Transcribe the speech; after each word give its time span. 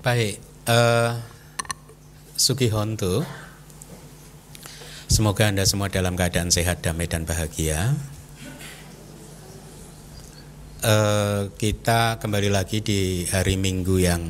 Baik, 0.00 0.40
uh, 0.64 1.12
Sugihonto. 2.32 3.20
Semoga 5.12 5.44
Anda 5.44 5.68
semua 5.68 5.92
dalam 5.92 6.16
keadaan 6.16 6.48
sehat, 6.48 6.80
damai 6.80 7.04
dan 7.04 7.28
bahagia. 7.28 7.92
Uh, 10.80 11.52
kita 11.60 12.16
kembali 12.16 12.48
lagi 12.48 12.80
di 12.80 13.28
hari 13.28 13.60
Minggu 13.60 14.00
yang 14.00 14.24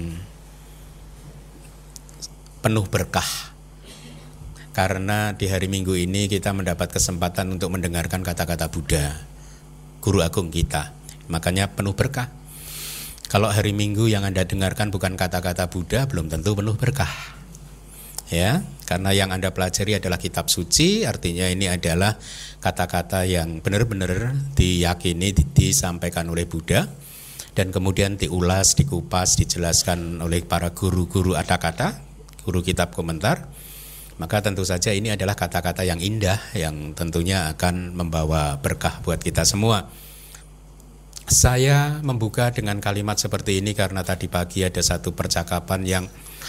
penuh 2.67 2.91
berkah. 2.91 3.55
Karena 4.75 5.39
di 5.39 5.47
hari 5.47 5.71
Minggu 5.71 5.95
ini 5.95 6.27
kita 6.27 6.51
mendapat 6.51 6.91
kesempatan 6.91 7.47
untuk 7.47 7.71
mendengarkan 7.71 8.27
kata-kata 8.27 8.75
Buddha, 8.75 9.23
guru 10.03 10.19
agung 10.19 10.51
kita. 10.51 10.91
Makanya 11.31 11.71
penuh 11.71 11.95
berkah. 11.95 12.40
Kalau 13.31 13.47
hari 13.47 13.71
Minggu 13.71 14.11
yang 14.11 14.27
Anda 14.27 14.43
dengarkan 14.43 14.91
bukan 14.91 15.15
kata-kata 15.15 15.71
Buddha, 15.71 16.03
belum 16.11 16.27
tentu 16.27 16.59
penuh 16.59 16.75
berkah. 16.75 17.39
Ya, 18.27 18.67
karena 18.91 19.15
yang 19.15 19.31
Anda 19.31 19.55
pelajari 19.55 20.03
adalah 20.03 20.19
kitab 20.19 20.51
suci, 20.51 21.07
artinya 21.07 21.47
ini 21.47 21.71
adalah 21.71 22.19
kata-kata 22.59 23.31
yang 23.31 23.63
benar-benar 23.63 24.35
diyakini 24.59 25.31
disampaikan 25.55 26.27
oleh 26.27 26.43
Buddha 26.43 26.91
dan 27.55 27.71
kemudian 27.71 28.19
diulas, 28.19 28.75
dikupas, 28.75 29.39
dijelaskan 29.39 30.19
oleh 30.19 30.43
para 30.43 30.75
guru-guru 30.75 31.39
ada 31.39 31.55
kata, 31.55 32.03
guru 32.43 32.67
kitab 32.67 32.91
komentar. 32.99 33.47
Maka 34.19 34.43
tentu 34.43 34.67
saja 34.67 34.91
ini 34.91 35.15
adalah 35.15 35.39
kata-kata 35.39 35.87
yang 35.87 36.03
indah 36.03 36.51
yang 36.59 36.99
tentunya 36.99 37.47
akan 37.55 37.95
membawa 37.95 38.59
berkah 38.59 38.99
buat 39.07 39.23
kita 39.23 39.47
semua. 39.47 39.87
Saya 41.31 42.03
membuka 42.03 42.51
dengan 42.51 42.83
kalimat 42.83 43.15
seperti 43.15 43.63
ini 43.63 43.71
karena 43.71 44.03
tadi 44.03 44.27
pagi 44.27 44.67
ada 44.67 44.83
satu 44.83 45.15
percakapan 45.15 45.87
yang 45.87 46.05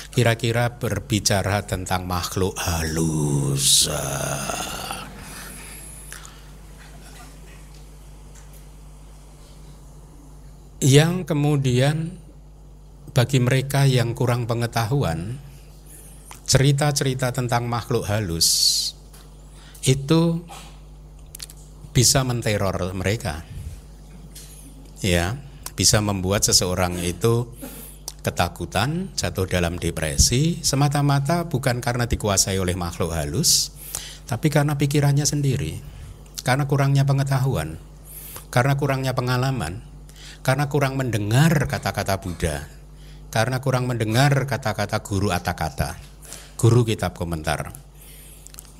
kira-kira 0.10 0.82
berbicara 0.82 1.62
tentang 1.70 2.10
makhluk 2.10 2.58
halus. 2.58 3.86
Yang 10.82 11.30
kemudian 11.30 12.18
bagi 13.14 13.38
mereka 13.38 13.86
yang 13.86 14.18
kurang 14.18 14.50
pengetahuan, 14.50 15.38
cerita-cerita 16.50 17.30
tentang 17.30 17.70
makhluk 17.70 18.10
halus 18.10 18.50
itu 19.86 20.42
bisa 21.94 22.26
menteror 22.26 22.98
mereka 22.98 23.51
ya 25.02 25.38
bisa 25.74 26.00
membuat 26.00 26.46
seseorang 26.46 27.02
itu 27.02 27.50
ketakutan, 28.22 29.10
jatuh 29.18 29.50
dalam 29.50 29.82
depresi 29.82 30.62
semata-mata 30.62 31.50
bukan 31.50 31.82
karena 31.82 32.06
dikuasai 32.06 32.62
oleh 32.62 32.78
makhluk 32.78 33.18
halus, 33.18 33.74
tapi 34.30 34.54
karena 34.54 34.78
pikirannya 34.78 35.26
sendiri, 35.26 35.82
karena 36.46 36.70
kurangnya 36.70 37.02
pengetahuan, 37.02 37.82
karena 38.54 38.78
kurangnya 38.78 39.18
pengalaman, 39.18 39.82
karena 40.46 40.70
kurang 40.70 41.02
mendengar 41.02 41.66
kata-kata 41.66 42.22
Buddha, 42.22 42.70
karena 43.34 43.58
kurang 43.58 43.90
mendengar 43.90 44.46
kata-kata 44.46 45.02
guru 45.02 45.34
kata 45.34 45.98
guru 46.62 46.86
kitab 46.86 47.18
komentar. 47.18 47.74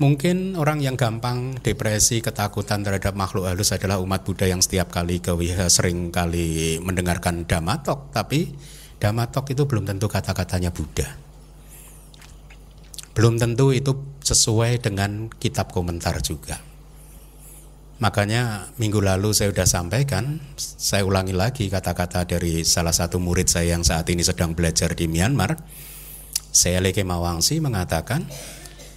Mungkin 0.02 0.58
orang 0.58 0.82
yang 0.82 0.98
gampang 0.98 1.62
depresi, 1.62 2.18
ketakutan 2.18 2.82
terhadap 2.82 3.14
makhluk 3.14 3.46
halus 3.46 3.70
adalah 3.70 4.02
umat 4.02 4.26
Buddha 4.26 4.50
yang 4.50 4.58
setiap 4.58 4.90
kali 4.90 5.22
ke 5.22 5.30
sering 5.70 6.10
kali 6.10 6.82
mendengarkan 6.82 7.46
damatok, 7.46 8.10
tapi 8.10 8.50
damatok 8.98 9.54
itu 9.54 9.62
belum 9.62 9.86
tentu 9.86 10.10
kata-katanya 10.10 10.74
Buddha. 10.74 11.06
Belum 13.14 13.38
tentu 13.38 13.70
itu 13.70 13.94
sesuai 14.26 14.82
dengan 14.82 15.30
kitab 15.38 15.70
komentar 15.70 16.18
juga. 16.18 16.58
Makanya 18.02 18.74
minggu 18.82 18.98
lalu 18.98 19.30
saya 19.30 19.54
sudah 19.54 19.70
sampaikan, 19.70 20.42
saya 20.58 21.06
ulangi 21.06 21.30
lagi 21.30 21.70
kata-kata 21.70 22.26
dari 22.26 22.66
salah 22.66 22.90
satu 22.90 23.22
murid 23.22 23.46
saya 23.46 23.78
yang 23.78 23.86
saat 23.86 24.10
ini 24.10 24.26
sedang 24.26 24.58
belajar 24.58 24.98
di 24.98 25.06
Myanmar. 25.06 25.54
Saya 26.50 26.82
Leke 26.82 27.06
Mawangsi 27.06 27.62
mengatakan, 27.62 28.26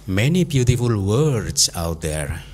many 0.06 0.46
beautiful 0.46 0.94
words 1.02 1.66
out 1.74 2.00
there. 2.00 2.46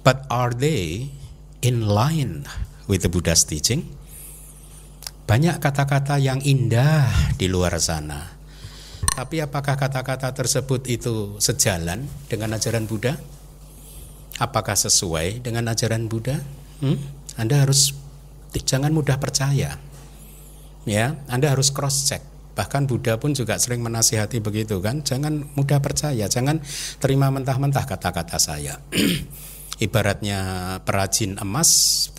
But 0.00 0.24
are 0.32 0.56
they 0.56 1.12
in 1.60 1.84
line 1.84 2.48
with 2.88 3.04
the 3.04 3.12
Buddha's 3.12 3.44
teaching? 3.44 3.84
Banyak 5.28 5.60
kata-kata 5.60 6.16
yang 6.16 6.40
indah 6.40 7.36
di 7.36 7.52
luar 7.52 7.76
sana. 7.76 8.32
Tapi 9.12 9.44
apakah 9.44 9.76
kata-kata 9.76 10.32
tersebut 10.32 10.88
itu 10.88 11.36
sejalan 11.36 12.08
dengan 12.32 12.56
ajaran 12.56 12.88
Buddha? 12.88 13.20
Apakah 14.40 14.72
sesuai 14.72 15.44
dengan 15.44 15.68
ajaran 15.68 16.08
Buddha? 16.08 16.40
Hmm? 16.80 16.96
Anda 17.36 17.68
harus 17.68 17.92
jangan 18.56 18.96
mudah 18.96 19.20
percaya. 19.20 19.76
Ya, 20.88 21.20
Anda 21.28 21.52
harus 21.52 21.68
cross 21.68 22.08
check 22.08 22.24
Bahkan 22.58 22.90
Buddha 22.90 23.14
pun 23.22 23.38
juga 23.38 23.54
sering 23.54 23.86
menasihati 23.86 24.42
begitu 24.42 24.82
kan, 24.82 25.06
jangan 25.06 25.46
mudah 25.54 25.78
percaya, 25.78 26.26
jangan 26.26 26.58
terima 26.98 27.30
mentah-mentah 27.30 27.86
kata-kata 27.86 28.34
saya. 28.42 28.82
Ibaratnya 29.86 30.40
perajin 30.82 31.38
emas, 31.38 31.70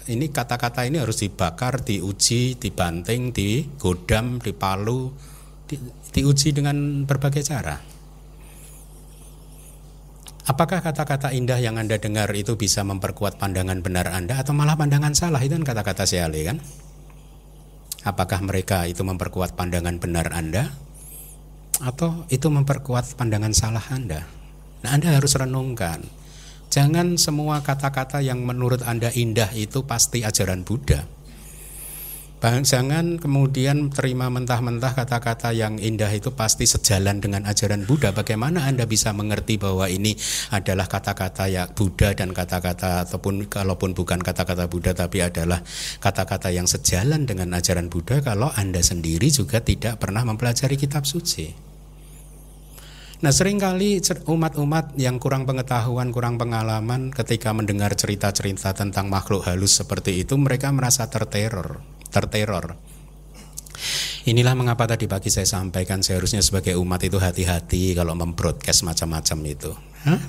ini 0.07 0.31
kata-kata 0.31 0.87
ini 0.87 1.03
harus 1.03 1.19
dibakar, 1.19 1.83
diuji, 1.83 2.55
dibanting, 2.55 3.35
digodam, 3.35 4.39
dipalu, 4.39 5.11
di, 5.67 5.75
diuji 6.15 6.55
dengan 6.55 7.03
berbagai 7.03 7.43
cara. 7.43 7.99
Apakah 10.47 10.79
kata-kata 10.79 11.35
indah 11.35 11.59
yang 11.59 11.75
Anda 11.75 11.99
dengar 11.99 12.31
itu 12.31 12.55
bisa 12.55 12.87
memperkuat 12.87 13.35
pandangan 13.35 13.83
benar 13.83 14.07
Anda 14.07 14.39
atau 14.39 14.55
malah 14.55 14.79
pandangan 14.79 15.11
salah? 15.11 15.43
Itu 15.43 15.59
kan 15.59 15.67
kata-kata 15.67 16.07
Syali 16.07 16.47
kan? 16.47 16.57
Apakah 18.07 18.39
mereka 18.39 18.87
itu 18.87 19.03
memperkuat 19.03 19.59
pandangan 19.59 19.99
benar 19.99 20.31
Anda 20.31 20.71
atau 21.83 22.23
itu 22.31 22.47
memperkuat 22.47 23.19
pandangan 23.19 23.51
salah 23.51 23.83
Anda? 23.91 24.23
Nah, 24.79 24.95
Anda 24.95 25.19
harus 25.19 25.35
renungkan. 25.35 26.07
Jangan 26.69 27.19
semua 27.19 27.59
kata-kata 27.59 28.23
yang 28.23 28.45
menurut 28.45 28.85
Anda 28.87 29.11
indah 29.11 29.51
itu 29.51 29.83
pasti 29.83 30.23
ajaran 30.23 30.63
Buddha. 30.63 31.03
Jangan 32.39 33.19
kemudian 33.19 33.91
terima 33.91 34.31
mentah-mentah 34.31 34.95
kata-kata 34.95 35.51
yang 35.51 35.75
indah 35.75 36.07
itu 36.07 36.31
pasti 36.31 36.63
sejalan 36.63 37.19
dengan 37.19 37.43
ajaran 37.43 37.83
Buddha. 37.83 38.15
Bagaimana 38.15 38.63
Anda 38.63 38.87
bisa 38.87 39.11
mengerti 39.11 39.59
bahwa 39.59 39.91
ini 39.91 40.15
adalah 40.55 40.87
kata-kata 40.87 41.51
ya 41.51 41.67
Buddha 41.67 42.15
dan 42.15 42.31
kata-kata 42.31 43.03
ataupun 43.03 43.51
kalaupun 43.51 43.91
bukan 43.91 44.23
kata-kata 44.23 44.71
Buddha 44.71 44.95
tapi 44.95 45.19
adalah 45.19 45.59
kata-kata 45.99 46.55
yang 46.55 46.63
sejalan 46.63 47.27
dengan 47.27 47.51
ajaran 47.59 47.91
Buddha 47.91 48.23
kalau 48.23 48.47
Anda 48.55 48.79
sendiri 48.79 49.27
juga 49.27 49.59
tidak 49.59 49.99
pernah 49.99 50.23
mempelajari 50.23 50.79
kitab 50.79 51.03
suci. 51.03 51.67
Nah 53.19 53.35
sering 53.35 53.59
kali 53.59 53.99
umat-umat 53.99 54.95
yang 54.95 55.19
kurang 55.19 55.43
pengetahuan, 55.43 56.15
kurang 56.15 56.39
pengalaman 56.39 57.11
ketika 57.11 57.51
mendengar 57.51 57.99
cerita-cerita 57.99 58.71
tentang 58.71 59.11
makhluk 59.11 59.43
halus 59.43 59.75
seperti 59.75 60.23
itu 60.23 60.39
mereka 60.39 60.71
merasa 60.71 61.03
terteror 61.11 61.98
terteror. 62.11 62.77
Inilah 64.27 64.53
mengapa 64.53 64.85
tadi 64.85 65.07
pagi 65.07 65.31
saya 65.31 65.47
sampaikan 65.47 66.03
seharusnya 66.03 66.43
sebagai 66.43 66.75
umat 66.77 67.01
itu 67.01 67.17
hati-hati 67.17 67.95
kalau 67.95 68.13
membroadcast 68.13 68.83
macam-macam 68.83 69.37
itu. 69.47 69.71
Hah? 70.05 70.21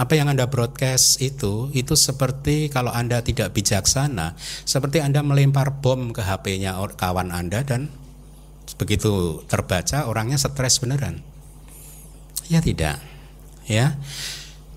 Apa 0.00 0.16
yang 0.16 0.32
Anda 0.32 0.48
broadcast 0.48 1.20
itu 1.20 1.68
itu 1.76 1.92
seperti 1.92 2.72
kalau 2.72 2.88
Anda 2.88 3.20
tidak 3.20 3.52
bijaksana, 3.52 4.32
seperti 4.64 5.04
Anda 5.04 5.20
melempar 5.20 5.80
bom 5.84 6.12
ke 6.16 6.24
HP-nya 6.24 6.80
kawan 6.96 7.32
Anda 7.32 7.60
dan 7.64 7.92
begitu 8.80 9.44
terbaca 9.44 10.08
orangnya 10.08 10.40
stres 10.40 10.80
beneran. 10.80 11.20
Ya 12.48 12.64
tidak. 12.64 12.96
Ya. 13.68 14.00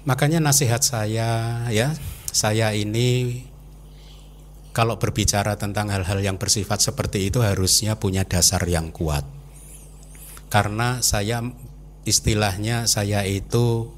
Makanya 0.04 0.44
nasihat 0.44 0.84
saya 0.84 1.64
ya, 1.72 1.96
saya 2.30 2.76
ini 2.76 3.42
kalau 4.74 4.98
berbicara 4.98 5.56
tentang 5.56 5.94
hal-hal 5.94 6.20
yang 6.20 6.42
bersifat 6.42 6.82
seperti 6.82 7.30
itu 7.30 7.46
harusnya 7.46 8.02
punya 8.02 8.26
dasar 8.26 8.66
yang 8.66 8.90
kuat. 8.90 9.22
Karena 10.50 11.00
saya 11.06 11.46
istilahnya 12.10 12.90
saya 12.90 13.22
itu 13.22 13.94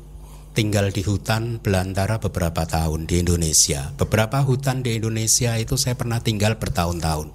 tinggal 0.56 0.92
di 0.92 1.04
hutan 1.04 1.64
belantara 1.64 2.20
beberapa 2.20 2.68
tahun 2.68 3.08
di 3.08 3.24
Indonesia. 3.24 3.92
Beberapa 3.96 4.44
hutan 4.44 4.84
di 4.84 5.00
Indonesia 5.00 5.56
itu 5.56 5.76
saya 5.76 5.96
pernah 5.96 6.20
tinggal 6.20 6.60
bertahun-tahun. 6.60 7.32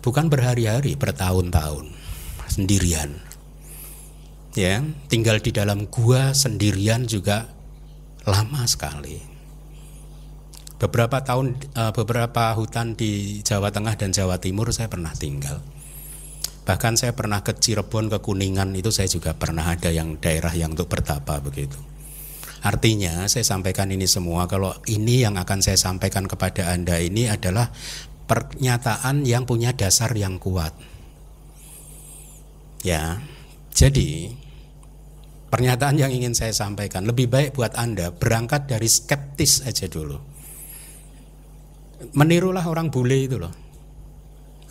Bukan 0.00 0.26
berhari-hari, 0.26 0.94
bertahun-tahun 0.98 1.92
sendirian. 2.50 3.14
Ya, 4.58 4.82
tinggal 5.06 5.38
di 5.38 5.54
dalam 5.54 5.86
gua 5.86 6.34
sendirian 6.34 7.06
juga 7.06 7.46
lama 8.26 8.66
sekali. 8.66 9.29
Beberapa 10.80 11.20
tahun, 11.20 11.60
uh, 11.76 11.92
beberapa 11.92 12.56
hutan 12.56 12.96
di 12.96 13.44
Jawa 13.44 13.68
Tengah 13.68 14.00
dan 14.00 14.16
Jawa 14.16 14.40
Timur 14.40 14.72
saya 14.72 14.88
pernah 14.88 15.12
tinggal. 15.12 15.60
Bahkan 16.64 16.96
saya 16.96 17.12
pernah 17.12 17.44
ke 17.44 17.52
Cirebon, 17.52 18.08
ke 18.08 18.16
Kuningan 18.24 18.72
itu 18.72 18.88
saya 18.88 19.04
juga 19.04 19.36
pernah 19.36 19.68
ada 19.76 19.92
yang 19.92 20.16
daerah 20.16 20.56
yang 20.56 20.72
untuk 20.72 20.88
bertapa 20.88 21.36
begitu. 21.44 21.76
Artinya 22.64 23.28
saya 23.28 23.44
sampaikan 23.44 23.92
ini 23.92 24.08
semua 24.08 24.48
kalau 24.48 24.72
ini 24.88 25.20
yang 25.20 25.36
akan 25.36 25.60
saya 25.60 25.76
sampaikan 25.76 26.24
kepada 26.24 26.72
Anda 26.72 26.96
ini 26.96 27.28
adalah 27.28 27.68
pernyataan 28.28 29.28
yang 29.28 29.44
punya 29.44 29.76
dasar 29.76 30.16
yang 30.16 30.40
kuat. 30.40 30.72
Ya. 32.84 33.20
Jadi 33.76 34.32
pernyataan 35.52 35.96
yang 36.00 36.12
ingin 36.12 36.32
saya 36.32 36.56
sampaikan 36.56 37.04
lebih 37.04 37.28
baik 37.28 37.52
buat 37.52 37.76
Anda 37.76 38.12
berangkat 38.12 38.68
dari 38.68 38.88
skeptis 38.88 39.64
aja 39.64 39.84
dulu. 39.88 40.29
Menirulah 42.16 42.64
orang 42.64 42.88
bule 42.88 43.28
itu 43.28 43.36
loh. 43.36 43.52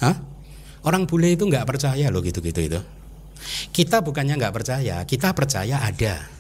Hah? 0.02 0.16
Orang 0.88 1.06
bule 1.06 1.36
itu 1.36 1.46
nggak 1.46 1.68
percaya 1.68 2.08
loh 2.10 2.24
gitu-gitu 2.24 2.62
itu. 2.64 2.80
Kita 3.72 4.02
bukannya 4.02 4.36
nggak 4.36 4.56
percaya, 4.56 5.04
kita 5.04 5.32
percaya 5.36 5.84
ada. 5.84 6.40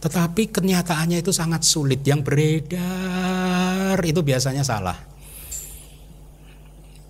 Tetapi 0.00 0.48
kenyataannya 0.48 1.20
itu 1.20 1.30
sangat 1.30 1.62
sulit. 1.62 2.00
Yang 2.02 2.20
beredar 2.24 3.98
itu 4.00 4.20
biasanya 4.24 4.64
salah. 4.64 4.96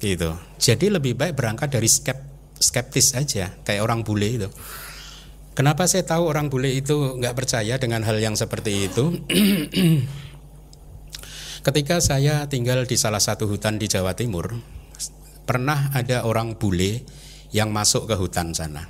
Gitu. 0.01 0.31
Jadi 0.57 0.87
lebih 0.89 1.15
baik 1.15 1.37
berangkat 1.37 1.69
dari 1.71 1.87
skep, 1.87 2.19
skeptis 2.57 3.13
aja, 3.15 3.53
kayak 3.63 3.85
orang 3.85 4.01
bule 4.01 4.29
itu. 4.29 4.49
Kenapa 5.53 5.85
saya 5.85 6.07
tahu 6.07 6.31
orang 6.31 6.49
bule 6.49 6.73
itu 6.73 7.21
nggak 7.21 7.37
percaya 7.37 7.77
dengan 7.77 8.01
hal 8.07 8.17
yang 8.17 8.33
seperti 8.33 8.89
itu? 8.89 9.13
Ketika 11.61 12.01
saya 12.01 12.49
tinggal 12.49 12.89
di 12.89 12.97
salah 12.97 13.21
satu 13.21 13.45
hutan 13.45 13.77
di 13.77 13.85
Jawa 13.85 14.17
Timur, 14.17 14.49
pernah 15.45 15.93
ada 15.93 16.25
orang 16.25 16.57
bule 16.57 17.05
yang 17.53 17.69
masuk 17.69 18.09
ke 18.09 18.17
hutan 18.17 18.57
sana 18.57 18.89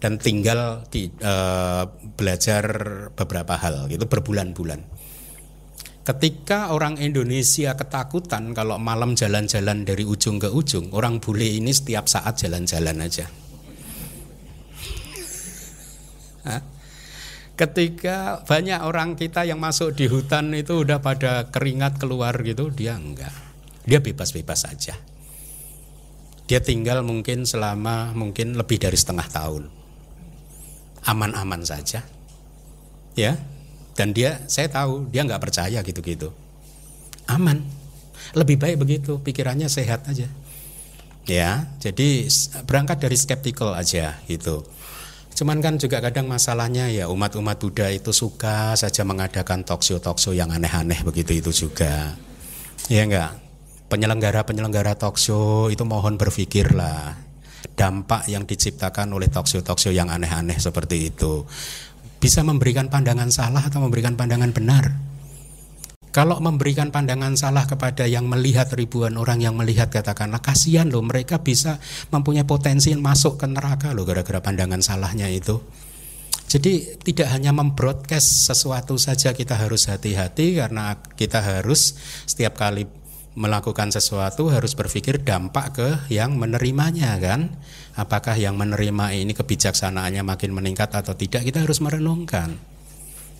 dan 0.00 0.16
tinggal 0.16 0.88
di 0.88 1.12
uh, 1.20 1.84
belajar 2.16 2.64
beberapa 3.12 3.60
hal 3.60 3.92
gitu 3.92 4.08
berbulan-bulan. 4.08 4.80
Ketika 6.00 6.72
orang 6.72 6.96
Indonesia 6.96 7.76
ketakutan 7.76 8.56
kalau 8.56 8.80
malam 8.80 9.12
jalan-jalan 9.12 9.84
dari 9.84 10.08
ujung 10.08 10.40
ke 10.40 10.48
ujung, 10.48 10.88
orang 10.96 11.20
bule 11.20 11.44
ini 11.44 11.76
setiap 11.76 12.08
saat 12.08 12.40
jalan-jalan 12.40 13.04
aja. 13.04 13.28
Ketika 17.60 18.40
banyak 18.48 18.80
orang 18.80 19.20
kita 19.20 19.44
yang 19.44 19.60
masuk 19.60 19.92
di 19.92 20.08
hutan 20.08 20.48
itu 20.56 20.80
udah 20.80 21.04
pada 21.04 21.52
keringat 21.52 22.00
keluar 22.00 22.32
gitu, 22.40 22.72
dia 22.72 22.96
enggak. 22.96 23.36
Dia 23.84 24.00
bebas-bebas 24.00 24.64
saja. 24.64 24.96
Dia 26.48 26.64
tinggal 26.64 27.04
mungkin 27.04 27.44
selama 27.44 28.16
mungkin 28.16 28.56
lebih 28.56 28.80
dari 28.80 28.96
setengah 28.96 29.28
tahun. 29.28 29.68
Aman-aman 31.04 31.60
saja. 31.60 32.00
Ya. 33.12 33.36
Dan 33.92 34.16
dia 34.16 34.40
saya 34.48 34.72
tahu 34.72 35.12
dia 35.12 35.20
nggak 35.28 35.44
percaya 35.44 35.84
gitu-gitu. 35.84 36.32
Aman. 37.28 37.60
Lebih 38.32 38.56
baik 38.56 38.80
begitu, 38.80 39.20
pikirannya 39.20 39.68
sehat 39.68 40.08
aja. 40.08 40.32
Ya, 41.28 41.68
jadi 41.76 42.24
berangkat 42.64 43.04
dari 43.04 43.20
skeptical 43.20 43.76
aja 43.76 44.16
gitu. 44.24 44.64
Cuman 45.40 45.64
kan 45.64 45.80
juga 45.80 46.04
kadang 46.04 46.28
masalahnya 46.28 46.92
ya 46.92 47.08
umat-umat 47.08 47.56
Buddha 47.56 47.88
itu 47.88 48.12
suka 48.12 48.76
saja 48.76 49.08
mengadakan 49.08 49.64
talkshow-talkshow 49.64 50.36
yang 50.36 50.52
aneh-aneh 50.52 51.00
begitu 51.00 51.40
itu 51.40 51.64
juga. 51.64 52.12
Ya 52.92 53.08
enggak? 53.08 53.50
penyelenggara-penyelenggara 53.90 54.94
talk 54.94 55.18
show 55.18 55.66
itu 55.66 55.82
mohon 55.82 56.14
berpikirlah 56.14 57.18
dampak 57.74 58.30
yang 58.30 58.46
diciptakan 58.46 59.10
oleh 59.10 59.26
talk 59.26 59.50
show 59.50 59.90
yang 59.90 60.08
aneh-aneh 60.08 60.56
seperti 60.56 61.10
itu 61.10 61.44
bisa 62.22 62.46
memberikan 62.46 62.86
pandangan 62.86 63.28
salah 63.34 63.66
atau 63.66 63.82
memberikan 63.82 64.14
pandangan 64.14 64.54
benar. 64.54 65.09
Kalau 66.10 66.42
memberikan 66.42 66.90
pandangan 66.90 67.38
salah 67.38 67.70
kepada 67.70 68.02
yang 68.02 68.26
melihat 68.26 68.66
ribuan 68.74 69.14
orang 69.14 69.38
yang 69.38 69.54
melihat 69.54 69.94
katakanlah 69.94 70.42
kasihan 70.42 70.90
loh 70.90 71.06
mereka 71.06 71.38
bisa 71.38 71.78
mempunyai 72.10 72.42
potensi 72.42 72.90
masuk 72.98 73.38
ke 73.38 73.46
neraka 73.46 73.94
loh 73.94 74.02
gara-gara 74.02 74.42
pandangan 74.42 74.82
salahnya 74.82 75.30
itu. 75.30 75.62
Jadi 76.50 76.98
tidak 76.98 77.30
hanya 77.30 77.54
membroadcast 77.54 78.50
sesuatu 78.50 78.98
saja 78.98 79.30
kita 79.30 79.54
harus 79.54 79.86
hati-hati 79.86 80.58
karena 80.58 80.98
kita 81.14 81.38
harus 81.38 81.94
setiap 82.26 82.58
kali 82.58 82.90
melakukan 83.38 83.94
sesuatu 83.94 84.50
harus 84.50 84.74
berpikir 84.74 85.22
dampak 85.22 85.66
ke 85.78 85.88
yang 86.10 86.34
menerimanya 86.34 87.14
kan 87.22 87.54
apakah 87.94 88.34
yang 88.34 88.58
menerima 88.58 89.14
ini 89.14 89.30
kebijaksanaannya 89.30 90.26
makin 90.26 90.50
meningkat 90.50 90.90
atau 90.90 91.14
tidak 91.14 91.46
kita 91.46 91.62
harus 91.62 91.78
merenungkan 91.78 92.58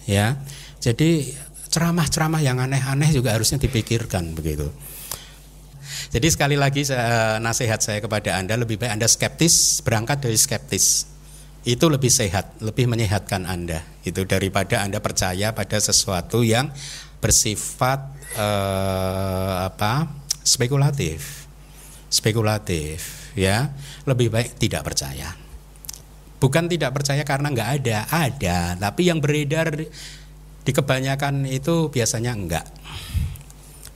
ya 0.07 0.39
jadi 0.79 1.35
ceramah-ceramah 1.71 2.43
yang 2.43 2.59
aneh-aneh 2.59 3.11
juga 3.15 3.33
harusnya 3.39 3.63
dipikirkan 3.63 4.35
begitu. 4.35 4.69
Jadi 6.11 6.27
sekali 6.27 6.59
lagi 6.59 6.83
saya, 6.83 7.39
nasihat 7.39 7.79
saya 7.79 8.03
kepada 8.03 8.35
anda 8.35 8.59
lebih 8.59 8.83
baik 8.83 8.99
anda 8.99 9.07
skeptis 9.07 9.79
berangkat 9.87 10.27
dari 10.27 10.35
skeptis. 10.35 11.07
Itu 11.61 11.93
lebih 11.93 12.09
sehat, 12.09 12.57
lebih 12.65 12.89
menyehatkan 12.89 13.45
Anda 13.45 13.85
itu 14.01 14.25
daripada 14.25 14.81
Anda 14.81 14.97
percaya 14.97 15.53
pada 15.53 15.77
sesuatu 15.77 16.41
yang 16.41 16.73
bersifat 17.21 18.01
eh, 18.33 19.55
apa 19.69 20.09
spekulatif. 20.41 21.45
Spekulatif 22.09 23.31
ya. 23.37 23.77
Lebih 24.09 24.33
baik 24.33 24.57
tidak 24.57 24.89
percaya. 24.89 25.37
Bukan 26.41 26.73
tidak 26.73 26.97
percaya 26.97 27.21
karena 27.29 27.53
nggak 27.53 27.71
ada 27.85 27.99
ada. 28.09 28.59
Tapi 28.81 29.13
yang 29.13 29.21
beredar 29.21 29.85
di 30.65 30.71
kebanyakan 30.73 31.49
itu 31.49 31.89
biasanya 31.89 32.33
enggak. 32.37 32.67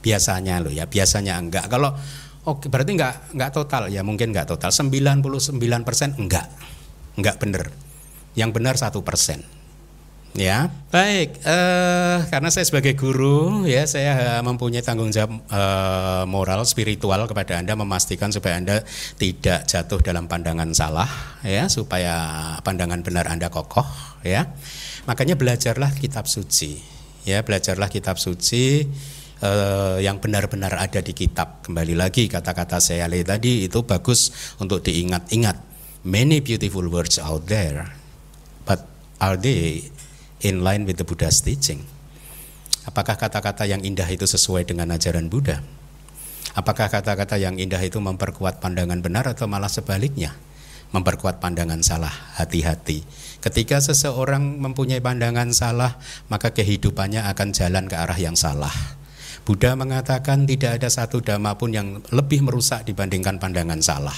Biasanya 0.04 0.60
loh 0.60 0.72
ya 0.72 0.84
biasanya 0.84 1.40
enggak. 1.40 1.68
Kalau 1.72 1.96
oke 2.44 2.68
berarti 2.68 2.96
enggak 2.96 3.32
enggak 3.32 3.50
total 3.52 3.88
ya 3.88 4.04
mungkin 4.04 4.32
enggak 4.32 4.48
total. 4.48 4.72
99% 4.72 6.20
enggak. 6.20 6.46
Enggak 7.14 7.36
benar 7.40 7.70
yang 8.34 8.50
benar 8.50 8.74
satu 8.76 9.00
persen. 9.06 9.42
Ya, 10.34 10.66
baik. 10.90 11.46
Uh, 11.46 12.26
karena 12.26 12.50
saya 12.50 12.66
sebagai 12.66 12.98
guru, 12.98 13.62
ya 13.70 13.86
saya 13.86 14.42
mempunyai 14.42 14.82
tanggung 14.82 15.14
jawab 15.14 15.30
uh, 15.46 16.26
moral 16.26 16.66
spiritual 16.66 17.30
kepada 17.30 17.62
anda 17.62 17.78
memastikan 17.78 18.34
supaya 18.34 18.58
anda 18.58 18.82
tidak 19.14 19.62
jatuh 19.70 20.02
dalam 20.02 20.26
pandangan 20.26 20.74
salah, 20.74 21.06
ya 21.46 21.70
supaya 21.70 22.58
pandangan 22.66 23.06
benar 23.06 23.30
anda 23.30 23.46
kokoh, 23.46 23.86
ya. 24.26 24.50
Makanya 25.04 25.36
belajarlah 25.36 25.92
kitab 26.00 26.24
suci, 26.24 26.80
ya 27.28 27.44
belajarlah 27.44 27.92
kitab 27.92 28.16
suci 28.16 28.88
uh, 29.44 30.00
yang 30.00 30.16
benar-benar 30.16 30.80
ada 30.80 31.04
di 31.04 31.12
kitab. 31.12 31.60
Kembali 31.60 31.92
lagi 31.92 32.24
kata-kata 32.24 32.80
saya 32.80 33.04
tadi 33.20 33.68
itu 33.68 33.84
bagus 33.84 34.32
untuk 34.56 34.80
diingat-ingat. 34.80 35.60
Many 36.08 36.40
beautiful 36.40 36.88
words 36.88 37.20
out 37.20 37.44
there, 37.48 37.92
but 38.64 38.84
are 39.20 39.36
they 39.36 39.92
in 40.40 40.64
line 40.64 40.88
with 40.88 40.96
the 40.96 41.04
Buddha's 41.04 41.44
teaching? 41.44 41.84
Apakah 42.88 43.16
kata-kata 43.16 43.68
yang 43.68 43.84
indah 43.84 44.08
itu 44.08 44.24
sesuai 44.24 44.68
dengan 44.68 44.92
ajaran 44.92 45.28
Buddha? 45.28 45.60
Apakah 46.56 46.88
kata-kata 46.88 47.36
yang 47.36 47.60
indah 47.60 47.80
itu 47.80 48.00
memperkuat 48.00 48.60
pandangan 48.60 49.00
benar 49.04 49.28
atau 49.28 49.48
malah 49.48 49.72
sebaliknya? 49.72 50.36
Memperkuat 50.92 51.40
pandangan 51.40 51.80
salah, 51.80 52.12
hati-hati. 52.36 53.04
Ketika 53.44 53.76
seseorang 53.76 54.56
mempunyai 54.56 55.04
pandangan 55.04 55.52
salah, 55.52 56.00
maka 56.32 56.56
kehidupannya 56.56 57.28
akan 57.28 57.52
jalan 57.52 57.84
ke 57.84 57.92
arah 57.92 58.16
yang 58.16 58.32
salah. 58.40 58.72
Buddha 59.44 59.76
mengatakan 59.76 60.48
tidak 60.48 60.80
ada 60.80 60.88
satu 60.88 61.20
dhamma 61.20 61.60
pun 61.60 61.68
yang 61.76 62.00
lebih 62.08 62.40
merusak 62.40 62.88
dibandingkan 62.88 63.36
pandangan 63.36 63.84
salah. 63.84 64.16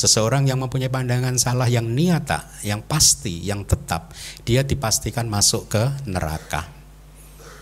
Seseorang 0.00 0.48
yang 0.48 0.64
mempunyai 0.64 0.88
pandangan 0.88 1.36
salah 1.36 1.68
yang 1.68 1.92
niata, 1.92 2.48
yang 2.64 2.80
pasti, 2.80 3.44
yang 3.44 3.68
tetap, 3.68 4.16
dia 4.48 4.64
dipastikan 4.64 5.28
masuk 5.28 5.68
ke 5.68 5.84
neraka. 6.08 6.64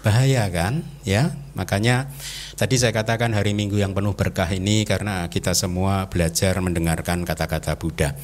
Bahaya 0.07 0.47
kan? 0.55 0.87
Ya, 1.03 1.35
makanya 1.59 2.15
tadi 2.55 2.79
saya 2.79 2.95
katakan 2.95 3.35
hari 3.35 3.59
Minggu 3.59 3.75
yang 3.75 3.91
penuh 3.91 4.15
berkah 4.15 4.47
ini 4.55 4.87
karena 4.87 5.27
kita 5.27 5.51
semua 5.59 6.07
belajar 6.07 6.55
mendengarkan 6.63 7.27
kata-kata 7.27 7.75
Buddha. 7.75 8.15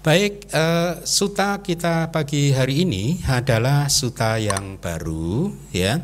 Baik, 0.00 0.48
uh, 0.56 1.04
suta 1.04 1.60
kita 1.60 2.08
pagi 2.08 2.56
hari 2.56 2.88
ini 2.88 3.20
adalah 3.28 3.84
suta 3.92 4.40
yang 4.40 4.80
baru 4.80 5.52
ya 5.76 6.00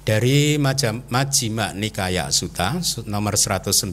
dari 0.00 0.56
Majima 0.56 1.76
Nikaya 1.76 2.32
Suta 2.32 2.80
nomor 3.04 3.36
109. 3.36 3.84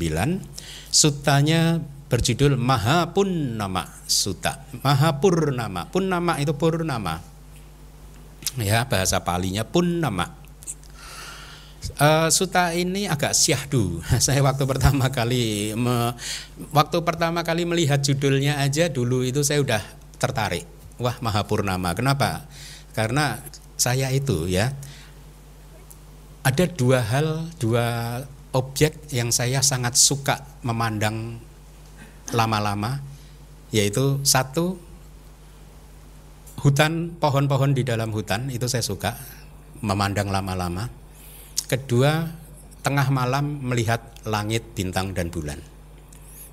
Sutanya 0.88 1.84
berjudul 2.08 2.56
Mahapurnama 2.56 4.08
Sutta. 4.08 4.64
Mahapurnama. 4.88 5.92
Purnama 5.92 6.40
itu 6.40 6.56
purnama. 6.56 7.20
Ya, 8.56 8.88
bahasa 8.88 9.20
palinya 9.20 9.68
purnama. 9.68 10.41
Uh, 11.82 12.30
suta 12.30 12.78
ini 12.78 13.10
agak 13.10 13.34
syahdu. 13.34 14.06
Saya 14.26 14.46
waktu 14.46 14.70
pertama 14.70 15.10
kali 15.10 15.74
me, 15.74 16.14
waktu 16.70 17.02
pertama 17.02 17.42
kali 17.42 17.66
melihat 17.66 17.98
judulnya 18.06 18.62
aja 18.62 18.86
dulu 18.86 19.26
itu 19.26 19.42
saya 19.42 19.66
udah 19.66 19.82
tertarik. 20.22 20.70
Wah, 21.02 21.18
Mahapurnama. 21.18 21.98
Kenapa? 21.98 22.46
Karena 22.94 23.42
saya 23.82 24.14
itu 24.14 24.46
ya 24.46 24.78
ada 26.46 26.66
dua 26.70 27.02
hal, 27.02 27.50
dua 27.58 28.22
objek 28.54 29.10
yang 29.10 29.34
saya 29.34 29.66
sangat 29.66 29.98
suka 29.98 30.46
memandang 30.62 31.42
lama-lama 32.30 33.02
yaitu 33.74 34.22
satu 34.22 34.78
hutan 36.62 37.18
pohon-pohon 37.18 37.74
di 37.74 37.82
dalam 37.82 38.14
hutan 38.14 38.54
itu 38.54 38.70
saya 38.70 38.86
suka 38.86 39.18
memandang 39.82 40.30
lama-lama 40.30 41.01
Kedua, 41.72 42.28
tengah 42.84 43.08
malam 43.08 43.64
melihat 43.64 44.04
langit, 44.28 44.76
bintang 44.76 45.16
dan 45.16 45.32
bulan. 45.32 45.56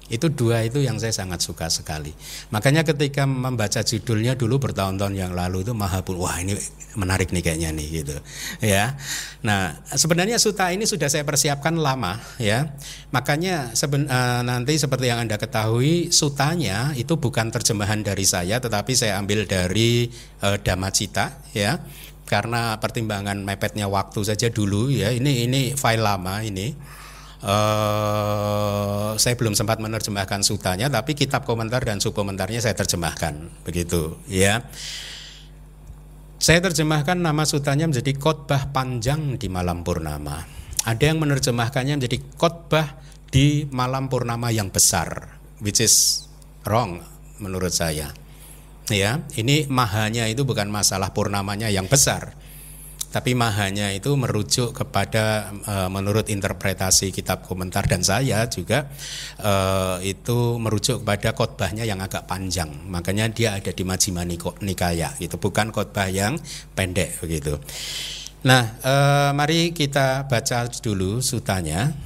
Itu 0.08 0.32
dua 0.32 0.64
itu 0.64 0.80
yang 0.80 0.96
saya 0.96 1.12
sangat 1.12 1.44
suka 1.44 1.68
sekali. 1.68 2.14
Makanya 2.48 2.80
ketika 2.80 3.28
membaca 3.28 3.84
judulnya 3.84 4.40
dulu 4.40 4.56
bertahun-tahun 4.56 5.12
yang 5.12 5.36
lalu 5.36 5.66
itu 5.66 5.76
Mahapul, 5.76 6.16
wah 6.16 6.38
ini 6.40 6.56
menarik 6.96 7.28
nih 7.28 7.44
kayaknya 7.44 7.76
nih 7.76 7.88
gitu. 8.00 8.16
Ya. 8.64 8.96
Nah, 9.44 9.76
sebenarnya 9.92 10.40
suta 10.40 10.72
ini 10.72 10.88
sudah 10.88 11.12
saya 11.12 11.28
persiapkan 11.28 11.76
lama 11.76 12.16
ya. 12.40 12.72
Makanya 13.12 13.76
seben, 13.76 14.08
uh, 14.08 14.40
nanti 14.40 14.80
seperti 14.80 15.12
yang 15.12 15.20
Anda 15.20 15.36
ketahui 15.36 16.08
sutanya 16.08 16.96
itu 16.96 17.20
bukan 17.20 17.52
terjemahan 17.52 18.00
dari 18.00 18.24
saya 18.24 18.64
tetapi 18.64 18.96
saya 18.96 19.20
ambil 19.20 19.44
dari 19.44 20.08
uh, 20.40 20.56
Damacita 20.56 21.44
ya 21.52 21.84
karena 22.28 22.76
pertimbangan 22.76 23.40
mepetnya 23.40 23.88
waktu 23.88 24.20
saja 24.22 24.52
dulu 24.52 24.92
ya. 24.92 25.08
Ini 25.10 25.48
ini 25.48 25.72
file 25.72 26.04
lama 26.04 26.44
ini. 26.44 26.76
Uh, 27.38 29.14
saya 29.14 29.38
belum 29.38 29.54
sempat 29.54 29.78
menerjemahkan 29.78 30.42
sutanya 30.42 30.90
tapi 30.90 31.14
kitab 31.14 31.46
komentar 31.46 31.86
dan 31.86 31.98
subkomentarnya 31.98 32.60
saya 32.60 32.76
terjemahkan. 32.76 33.64
Begitu 33.64 34.20
ya. 34.28 34.68
Saya 36.38 36.62
terjemahkan 36.62 37.18
nama 37.18 37.42
sutanya 37.48 37.90
menjadi 37.90 38.14
khotbah 38.14 38.70
panjang 38.70 39.40
di 39.40 39.50
malam 39.50 39.82
purnama. 39.82 40.44
Ada 40.86 41.10
yang 41.10 41.18
menerjemahkannya 41.18 41.98
menjadi 41.98 42.18
khotbah 42.38 43.08
di 43.28 43.68
malam 43.68 44.08
purnama 44.08 44.48
yang 44.48 44.72
besar 44.72 45.36
which 45.60 45.84
is 45.84 46.24
wrong 46.64 47.04
menurut 47.36 47.70
saya 47.72 48.08
ya 48.92 49.24
ini 49.36 49.68
mahanya 49.68 50.24
itu 50.30 50.46
bukan 50.46 50.70
masalah 50.72 51.12
purnamanya 51.12 51.68
yang 51.68 51.88
besar 51.90 52.38
tapi 53.08 53.32
mahanya 53.32 53.88
itu 53.88 54.12
merujuk 54.20 54.76
kepada 54.76 55.48
e, 55.64 55.74
menurut 55.88 56.28
interpretasi 56.28 57.08
kitab 57.08 57.40
komentar 57.40 57.88
dan 57.88 58.04
saya 58.04 58.44
juga 58.52 58.84
e, 59.40 59.52
itu 60.12 60.60
merujuk 60.60 61.00
kepada 61.00 61.32
khotbahnya 61.32 61.88
yang 61.88 62.04
agak 62.04 62.28
panjang. 62.28 62.68
Makanya 62.68 63.32
dia 63.32 63.56
ada 63.56 63.72
di 63.72 63.80
Majjhima 63.80 64.28
Nikaya 64.60 65.16
itu 65.24 65.40
bukan 65.40 65.72
khotbah 65.72 66.12
yang 66.12 66.36
pendek 66.76 67.16
begitu. 67.24 67.56
Nah 68.44 68.76
e, 68.84 68.94
mari 69.32 69.72
kita 69.72 70.28
baca 70.28 70.68
dulu 70.68 71.24
sutanya. 71.24 71.96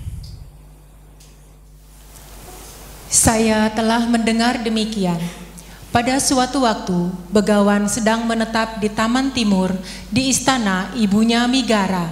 Saya 3.11 3.75
telah 3.75 4.07
mendengar 4.07 4.62
demikian 4.62 5.19
pada 5.93 6.17
suatu 6.17 6.65
waktu, 6.65 7.13
Begawan 7.29 7.85
sedang 7.85 8.25
menetap 8.25 8.81
di 8.81 8.89
Taman 8.89 9.31
Timur 9.37 9.77
di 10.09 10.33
istana 10.33 10.89
ibunya 10.97 11.45
Migara. 11.45 12.09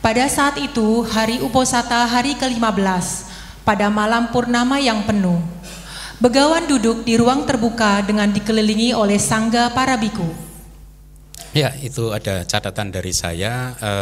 Pada 0.00 0.24
saat 0.30 0.56
itu, 0.56 1.04
hari 1.04 1.42
Uposata 1.44 2.06
hari 2.06 2.38
ke-15, 2.38 3.28
pada 3.66 3.92
malam 3.92 4.32
purnama 4.32 4.80
yang 4.80 5.04
penuh. 5.04 5.42
Begawan 6.22 6.70
duduk 6.70 7.02
di 7.02 7.18
ruang 7.18 7.44
terbuka 7.44 8.00
dengan 8.06 8.30
dikelilingi 8.30 8.96
oleh 8.96 9.18
sangga 9.18 9.74
para 9.74 9.98
biku. 9.98 10.50
Ya, 11.50 11.74
itu 11.82 12.14
ada 12.14 12.46
catatan 12.46 12.94
dari 12.94 13.10
saya. 13.10 13.74
E, 13.74 13.92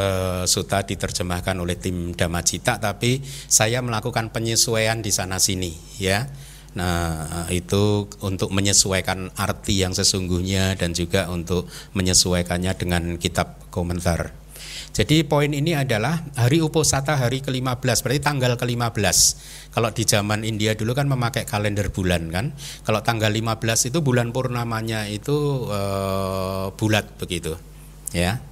Suta 0.44 0.84
diterjemahkan 0.84 1.56
oleh 1.56 1.80
tim 1.80 2.12
Damacita, 2.12 2.76
tapi 2.76 3.24
saya 3.48 3.80
melakukan 3.80 4.28
penyesuaian 4.28 5.00
di 5.00 5.08
sana 5.08 5.40
sini, 5.40 5.72
ya. 5.96 6.28
Nah, 6.78 7.50
itu 7.50 8.06
untuk 8.22 8.54
menyesuaikan 8.54 9.34
arti 9.34 9.82
yang 9.82 9.98
sesungguhnya 9.98 10.78
dan 10.78 10.94
juga 10.94 11.26
untuk 11.26 11.66
menyesuaikannya 11.98 12.72
dengan 12.78 13.02
kitab 13.18 13.58
komentar. 13.74 14.30
Jadi 14.94 15.26
poin 15.26 15.50
ini 15.50 15.74
adalah 15.74 16.22
hari 16.38 16.62
Uposata 16.62 17.18
hari 17.18 17.42
ke-15, 17.42 18.02
berarti 18.02 18.22
tanggal 18.22 18.54
ke-15. 18.54 19.18
Kalau 19.74 19.90
di 19.90 20.02
zaman 20.06 20.46
India 20.46 20.74
dulu 20.78 20.94
kan 20.94 21.10
memakai 21.10 21.46
kalender 21.46 21.90
bulan 21.90 22.30
kan. 22.30 22.54
Kalau 22.86 23.02
tanggal 23.02 23.30
15 23.30 23.90
itu 23.90 23.98
bulan 24.02 24.30
purnamanya 24.34 25.06
itu 25.06 25.66
e, 25.70 25.80
bulat 26.74 27.06
begitu. 27.18 27.54
Ya. 28.10 28.42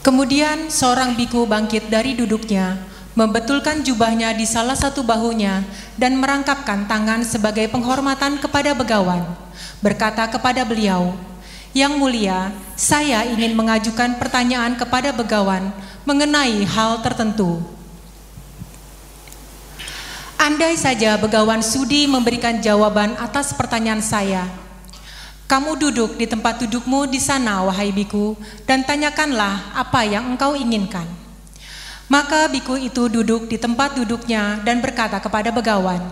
Kemudian 0.00 0.72
seorang 0.72 1.16
biku 1.16 1.44
bangkit 1.44 1.88
dari 1.92 2.16
duduknya 2.16 2.89
membetulkan 3.18 3.82
jubahnya 3.82 4.30
di 4.32 4.46
salah 4.46 4.78
satu 4.78 5.02
bahunya, 5.02 5.66
dan 5.98 6.16
merangkapkan 6.16 6.86
tangan 6.86 7.26
sebagai 7.26 7.66
penghormatan 7.68 8.38
kepada 8.38 8.70
begawan, 8.72 9.26
berkata 9.82 10.30
kepada 10.30 10.62
beliau, 10.62 11.18
"Yang 11.74 11.92
mulia, 11.98 12.54
saya 12.78 13.26
ingin 13.26 13.52
mengajukan 13.58 14.16
pertanyaan 14.16 14.78
kepada 14.78 15.10
begawan 15.10 15.74
mengenai 16.06 16.62
hal 16.64 17.02
tertentu." 17.02 17.58
Andai 20.40 20.72
saja 20.72 21.20
begawan 21.20 21.60
sudi 21.60 22.08
memberikan 22.08 22.64
jawaban 22.64 23.12
atas 23.20 23.52
pertanyaan 23.52 24.00
saya, 24.00 24.48
kamu 25.44 25.76
duduk 25.76 26.16
di 26.16 26.24
tempat 26.24 26.64
dudukmu 26.64 27.10
di 27.10 27.20
sana, 27.20 27.60
wahai 27.66 27.92
biku, 27.92 28.38
dan 28.64 28.86
tanyakanlah 28.86 29.74
apa 29.76 30.00
yang 30.06 30.32
engkau 30.32 30.56
inginkan. 30.56 31.19
Maka 32.10 32.50
biku 32.50 32.74
itu 32.74 33.06
duduk 33.06 33.46
di 33.46 33.54
tempat 33.54 33.94
duduknya 33.94 34.58
dan 34.66 34.82
berkata 34.82 35.22
kepada 35.22 35.54
begawan, 35.54 36.02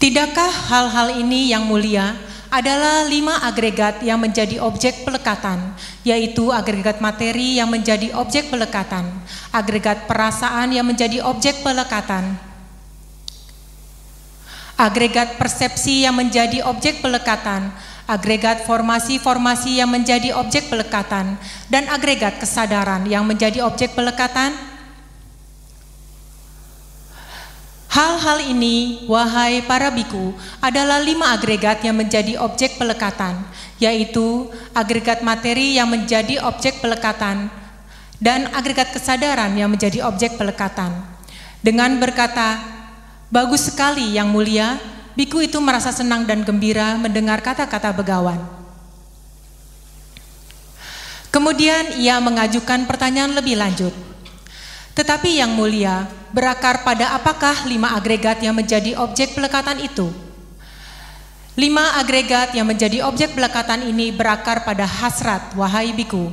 Tidakkah 0.00 0.48
hal-hal 0.48 1.20
ini 1.20 1.52
yang 1.52 1.62
mulia 1.62 2.16
adalah 2.48 3.04
lima 3.06 3.38
agregat 3.44 4.00
yang 4.00 4.16
menjadi 4.16 4.58
objek 4.58 5.04
pelekatan, 5.04 5.76
yaitu 6.02 6.48
agregat 6.50 6.98
materi 7.04 7.60
yang 7.60 7.68
menjadi 7.68 8.16
objek 8.16 8.48
pelekatan, 8.48 9.08
agregat 9.54 10.08
perasaan 10.08 10.72
yang 10.74 10.88
menjadi 10.88 11.22
objek 11.22 11.60
pelekatan, 11.60 12.34
agregat 14.74 15.38
persepsi 15.38 16.02
yang 16.02 16.18
menjadi 16.18 16.66
objek 16.66 16.98
pelekatan, 16.98 17.70
agregat 18.06 18.66
formasi-formasi 18.66 19.78
yang 19.78 19.90
menjadi 19.90 20.34
objek 20.36 20.68
pelekatan, 20.68 21.38
dan 21.70 21.86
agregat 21.88 22.38
kesadaran 22.42 23.06
yang 23.06 23.22
menjadi 23.22 23.62
objek 23.62 23.94
pelekatan? 23.94 24.54
Hal-hal 27.92 28.40
ini, 28.48 29.04
wahai 29.04 29.60
para 29.68 29.92
biku, 29.92 30.32
adalah 30.64 30.96
lima 30.96 31.36
agregat 31.36 31.84
yang 31.84 31.92
menjadi 31.92 32.40
objek 32.40 32.80
pelekatan, 32.80 33.44
yaitu 33.76 34.48
agregat 34.72 35.20
materi 35.20 35.76
yang 35.76 35.92
menjadi 35.92 36.40
objek 36.40 36.80
pelekatan, 36.80 37.52
dan 38.16 38.48
agregat 38.56 38.96
kesadaran 38.96 39.52
yang 39.52 39.68
menjadi 39.68 40.08
objek 40.08 40.40
pelekatan. 40.40 41.04
Dengan 41.60 42.00
berkata, 42.00 42.64
bagus 43.28 43.68
sekali 43.68 44.16
yang 44.16 44.32
mulia, 44.32 44.80
Biku 45.12 45.44
itu 45.44 45.60
merasa 45.60 45.92
senang 45.92 46.24
dan 46.24 46.40
gembira 46.40 46.96
mendengar 46.96 47.44
kata-kata 47.44 47.92
begawan. 47.92 48.40
Kemudian 51.32 51.96
ia 51.96 52.20
mengajukan 52.20 52.84
pertanyaan 52.84 53.32
lebih 53.32 53.56
lanjut. 53.56 53.92
Tetapi 54.92 55.40
yang 55.40 55.56
mulia, 55.56 56.04
berakar 56.32 56.84
pada 56.84 57.16
apakah 57.16 57.64
lima 57.64 57.96
agregat 57.96 58.44
yang 58.44 58.52
menjadi 58.52 58.96
objek 59.00 59.32
pelekatan 59.32 59.80
itu? 59.80 60.12
Lima 61.56 62.00
agregat 62.00 62.56
yang 62.56 62.64
menjadi 62.68 63.04
objek 63.04 63.36
pelekatan 63.36 63.84
ini 63.84 64.12
berakar 64.12 64.64
pada 64.64 64.88
hasrat, 64.88 65.52
wahai 65.56 65.92
biku. 65.92 66.32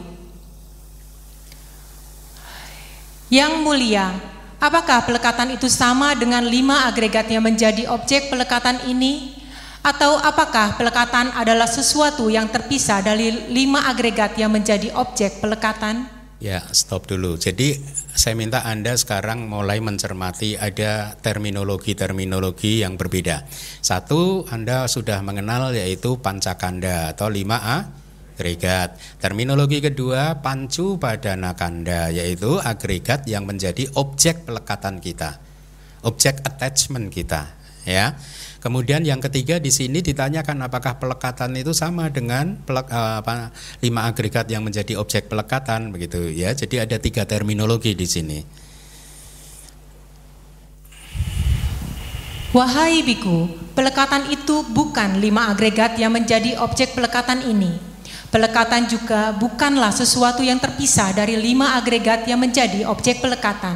Yang 3.28 3.54
mulia, 3.60 4.16
Apakah 4.60 5.08
pelekatan 5.08 5.56
itu 5.56 5.72
sama 5.72 6.12
dengan 6.20 6.44
lima 6.44 6.84
agregat 6.84 7.32
yang 7.32 7.48
menjadi 7.48 7.88
objek 7.96 8.28
pelekatan 8.28 8.92
ini? 8.92 9.40
Atau 9.80 10.20
apakah 10.20 10.76
pelekatan 10.76 11.32
adalah 11.32 11.64
sesuatu 11.64 12.28
yang 12.28 12.52
terpisah 12.52 13.00
dari 13.00 13.48
lima 13.48 13.88
agregat 13.88 14.36
yang 14.36 14.52
menjadi 14.52 14.92
objek 15.00 15.40
pelekatan? 15.40 16.12
Ya, 16.44 16.60
stop 16.76 17.08
dulu. 17.08 17.40
Jadi 17.40 17.80
saya 18.12 18.36
minta 18.36 18.60
Anda 18.68 19.00
sekarang 19.00 19.48
mulai 19.48 19.80
mencermati 19.80 20.60
ada 20.60 21.16
terminologi-terminologi 21.24 22.84
yang 22.84 23.00
berbeda. 23.00 23.48
Satu, 23.80 24.44
Anda 24.52 24.92
sudah 24.92 25.24
mengenal 25.24 25.72
yaitu 25.72 26.20
pancakanda 26.20 27.16
atau 27.16 27.32
5 27.32 27.48
A 27.56 27.88
agregat. 28.40 28.96
Terminologi 29.20 29.84
kedua 29.84 30.40
pancu 30.40 30.96
padana 30.96 31.52
kanda 31.60 32.08
yaitu 32.08 32.56
agregat 32.64 33.28
yang 33.28 33.44
menjadi 33.44 33.92
objek 34.00 34.48
pelekatan 34.48 35.04
kita. 35.04 35.44
Objek 36.08 36.40
attachment 36.48 37.12
kita, 37.12 37.52
ya. 37.84 38.16
Kemudian 38.64 39.04
yang 39.04 39.20
ketiga 39.20 39.60
di 39.60 39.68
sini 39.68 40.00
ditanyakan 40.00 40.64
apakah 40.64 40.96
pelekatan 40.96 41.60
itu 41.60 41.76
sama 41.76 42.08
dengan 42.08 42.56
pelek, 42.64 42.88
uh, 42.88 43.20
apa, 43.20 43.52
lima 43.84 44.08
agregat 44.08 44.48
yang 44.48 44.64
menjadi 44.64 44.96
objek 44.96 45.28
pelekatan 45.28 45.92
begitu 45.92 46.32
ya. 46.32 46.56
Jadi 46.56 46.80
ada 46.80 46.96
tiga 46.96 47.28
terminologi 47.28 47.92
di 48.00 48.08
sini. 48.08 48.40
Wahai 52.56 53.04
biku, 53.04 53.52
pelekatan 53.76 54.32
itu 54.32 54.64
bukan 54.72 55.20
lima 55.20 55.52
agregat 55.52 56.00
yang 56.00 56.16
menjadi 56.16 56.64
objek 56.64 56.96
pelekatan 56.96 57.44
ini. 57.44 57.89
Pelekatan 58.30 58.86
juga 58.86 59.34
bukanlah 59.34 59.90
sesuatu 59.90 60.46
yang 60.46 60.62
terpisah 60.62 61.10
dari 61.18 61.34
lima 61.34 61.74
agregat 61.74 62.30
yang 62.30 62.38
menjadi 62.38 62.86
objek 62.86 63.26
pelekatan. 63.26 63.74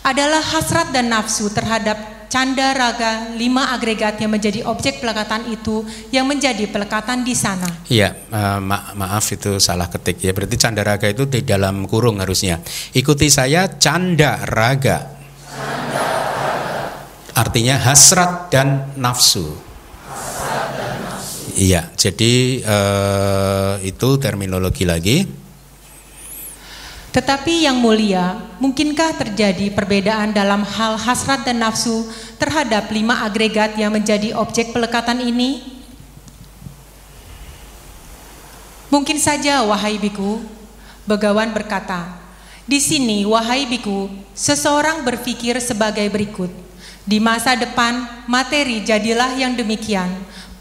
Adalah 0.00 0.40
hasrat 0.40 0.88
dan 0.88 1.12
nafsu 1.12 1.52
terhadap 1.52 2.22
canda 2.32 2.72
raga 2.72 3.28
lima 3.36 3.76
agregat 3.76 4.16
yang 4.16 4.32
menjadi 4.32 4.64
objek 4.64 5.04
pelekatan 5.04 5.52
itu 5.52 5.84
yang 6.08 6.24
menjadi 6.24 6.64
pelekatan 6.64 7.28
di 7.28 7.36
sana. 7.36 7.68
Iya, 7.92 8.16
uh, 8.32 8.56
ma 8.56 8.96
maaf 8.96 9.28
itu 9.36 9.60
salah 9.60 9.92
ketik 9.92 10.24
ya. 10.24 10.32
Berarti 10.32 10.56
canda 10.56 10.80
raga 10.80 11.12
itu 11.12 11.28
di 11.28 11.44
dalam 11.44 11.84
kurung 11.84 12.24
harusnya. 12.24 12.56
Ikuti 12.96 13.28
saya 13.28 13.68
canda 13.76 14.48
raga. 14.48 15.12
Artinya 17.36 17.76
hasrat 17.84 18.48
dan 18.48 18.96
nafsu. 18.96 19.71
Iya, 21.52 21.92
jadi 21.96 22.64
uh, 22.64 23.74
itu 23.84 24.08
terminologi 24.16 24.88
lagi. 24.88 25.28
Tetapi 27.12 27.68
yang 27.68 27.76
mulia, 27.76 28.40
mungkinkah 28.56 29.20
terjadi 29.20 29.68
perbedaan 29.68 30.32
dalam 30.32 30.64
hal 30.64 30.96
hasrat 30.96 31.44
dan 31.44 31.60
nafsu 31.60 32.08
terhadap 32.40 32.88
lima 32.88 33.20
agregat 33.20 33.76
yang 33.76 33.92
menjadi 33.92 34.32
objek 34.32 34.72
pelekatan 34.72 35.20
ini? 35.20 35.60
Mungkin 38.88 39.20
saja, 39.20 39.60
wahai 39.68 40.00
biku, 40.00 40.40
Begawan 41.02 41.50
berkata, 41.50 42.14
di 42.62 42.78
sini, 42.78 43.26
wahai 43.26 43.66
biku, 43.66 44.06
seseorang 44.38 45.02
berpikir 45.02 45.58
sebagai 45.58 46.06
berikut. 46.06 46.46
Di 47.02 47.18
masa 47.18 47.58
depan, 47.58 48.06
materi 48.30 48.86
jadilah 48.86 49.34
yang 49.34 49.58
demikian, 49.58 50.06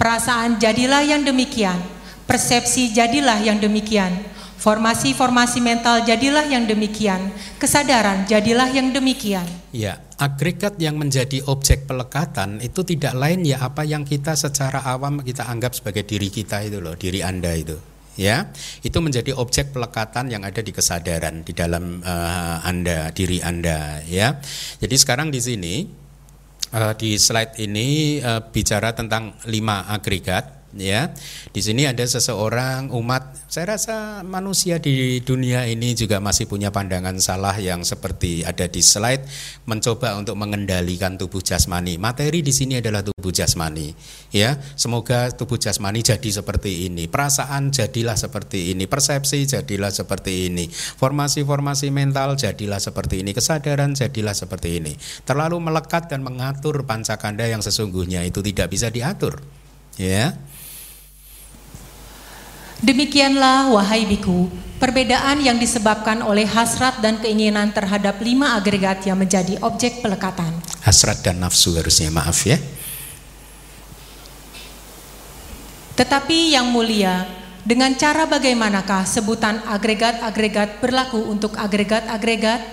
perasaan 0.02 0.58
jadilah 0.58 1.06
yang 1.06 1.22
demikian, 1.22 1.78
persepsi 2.26 2.90
jadilah 2.90 3.38
yang 3.38 3.62
demikian, 3.62 4.10
formasi-formasi 4.58 5.62
mental 5.62 6.02
jadilah 6.02 6.42
yang 6.50 6.66
demikian, 6.66 7.30
kesadaran 7.62 8.26
jadilah 8.26 8.66
yang 8.74 8.90
demikian. 8.90 9.46
Ya, 9.70 10.02
agregat 10.18 10.82
yang 10.82 10.98
menjadi 10.98 11.46
objek 11.46 11.86
pelekatan 11.86 12.58
itu 12.66 12.82
tidak 12.82 13.14
lain 13.14 13.46
ya 13.46 13.62
apa 13.62 13.86
yang 13.86 14.02
kita 14.02 14.34
secara 14.34 14.82
awam 14.90 15.22
kita 15.22 15.46
anggap 15.46 15.78
sebagai 15.78 16.02
diri 16.02 16.34
kita 16.34 16.66
itu 16.66 16.82
loh, 16.82 16.98
diri 16.98 17.22
Anda 17.22 17.54
itu. 17.54 17.78
Ya 18.20 18.52
itu 18.84 19.00
menjadi 19.00 19.32
objek 19.40 19.72
pelekatan 19.72 20.28
yang 20.28 20.44
ada 20.44 20.60
di 20.60 20.76
kesadaran 20.76 21.48
di 21.48 21.56
dalam 21.56 22.04
uh, 22.04 22.60
anda 22.60 23.08
diri 23.16 23.40
anda 23.40 24.04
ya. 24.04 24.36
Jadi 24.84 24.96
sekarang 25.00 25.32
di 25.32 25.40
sini 25.40 26.01
di 26.96 27.20
slide 27.20 27.60
ini 27.60 28.20
uh, 28.24 28.40
bicara 28.48 28.96
tentang 28.96 29.36
lima 29.52 29.92
agregat 29.92 30.61
ya. 30.76 31.12
Di 31.52 31.62
sini 31.64 31.88
ada 31.88 32.04
seseorang 32.04 32.92
umat, 32.96 33.48
saya 33.52 33.76
rasa 33.76 34.22
manusia 34.24 34.80
di 34.80 35.20
dunia 35.24 35.68
ini 35.68 35.92
juga 35.96 36.24
masih 36.24 36.48
punya 36.48 36.72
pandangan 36.72 37.18
salah 37.20 37.56
yang 37.60 37.84
seperti 37.84 38.44
ada 38.48 38.68
di 38.68 38.80
slide 38.80 39.28
mencoba 39.68 40.16
untuk 40.16 40.40
mengendalikan 40.40 41.20
tubuh 41.20 41.44
jasmani. 41.44 42.00
Materi 42.00 42.40
di 42.44 42.54
sini 42.56 42.80
adalah 42.80 43.04
tubuh 43.04 43.32
jasmani, 43.32 43.92
ya. 44.32 44.56
Semoga 44.76 45.32
tubuh 45.32 45.60
jasmani 45.60 46.04
jadi 46.04 46.30
seperti 46.42 46.88
ini, 46.88 47.08
perasaan 47.12 47.72
jadilah 47.72 48.16
seperti 48.16 48.72
ini, 48.72 48.88
persepsi 48.88 49.44
jadilah 49.48 49.92
seperti 49.92 50.52
ini, 50.52 50.68
formasi-formasi 50.72 51.92
mental 51.92 52.40
jadilah 52.40 52.80
seperti 52.80 53.24
ini, 53.24 53.36
kesadaran 53.36 53.94
jadilah 53.94 54.36
seperti 54.36 54.80
ini. 54.80 54.94
Terlalu 55.28 55.60
melekat 55.60 56.08
dan 56.08 56.24
mengatur 56.24 56.84
pancakanda 56.88 57.46
yang 57.48 57.60
sesungguhnya 57.64 58.24
itu 58.26 58.40
tidak 58.42 58.72
bisa 58.72 58.88
diatur. 58.90 59.44
Ya. 60.00 60.40
Demikianlah 62.82 63.70
wahai 63.70 64.10
biku, 64.10 64.50
perbedaan 64.82 65.38
yang 65.38 65.62
disebabkan 65.62 66.26
oleh 66.26 66.50
hasrat 66.50 66.98
dan 66.98 67.22
keinginan 67.22 67.70
terhadap 67.70 68.18
lima 68.18 68.58
agregat 68.58 69.06
yang 69.06 69.22
menjadi 69.22 69.62
objek 69.62 70.02
pelekatan. 70.02 70.50
Hasrat 70.82 71.22
dan 71.22 71.38
nafsu 71.38 71.78
harusnya 71.78 72.10
maaf 72.10 72.42
ya. 72.42 72.58
Tetapi 75.94 76.58
yang 76.58 76.74
mulia, 76.74 77.30
dengan 77.62 77.94
cara 77.94 78.26
bagaimanakah 78.26 79.06
sebutan 79.06 79.62
agregat-agregat 79.70 80.82
berlaku 80.82 81.22
untuk 81.30 81.54
agregat-agregat? 81.62 82.66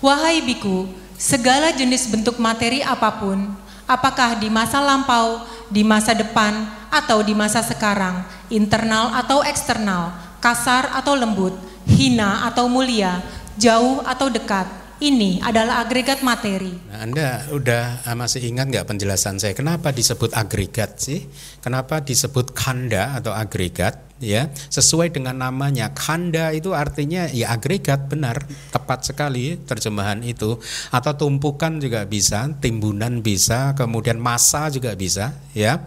Wahai 0.00 0.40
biku, 0.40 0.88
segala 1.20 1.76
jenis 1.76 2.08
bentuk 2.08 2.40
materi 2.40 2.80
apa 2.80 3.20
pun, 3.20 3.52
apakah 3.84 4.40
di 4.40 4.48
masa 4.48 4.80
lampau, 4.80 5.44
di 5.68 5.84
masa 5.84 6.16
depan, 6.16 6.64
atau 6.88 7.20
di 7.20 7.36
masa 7.36 7.60
sekarang, 7.60 8.24
internal 8.54 9.10
atau 9.18 9.42
eksternal, 9.42 10.14
kasar 10.38 10.94
atau 10.94 11.18
lembut, 11.18 11.52
hina 11.90 12.46
atau 12.48 12.70
mulia, 12.70 13.20
jauh 13.58 14.00
atau 14.06 14.30
dekat. 14.30 14.86
Ini 15.02 15.42
adalah 15.42 15.84
agregat 15.84 16.22
materi. 16.22 16.70
Nah, 16.88 17.02
anda 17.02 17.28
udah 17.50 18.06
ah, 18.06 18.14
masih 18.14 18.46
ingat 18.46 18.70
nggak 18.70 18.86
penjelasan 18.88 19.36
saya? 19.42 19.52
Kenapa 19.52 19.90
disebut 19.90 20.32
agregat 20.32 21.02
sih? 21.02 21.26
Kenapa 21.60 21.98
disebut 21.98 22.54
kanda 22.54 23.18
atau 23.18 23.34
agregat? 23.34 24.13
Ya 24.22 24.50
sesuai 24.70 25.10
dengan 25.10 25.38
namanya. 25.38 25.90
Kanda 25.94 26.54
itu 26.54 26.70
artinya 26.74 27.26
ya 27.30 27.54
agregat 27.54 28.06
benar 28.06 28.42
tepat 28.70 29.10
sekali 29.10 29.58
terjemahan 29.58 30.22
itu. 30.22 30.58
Atau 30.94 31.14
tumpukan 31.26 31.78
juga 31.82 32.06
bisa 32.06 32.50
timbunan 32.58 33.22
bisa 33.24 33.74
kemudian 33.74 34.18
massa 34.18 34.70
juga 34.70 34.94
bisa 34.94 35.34
ya. 35.56 35.82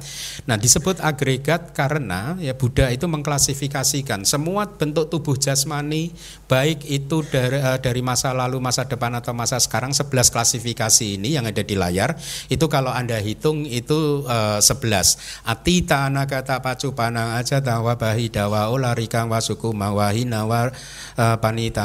Nah 0.47 0.55
disebut 0.55 0.99
agregat 1.03 1.71
karena 1.71 2.35
ya 2.39 2.55
Buddha 2.55 2.91
itu 2.91 3.05
mengklasifikasikan 3.07 4.23
semua 4.23 4.67
bentuk 4.67 5.11
tubuh 5.11 5.35
jasmani 5.35 6.11
baik 6.47 6.87
itu 6.87 7.23
dari 7.27 7.59
uh, 7.59 7.79
dari 7.79 7.99
masa 7.99 8.31
lalu 8.31 8.59
masa 8.63 8.87
depan 8.87 9.11
atau 9.19 9.35
masa 9.35 9.59
sekarang 9.59 9.91
11 9.91 10.31
klasifikasi 10.31 11.05
ini 11.19 11.35
yang 11.35 11.45
ada 11.47 11.61
di 11.63 11.75
layar. 11.75 12.15
Itu 12.47 12.71
kalau 12.71 12.91
anda 12.91 13.19
hitung 13.19 13.67
itu 13.67 14.23
uh, 14.27 14.59
11 14.63 15.43
atita 15.43 16.07
anagata 16.07 16.59
pacupana 16.63 17.39
aja 17.39 17.59
tawa 17.59 17.99
dawa 18.25 18.73
olari 18.73 19.05
kang 19.05 19.29
wasuku 19.29 19.69
mawahina 19.69 20.49
wa 20.49 20.73
uh, 21.13 21.37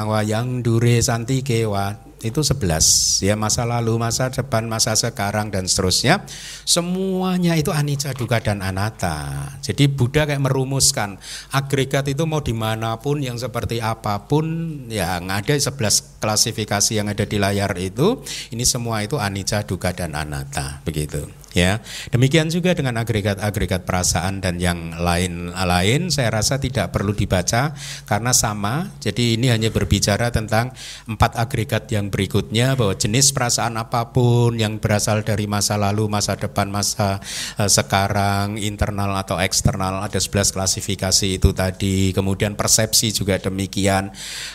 wa 0.09 0.21
yang 0.25 0.65
dure 0.65 0.97
santi 1.05 1.45
kewa. 1.45 2.09
Itu 2.23 2.47
11 2.47 3.27
ya 3.27 3.35
masa 3.35 3.67
lalu 3.67 3.99
masa 3.99 4.31
depan 4.31 4.71
masa 4.71 4.95
sekarang 4.95 5.51
dan 5.51 5.67
seterusnya. 5.67 6.23
Semuanya 6.63 7.59
itu 7.59 7.75
anicca 7.75 8.15
duka 8.15 8.39
dan 8.39 8.63
anatta. 8.63 9.51
Jadi 9.59 9.91
Buddha 9.91 10.23
kayak 10.23 10.39
merumuskan 10.39 11.19
agregat 11.51 12.07
itu 12.07 12.23
mau 12.23 12.39
di 12.39 12.55
mana 12.55 13.03
pun 13.03 13.19
yang 13.19 13.35
seperti 13.43 13.83
apa 13.83 14.31
pun 14.31 14.47
yang 14.87 15.35
ada 15.35 15.51
11 15.51 16.23
klasifikasi 16.23 16.95
yang 16.95 17.11
ada 17.11 17.27
di 17.27 17.43
layar 17.43 17.75
itu 17.75 18.23
ini 18.55 18.63
semua 18.63 19.03
itu 19.03 19.19
anicca 19.19 19.67
duka 19.67 19.91
dan 19.91 20.15
anatta. 20.15 20.79
Begitu 20.87 21.42
ya. 21.53 21.81
Demikian 22.13 22.49
juga 22.49 22.73
dengan 22.73 23.01
agregat-agregat 23.01 23.85
perasaan 23.85 24.41
dan 24.41 24.59
yang 24.61 24.97
lain-lain 24.97 26.09
saya 26.09 26.33
rasa 26.33 26.59
tidak 26.59 26.93
perlu 26.93 27.13
dibaca 27.13 27.73
karena 28.09 28.33
sama. 28.33 28.93
Jadi 29.01 29.37
ini 29.37 29.53
hanya 29.53 29.69
berbicara 29.69 30.33
tentang 30.33 30.73
empat 31.07 31.37
agregat 31.37 31.89
yang 31.93 32.09
berikutnya 32.09 32.75
bahwa 32.77 32.97
jenis 32.97 33.31
perasaan 33.33 33.77
apa 33.77 34.11
pun 34.11 34.57
yang 34.57 34.81
berasal 34.81 35.25
dari 35.25 35.45
masa 35.47 35.77
lalu 35.77 36.09
masa 36.09 36.37
depan 36.37 36.69
masa 36.73 37.21
uh, 37.61 37.69
sekarang 37.69 38.57
internal 38.57 39.13
atau 39.21 39.37
eksternal 39.39 40.05
ada 40.05 40.19
11 40.19 40.55
klasifikasi 40.57 41.29
itu 41.41 41.51
tadi. 41.53 42.11
Kemudian 42.17 42.57
persepsi 42.57 43.13
juga 43.13 43.39
demikian 43.39 44.13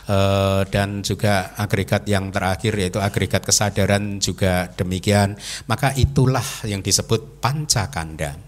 uh, 0.09 0.61
dan 0.67 1.01
juga 1.05 1.53
agregat 1.57 2.05
yang 2.09 2.29
terakhir 2.33 2.73
yaitu 2.77 2.99
agregat 3.01 3.43
kesadaran 3.45 4.17
juga 4.17 4.71
demikian. 4.73 5.37
Maka 5.69 5.93
itulah 5.97 6.45
yang 6.65 6.81
disebut 6.87 7.43
pancakanda. 7.43 8.39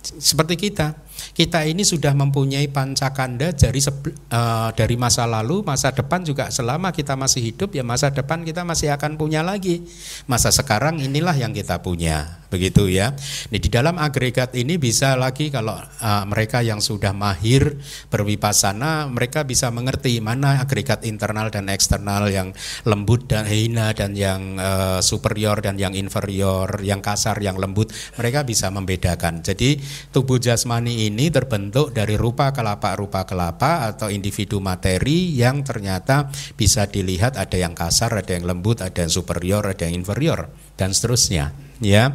Seperti 0.00 0.56
kita, 0.56 0.96
Kita 1.34 1.66
ini 1.66 1.82
sudah 1.86 2.14
mempunyai 2.14 2.66
pancakanda 2.70 3.54
dari 3.54 3.80
uh, 3.82 4.70
dari 4.74 4.96
masa 4.98 5.26
lalu, 5.26 5.62
masa 5.62 5.90
depan 5.94 6.22
juga 6.22 6.50
selama 6.50 6.90
kita 6.94 7.14
masih 7.18 7.52
hidup 7.52 7.74
ya 7.74 7.82
masa 7.86 8.10
depan 8.10 8.42
kita 8.42 8.62
masih 8.62 8.94
akan 8.94 9.14
punya 9.18 9.42
lagi. 9.42 9.84
Masa 10.30 10.50
sekarang 10.50 10.98
inilah 11.02 11.34
yang 11.34 11.54
kita 11.54 11.80
punya 11.82 12.38
begitu 12.48 12.88
ya. 12.88 13.12
Nah, 13.52 13.60
di 13.60 13.68
dalam 13.68 14.00
agregat 14.00 14.56
ini 14.56 14.80
bisa 14.80 15.14
lagi 15.14 15.52
kalau 15.52 15.76
uh, 15.76 16.24
mereka 16.24 16.64
yang 16.64 16.80
sudah 16.80 17.12
mahir 17.12 17.76
berwipasana, 18.08 19.06
mereka 19.08 19.44
bisa 19.44 19.68
mengerti 19.68 20.18
mana 20.24 20.60
agregat 20.60 21.04
internal 21.04 21.52
dan 21.52 21.68
eksternal 21.68 22.32
yang 22.32 22.56
lembut 22.88 23.28
dan 23.28 23.44
hina 23.44 23.92
dan 23.92 24.16
yang 24.16 24.56
uh, 24.56 25.00
superior 25.04 25.60
dan 25.60 25.76
yang 25.76 25.92
inferior, 25.92 26.80
yang 26.80 27.04
kasar, 27.04 27.36
yang 27.44 27.60
lembut, 27.60 27.92
mereka 28.16 28.42
bisa 28.48 28.72
membedakan. 28.72 29.44
Jadi 29.44 29.78
tubuh 30.10 30.40
jasmani 30.40 31.07
ini 31.08 31.32
terbentuk 31.32 31.96
dari 31.96 32.14
rupa 32.20 32.52
kelapa 32.52 32.92
rupa 32.94 33.24
kelapa 33.24 33.88
atau 33.88 34.12
individu 34.12 34.60
materi 34.60 35.32
yang 35.32 35.64
ternyata 35.64 36.28
bisa 36.54 36.84
dilihat 36.84 37.40
ada 37.40 37.56
yang 37.56 37.72
kasar, 37.72 38.12
ada 38.12 38.36
yang 38.36 38.44
lembut, 38.44 38.84
ada 38.84 39.00
yang 39.00 39.12
superior, 39.12 39.64
ada 39.64 39.88
yang 39.88 40.04
inferior 40.04 40.52
dan 40.76 40.92
seterusnya 40.92 41.50
ya. 41.80 42.14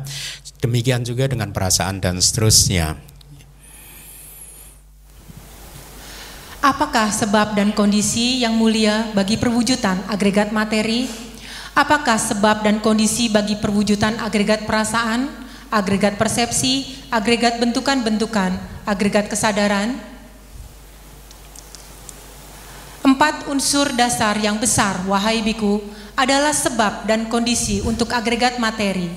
Demikian 0.64 1.04
juga 1.04 1.28
dengan 1.28 1.52
perasaan 1.52 2.00
dan 2.00 2.24
seterusnya. 2.24 2.96
Apakah 6.64 7.12
sebab 7.12 7.60
dan 7.60 7.76
kondisi 7.76 8.40
yang 8.40 8.56
mulia 8.56 9.12
bagi 9.12 9.36
perwujudan 9.36 10.08
agregat 10.08 10.56
materi? 10.56 11.12
Apakah 11.76 12.16
sebab 12.16 12.64
dan 12.64 12.80
kondisi 12.80 13.28
bagi 13.28 13.60
perwujudan 13.60 14.16
agregat 14.24 14.64
perasaan, 14.64 15.43
agregat 15.74 16.22
persepsi, 16.22 17.02
agregat 17.10 17.58
bentukan-bentukan, 17.58 18.54
agregat 18.86 19.26
kesadaran? 19.26 19.98
Empat 23.04 23.52
unsur 23.52 23.92
dasar 23.98 24.38
yang 24.40 24.62
besar, 24.62 25.02
wahai 25.10 25.42
biku, 25.44 25.82
adalah 26.14 26.54
sebab 26.54 27.10
dan 27.10 27.28
kondisi 27.28 27.82
untuk 27.84 28.14
agregat 28.14 28.62
materi. 28.62 29.10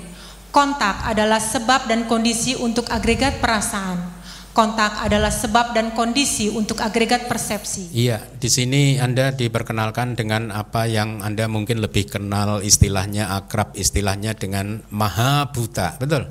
Kontak 0.51 1.05
adalah 1.05 1.39
sebab 1.39 1.85
dan 1.85 2.09
kondisi 2.09 2.57
untuk 2.57 2.89
agregat 2.89 3.39
perasaan. 3.45 4.17
Kontak 4.57 5.05
adalah 5.05 5.29
sebab 5.29 5.77
dan 5.77 5.93
kondisi 5.93 6.49
untuk 6.49 6.81
agregat 6.81 7.29
persepsi. 7.29 7.93
Iya, 7.93 8.25
di 8.41 8.49
sini 8.49 8.97
Anda 8.97 9.29
diperkenalkan 9.37 10.17
dengan 10.17 10.49
apa 10.49 10.89
yang 10.89 11.21
Anda 11.21 11.45
mungkin 11.45 11.85
lebih 11.85 12.09
kenal 12.09 12.65
istilahnya 12.65 13.37
akrab 13.37 13.77
istilahnya 13.77 14.33
dengan 14.33 14.81
maha 14.89 15.53
buta, 15.53 16.01
betul? 16.01 16.25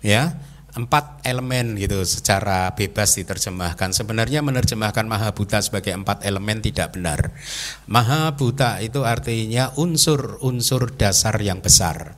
Ya, 0.00 0.40
empat 0.74 1.26
elemen 1.26 1.74
gitu 1.74 2.02
secara 2.06 2.72
bebas 2.78 3.18
diterjemahkan. 3.18 3.90
Sebenarnya 3.90 4.40
menerjemahkan 4.40 5.04
maha 5.06 5.34
buta 5.34 5.58
sebagai 5.60 5.92
empat 5.94 6.22
elemen 6.22 6.62
tidak 6.62 6.94
benar. 6.94 7.34
Maha 7.90 8.32
buta 8.38 8.78
itu 8.78 9.02
artinya 9.02 9.74
unsur-unsur 9.74 10.94
dasar 10.94 11.36
yang 11.42 11.58
besar. 11.58 12.14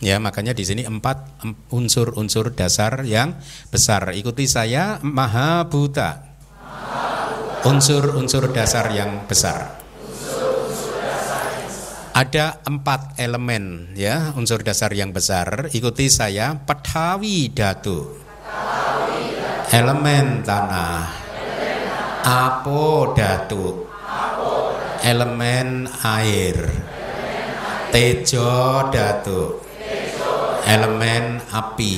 Ya, 0.00 0.16
makanya 0.16 0.56
di 0.56 0.64
sini 0.64 0.88
empat 0.88 1.44
unsur-unsur 1.68 2.56
dasar 2.56 3.04
yang 3.04 3.36
besar. 3.68 4.16
Ikuti 4.16 4.48
saya, 4.48 4.96
maha 5.04 5.68
buta. 5.68 6.32
Unsur-unsur 7.68 8.48
dasar 8.56 8.88
yang 8.96 9.28
besar 9.28 9.79
ada 12.10 12.58
empat 12.66 13.14
elemen 13.22 13.94
ya 13.94 14.34
unsur 14.34 14.66
dasar 14.66 14.90
yang 14.90 15.14
besar. 15.14 15.70
Ikuti 15.70 16.10
saya 16.10 16.58
petawi 16.58 17.50
datu. 17.54 18.18
Elemen 19.70 20.42
tanah. 20.42 21.06
Apo 22.26 23.14
datu. 23.14 23.86
Elemen 25.06 25.86
air. 26.02 26.58
Tejo 27.94 28.90
datu. 28.90 29.62
Elemen 30.66 31.38
api. 31.54 31.96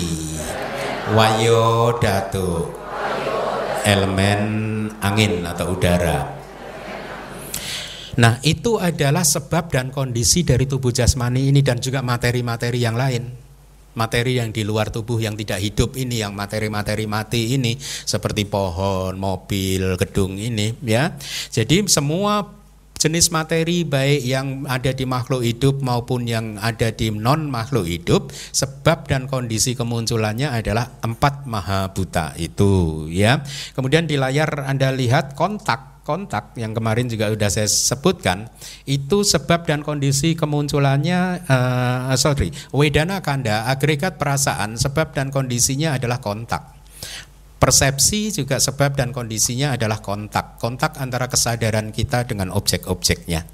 Wayo 1.17 1.97
datu. 1.97 2.69
Elemen 3.83 4.41
angin 5.03 5.43
atau 5.43 5.75
udara 5.75 6.42
Nah, 8.21 8.37
itu 8.45 8.77
adalah 8.77 9.25
sebab 9.25 9.73
dan 9.73 9.89
kondisi 9.89 10.45
dari 10.45 10.69
tubuh 10.69 10.93
jasmani 10.93 11.49
ini 11.49 11.65
dan 11.65 11.81
juga 11.81 12.05
materi-materi 12.05 12.85
yang 12.85 12.93
lain. 12.93 13.25
Materi 13.93 14.41
yang 14.41 14.53
di 14.53 14.65
luar 14.65 14.89
tubuh 14.89 15.21
yang 15.21 15.37
tidak 15.37 15.61
hidup 15.61 15.97
ini, 15.97 16.21
yang 16.21 16.33
materi-materi 16.33 17.05
mati 17.09 17.57
ini, 17.57 17.77
seperti 17.81 18.49
pohon, 18.49 19.17
mobil, 19.17 19.97
gedung 20.01 20.37
ini, 20.41 20.77
ya. 20.85 21.13
Jadi 21.53 21.89
semua 21.89 22.63
jenis 23.03 23.35
materi 23.35 23.83
baik 23.83 24.23
yang 24.23 24.63
ada 24.71 24.95
di 24.95 25.03
makhluk 25.03 25.43
hidup 25.43 25.83
maupun 25.83 26.23
yang 26.23 26.55
ada 26.63 26.95
di 26.95 27.11
non 27.11 27.51
makhluk 27.51 27.83
hidup 27.83 28.31
sebab 28.31 29.11
dan 29.11 29.27
kondisi 29.27 29.75
kemunculannya 29.75 30.47
adalah 30.47 31.03
empat 31.03 31.51
maha 31.51 31.91
buta 31.91 32.39
itu 32.39 33.11
ya 33.11 33.43
kemudian 33.75 34.07
di 34.07 34.15
layar 34.15 34.71
anda 34.71 34.95
lihat 34.95 35.35
kontak 35.35 35.92
kontak 36.13 36.53
yang 36.61 36.77
kemarin 36.77 37.09
juga 37.09 37.33
sudah 37.33 37.49
saya 37.49 37.65
sebutkan 37.65 38.53
itu 38.85 39.25
sebab 39.25 39.65
dan 39.65 39.81
kondisi 39.81 40.37
kemunculannya 40.37 41.49
uh, 41.49 42.13
sorry 42.21 42.53
wedana 42.77 43.25
kanda 43.25 43.65
agregat 43.65 44.21
perasaan 44.21 44.77
sebab 44.77 45.17
dan 45.17 45.33
kondisinya 45.33 45.97
adalah 45.97 46.21
kontak. 46.21 46.85
Persepsi 47.57 48.35
juga 48.35 48.59
sebab 48.59 48.99
dan 48.99 49.15
kondisinya 49.15 49.79
adalah 49.79 50.03
kontak. 50.03 50.59
Kontak 50.59 50.99
antara 50.99 51.31
kesadaran 51.31 51.95
kita 51.95 52.27
dengan 52.27 52.51
objek-objeknya. 52.51 53.47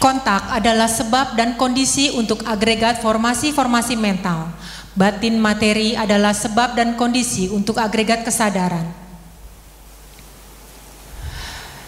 Kontak 0.00 0.48
adalah 0.48 0.88
sebab 0.88 1.36
dan 1.36 1.60
kondisi 1.60 2.16
untuk 2.16 2.48
agregat 2.48 3.04
formasi-formasi 3.04 3.94
mental. 4.00 4.56
Batin 4.96 5.36
materi 5.36 5.92
adalah 6.00 6.32
sebab 6.32 6.72
dan 6.72 6.96
kondisi 6.96 7.52
untuk 7.52 7.76
agregat 7.76 8.24
kesadaran. 8.24 9.03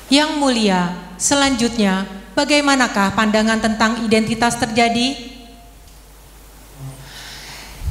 Yang 0.07 0.31
mulia, 0.39 0.95
selanjutnya, 1.19 2.07
bagaimanakah 2.39 3.19
pandangan 3.19 3.59
tentang 3.59 4.07
identitas 4.07 4.55
terjadi? 4.55 5.19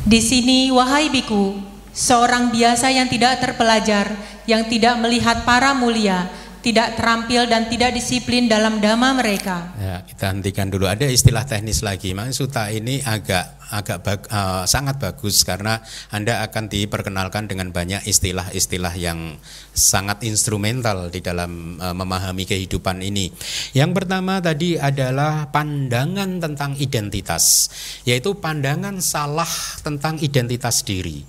Di 0.05 0.19
sini, 0.21 0.71
wahai 0.71 1.11
biku, 1.11 1.59
seorang 1.91 2.55
biasa 2.55 2.93
yang 2.93 3.11
tidak 3.11 3.41
terpelajar, 3.43 4.15
yang 4.47 4.63
tidak 4.69 4.95
melihat 5.01 5.43
para 5.43 5.75
mulia, 5.75 6.29
tidak 6.65 6.97
terampil 6.97 7.45
dan 7.45 7.69
tidak 7.69 7.93
disiplin 7.93 8.49
dalam 8.49 8.81
dhamma 8.81 9.13
mereka. 9.13 9.77
Ya, 9.77 10.01
kita 10.01 10.33
hentikan 10.33 10.73
dulu. 10.73 10.89
Ada 10.89 11.05
istilah 11.05 11.45
teknis 11.45 11.85
lagi. 11.85 12.17
Mas 12.17 12.41
Suta 12.41 12.73
ini 12.73 13.05
agak 13.05 13.61
agak 13.69 13.97
bag, 14.01 14.21
uh, 14.33 14.65
sangat 14.65 14.97
bagus 14.97 15.45
karena 15.45 15.77
Anda 16.09 16.41
akan 16.41 16.65
diperkenalkan 16.65 17.45
dengan 17.45 17.69
banyak 17.69 18.09
istilah-istilah 18.09 18.97
yang 18.97 19.37
sangat 19.77 20.25
instrumental 20.25 21.13
di 21.13 21.21
dalam 21.21 21.77
uh, 21.77 21.93
memahami 21.93 22.49
kehidupan 22.49 23.05
ini. 23.05 23.29
Yang 23.77 24.01
pertama 24.01 24.41
tadi 24.41 24.81
adalah 24.81 25.45
pandangan 25.53 26.41
tentang 26.41 26.73
identitas, 26.81 27.69
yaitu 28.09 28.33
pandangan 28.41 28.97
salah 29.05 29.49
tentang 29.85 30.17
identitas 30.17 30.81
diri. 30.81 31.21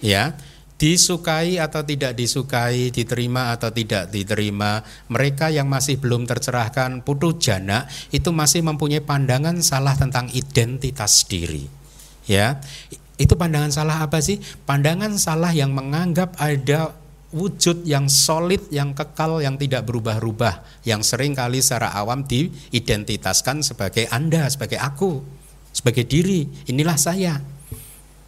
Ya 0.00 0.36
disukai 0.84 1.56
atau 1.56 1.80
tidak 1.80 2.12
disukai, 2.12 2.92
diterima 2.92 3.56
atau 3.56 3.72
tidak 3.72 4.12
diterima, 4.12 4.84
mereka 5.08 5.48
yang 5.48 5.64
masih 5.64 5.96
belum 5.96 6.28
tercerahkan 6.28 7.00
putu 7.00 7.40
jana 7.40 7.88
itu 8.12 8.28
masih 8.36 8.60
mempunyai 8.60 9.00
pandangan 9.00 9.56
salah 9.64 9.96
tentang 9.96 10.28
identitas 10.36 11.24
diri. 11.24 11.64
Ya. 12.28 12.60
Itu 13.16 13.32
pandangan 13.32 13.72
salah 13.72 14.04
apa 14.04 14.20
sih? 14.20 14.44
Pandangan 14.68 15.16
salah 15.16 15.56
yang 15.56 15.72
menganggap 15.72 16.36
ada 16.36 16.92
wujud 17.32 17.88
yang 17.88 18.12
solid, 18.12 18.68
yang 18.68 18.92
kekal, 18.92 19.40
yang 19.40 19.56
tidak 19.56 19.88
berubah-ubah, 19.88 20.84
yang 20.84 21.00
sering 21.00 21.32
kali 21.32 21.64
secara 21.64 21.96
awam 21.96 22.28
diidentitaskan 22.28 23.64
sebagai 23.64 24.04
Anda, 24.12 24.52
sebagai 24.52 24.76
aku, 24.76 25.24
sebagai 25.72 26.04
diri. 26.04 26.44
Inilah 26.68 27.00
saya 27.00 27.40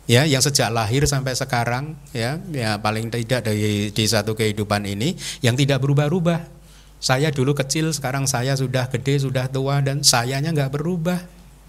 ya 0.06 0.22
yang 0.26 0.42
sejak 0.42 0.70
lahir 0.70 1.02
sampai 1.06 1.34
sekarang 1.34 1.98
ya 2.14 2.38
ya 2.50 2.78
paling 2.78 3.10
tidak 3.10 3.46
dari 3.46 3.90
di 3.90 4.04
satu 4.06 4.38
kehidupan 4.38 4.86
ini 4.86 5.14
yang 5.42 5.54
tidak 5.58 5.82
berubah-ubah. 5.82 6.54
Saya 6.96 7.28
dulu 7.28 7.52
kecil 7.52 7.92
sekarang 7.92 8.24
saya 8.24 8.56
sudah 8.56 8.88
gede 8.88 9.20
sudah 9.20 9.52
tua 9.52 9.84
dan 9.84 10.00
sayanya 10.00 10.50
nggak 10.50 10.72
berubah. 10.74 11.20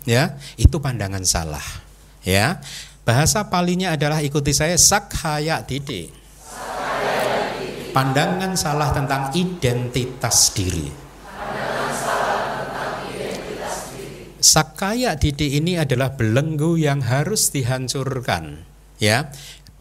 Ya 0.07 0.39
itu 0.55 0.79
pandangan 0.79 1.25
salah. 1.27 1.65
Ya 2.23 2.63
bahasa 3.03 3.47
palinya 3.47 3.95
adalah 3.95 4.19
ikuti 4.19 4.51
saya 4.51 4.75
sakhaya 4.75 5.63
didi 5.63 6.11
pandangan 7.95 8.53
salah 8.53 8.93
tentang 8.93 9.33
identitas 9.33 10.51
diri 10.53 11.06
Sakaya 14.47 15.19
didik 15.19 15.59
ini 15.59 15.75
adalah 15.75 16.15
belenggu 16.15 16.79
yang 16.79 17.03
harus 17.03 17.51
dihancurkan 17.51 18.63
Ya, 18.95 19.29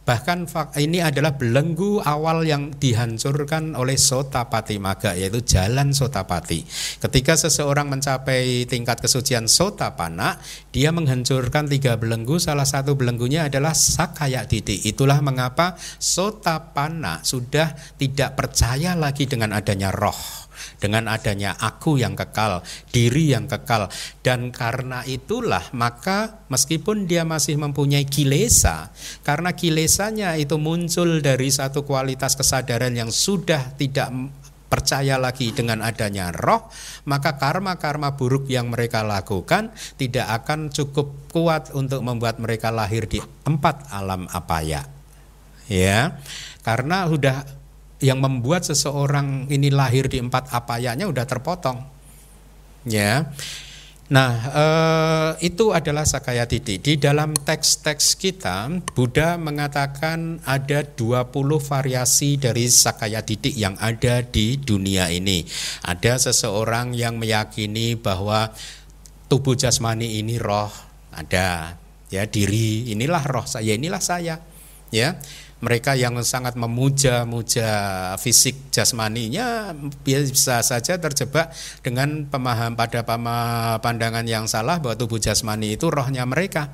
Bahkan 0.07 0.47
ini 0.79 1.03
adalah 1.03 1.35
belenggu 1.35 1.99
awal 1.99 2.47
yang 2.47 2.71
dihancurkan 2.71 3.75
oleh 3.75 3.99
Sotapati 3.99 4.79
Maga 4.79 5.11
yaitu 5.11 5.43
jalan 5.43 5.91
Sotapati. 5.91 6.63
Ketika 7.03 7.35
seseorang 7.35 7.91
mencapai 7.91 8.63
tingkat 8.71 9.03
kesucian 9.03 9.51
Sotapana, 9.51 10.39
dia 10.71 10.95
menghancurkan 10.95 11.67
tiga 11.67 11.99
belenggu. 11.99 12.39
Salah 12.39 12.63
satu 12.63 12.95
belenggunya 12.95 13.51
adalah 13.51 13.75
Sakaya 13.75 14.47
Didi. 14.47 14.79
Itulah 14.87 15.19
mengapa 15.19 15.75
Sotapana 15.99 17.19
sudah 17.27 17.75
tidak 17.99 18.39
percaya 18.39 18.95
lagi 18.95 19.27
dengan 19.27 19.51
adanya 19.51 19.91
roh 19.91 20.46
dengan 20.77 21.09
adanya 21.09 21.57
aku 21.57 21.97
yang 21.97 22.13
kekal, 22.13 22.61
diri 22.93 23.33
yang 23.33 23.49
kekal 23.49 23.89
dan 24.21 24.53
karena 24.53 25.01
itulah 25.05 25.65
maka 25.73 26.45
meskipun 26.49 27.09
dia 27.09 27.25
masih 27.25 27.57
mempunyai 27.57 28.05
kilesa 28.05 28.93
karena 29.25 29.53
kilesanya 29.53 30.37
itu 30.37 30.55
muncul 30.61 31.21
dari 31.21 31.49
satu 31.49 31.83
kualitas 31.83 32.37
kesadaran 32.37 32.93
yang 32.93 33.09
sudah 33.09 33.73
tidak 33.77 34.13
percaya 34.67 35.15
lagi 35.15 35.55
dengan 35.55 35.79
adanya 35.79 36.29
roh, 36.35 36.67
maka 37.07 37.39
karma-karma 37.39 38.19
buruk 38.19 38.51
yang 38.51 38.67
mereka 38.67 39.01
lakukan 39.01 39.71
tidak 39.95 40.27
akan 40.43 40.69
cukup 40.69 41.31
kuat 41.31 41.71
untuk 41.71 42.03
membuat 42.03 42.37
mereka 42.43 42.69
lahir 42.69 43.07
di 43.07 43.23
empat 43.47 43.89
alam 43.89 44.27
apaya. 44.27 44.83
Ya, 45.67 46.15
karena 46.63 47.07
sudah 47.11 47.43
yang 47.97 48.21
membuat 48.21 48.65
seseorang 48.65 49.49
ini 49.49 49.73
lahir 49.73 50.05
di 50.05 50.21
empat 50.21 50.53
apayanya 50.53 51.09
udah 51.09 51.25
terpotong. 51.25 51.81
Ya. 52.85 53.33
Nah, 54.07 54.31
eh, 54.55 55.51
itu 55.51 55.75
adalah 55.75 56.07
Sakaya 56.07 56.47
Titi. 56.47 56.79
Di 56.79 56.95
dalam 56.95 57.35
teks-teks 57.35 58.15
kita, 58.15 58.71
Buddha 58.95 59.35
mengatakan 59.35 60.39
ada 60.47 60.87
20 60.87 61.59
variasi 61.59 62.39
dari 62.39 62.71
Sakaya 62.71 63.19
Titi 63.19 63.51
yang 63.51 63.75
ada 63.75 64.23
di 64.23 64.55
dunia 64.55 65.11
ini. 65.11 65.43
Ada 65.83 66.31
seseorang 66.31 66.95
yang 66.95 67.19
meyakini 67.19 67.99
bahwa 67.99 68.55
tubuh 69.27 69.59
jasmani 69.59 70.23
ini 70.23 70.39
roh, 70.39 70.71
ada 71.11 71.75
ya 72.07 72.23
diri 72.23 72.87
inilah 72.87 73.27
roh 73.27 73.43
saya, 73.43 73.75
inilah 73.75 73.99
saya. 73.99 74.39
Ya 74.87 75.19
mereka 75.57 75.97
yang 75.97 76.21
sangat 76.21 76.53
memuja-muja 76.53 77.69
fisik 78.21 78.69
jasmaninya 78.69 79.73
bisa 80.05 80.61
saja 80.61 81.01
terjebak 81.01 81.49
dengan 81.81 82.29
pemaham 82.29 82.77
pada 82.77 83.01
pandangan 83.81 84.25
yang 84.29 84.45
salah 84.45 84.77
bahwa 84.77 84.93
tubuh 84.93 85.17
jasmani 85.17 85.73
itu 85.73 85.89
rohnya 85.89 86.29
mereka 86.29 86.69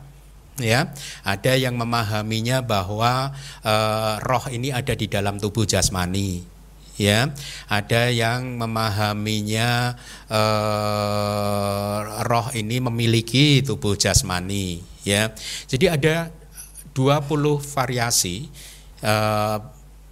ya. 0.60 0.92
Ada 1.24 1.58
yang 1.58 1.80
memahaminya 1.80 2.62
bahwa 2.62 3.32
e, 3.64 3.76
roh 4.22 4.46
ini 4.52 4.70
ada 4.70 4.94
di 4.94 5.08
dalam 5.08 5.40
tubuh 5.40 5.64
jasmani 5.64 6.44
ya. 7.00 7.32
Ada 7.72 8.12
yang 8.12 8.60
memahaminya 8.60 9.96
e, 10.28 10.42
roh 12.28 12.48
ini 12.54 12.78
memiliki 12.84 13.64
tubuh 13.64 13.96
jasmani 13.96 14.84
ya. 15.08 15.32
Jadi 15.72 15.86
ada 15.88 16.30
20 16.94 17.58
variasi 17.58 18.52
Eh, 19.04 19.58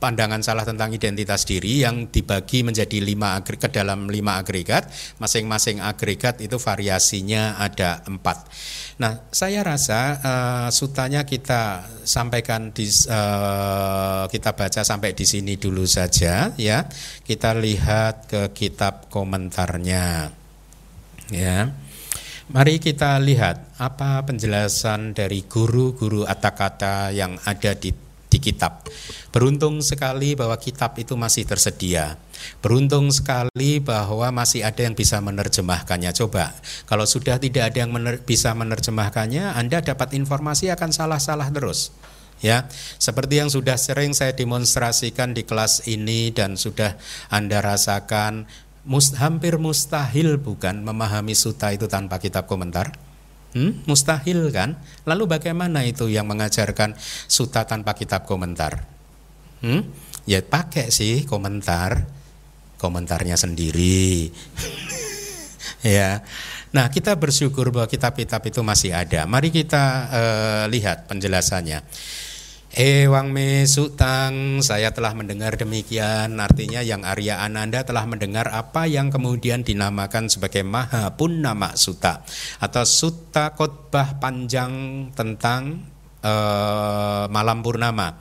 pandangan 0.02 0.42
salah 0.42 0.66
tentang 0.66 0.90
identitas 0.98 1.46
diri 1.46 1.86
yang 1.86 2.10
dibagi 2.10 2.66
menjadi 2.66 2.98
lima 2.98 3.38
ke 3.46 3.70
dalam 3.70 4.10
lima 4.10 4.42
agregat. 4.42 4.90
Masing-masing 5.22 5.78
agregat 5.78 6.42
itu 6.42 6.58
variasinya 6.58 7.62
ada 7.62 8.02
empat. 8.10 8.50
Nah 8.98 9.30
saya 9.30 9.62
rasa 9.62 10.02
uh, 10.18 10.70
sutanya 10.74 11.22
kita 11.22 11.86
sampaikan 12.02 12.74
di 12.74 12.90
uh, 12.90 14.26
kita 14.26 14.58
baca 14.58 14.82
sampai 14.82 15.14
di 15.14 15.30
sini 15.30 15.62
dulu 15.62 15.86
saja 15.86 16.50
ya. 16.58 16.90
Kita 17.22 17.54
lihat 17.54 18.26
ke 18.26 18.42
kitab 18.58 19.14
komentarnya 19.14 20.34
ya. 21.30 21.70
Mari 22.52 22.84
kita 22.84 23.16
lihat 23.22 23.80
apa 23.80 24.26
penjelasan 24.28 25.16
dari 25.16 25.46
guru-guru 25.48 26.28
kata-kata 26.28 27.16
yang 27.16 27.40
ada 27.48 27.72
di 27.80 28.11
di 28.32 28.40
kitab. 28.40 28.88
Beruntung 29.36 29.84
sekali 29.84 30.34
bahwa 30.40 30.56
kitab 30.56 30.96
itu 30.96 31.20
masih 31.20 31.44
tersedia. 31.44 32.16
Beruntung 32.64 33.12
sekali 33.12 33.84
bahwa 33.84 34.32
masih 34.32 34.64
ada 34.64 34.88
yang 34.88 34.96
bisa 34.96 35.20
menerjemahkannya. 35.20 36.16
Coba, 36.16 36.56
kalau 36.88 37.04
sudah 37.04 37.36
tidak 37.38 37.76
ada 37.76 37.84
yang 37.84 37.92
mener 37.92 38.24
bisa 38.24 38.56
menerjemahkannya, 38.56 39.52
Anda 39.60 39.84
dapat 39.84 40.16
informasi 40.16 40.72
akan 40.72 40.90
salah-salah 40.96 41.52
terus. 41.52 41.92
Ya, 42.42 42.66
seperti 42.98 43.38
yang 43.38 43.54
sudah 43.54 43.78
sering 43.78 44.18
saya 44.18 44.34
demonstrasikan 44.34 45.38
di 45.38 45.46
kelas 45.46 45.86
ini 45.86 46.34
dan 46.34 46.58
sudah 46.58 46.98
Anda 47.30 47.62
rasakan 47.62 48.50
mus 48.82 49.14
hampir 49.22 49.62
mustahil 49.62 50.42
bukan 50.42 50.82
memahami 50.82 51.38
suta 51.38 51.70
itu 51.70 51.86
tanpa 51.86 52.18
kitab 52.18 52.50
komentar. 52.50 53.11
Hmm, 53.52 53.84
mustahil 53.84 54.48
kan? 54.56 54.80
Lalu 55.04 55.28
bagaimana 55.28 55.84
itu 55.84 56.08
yang 56.08 56.24
mengajarkan 56.28 56.96
suta 57.28 57.68
tanpa 57.68 57.92
kitab 57.98 58.24
komentar? 58.24 58.88
Hmm? 59.60 59.84
Ya 60.24 60.40
pakai 60.40 60.88
sih 60.88 61.28
komentar, 61.28 62.08
komentarnya 62.80 63.36
sendiri. 63.36 64.32
ya. 65.84 66.24
Nah, 66.72 66.88
kita 66.88 67.20
bersyukur 67.20 67.68
bahwa 67.76 67.92
kitab-kitab 67.92 68.40
itu 68.48 68.64
masih 68.64 68.96
ada. 68.96 69.28
Mari 69.28 69.52
kita 69.52 69.84
uh, 70.08 70.64
lihat 70.72 71.12
penjelasannya. 71.12 71.84
Ewang 72.72 73.36
me 73.36 73.68
sutang, 73.68 74.64
saya 74.64 74.96
telah 74.96 75.12
mendengar 75.12 75.60
demikian. 75.60 76.40
Artinya 76.40 76.80
yang 76.80 77.04
Arya 77.04 77.44
Ananda 77.44 77.84
telah 77.84 78.08
mendengar 78.08 78.48
apa 78.48 78.88
yang 78.88 79.12
kemudian 79.12 79.60
dinamakan 79.60 80.32
sebagai 80.32 80.64
Maha 80.64 81.12
Punnama 81.20 81.76
Sutta 81.76 82.24
atau 82.64 82.88
Sutta 82.88 83.52
Khotbah 83.60 84.24
panjang 84.24 84.72
tentang 85.12 85.84
uh, 86.24 87.28
malam 87.28 87.60
purnama. 87.60 88.16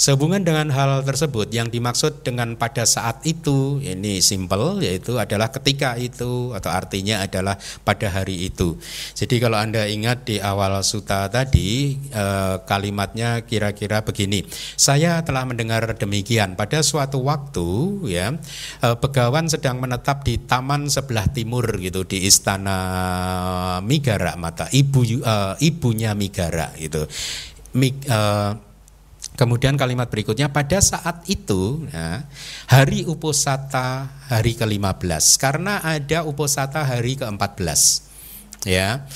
Sehubungan 0.00 0.40
dengan 0.40 0.72
hal 0.72 1.04
tersebut 1.04 1.52
yang 1.52 1.68
dimaksud 1.68 2.24
dengan 2.24 2.56
pada 2.56 2.88
saat 2.88 3.20
itu 3.28 3.84
ini 3.84 4.24
simple 4.24 4.80
yaitu 4.80 5.20
adalah 5.20 5.52
ketika 5.52 6.00
itu 6.00 6.56
atau 6.56 6.72
artinya 6.72 7.20
adalah 7.20 7.60
pada 7.84 8.08
hari 8.08 8.48
itu. 8.48 8.80
Jadi 9.12 9.36
kalau 9.36 9.60
Anda 9.60 9.84
ingat 9.92 10.24
di 10.24 10.40
awal 10.40 10.80
suta 10.88 11.28
tadi 11.28 12.00
eh, 12.16 12.56
kalimatnya 12.64 13.44
kira-kira 13.44 14.00
begini. 14.00 14.40
Saya 14.72 15.20
telah 15.20 15.44
mendengar 15.44 15.84
demikian 15.92 16.56
pada 16.56 16.80
suatu 16.80 17.20
waktu 17.20 17.68
ya 18.08 18.32
eh, 18.80 18.96
Begawan 18.96 19.52
sedang 19.52 19.84
menetap 19.84 20.24
di 20.24 20.40
taman 20.40 20.88
sebelah 20.88 21.28
timur 21.28 21.76
gitu 21.76 22.08
di 22.08 22.24
istana 22.24 23.84
Migara 23.84 24.32
mata 24.40 24.64
ibu 24.72 25.04
eh, 25.04 25.60
ibunya 25.60 26.16
Migara 26.16 26.72
itu. 26.80 27.04
Mig, 27.76 28.00
eh, 28.08 28.69
Kemudian 29.40 29.80
kalimat 29.80 30.12
berikutnya 30.12 30.52
pada 30.52 30.84
saat 30.84 31.24
itu 31.24 31.88
ya, 31.88 32.28
hari 32.68 33.08
uposata 33.08 34.12
hari 34.28 34.52
ke-15 34.52 35.40
karena 35.40 35.80
ada 35.80 36.28
uposata 36.28 36.84
hari 36.84 37.16
ke-14 37.16 37.80
ya. 38.68 39.08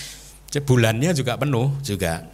Bulannya 0.64 1.12
juga 1.12 1.36
penuh 1.36 1.76
juga 1.84 2.24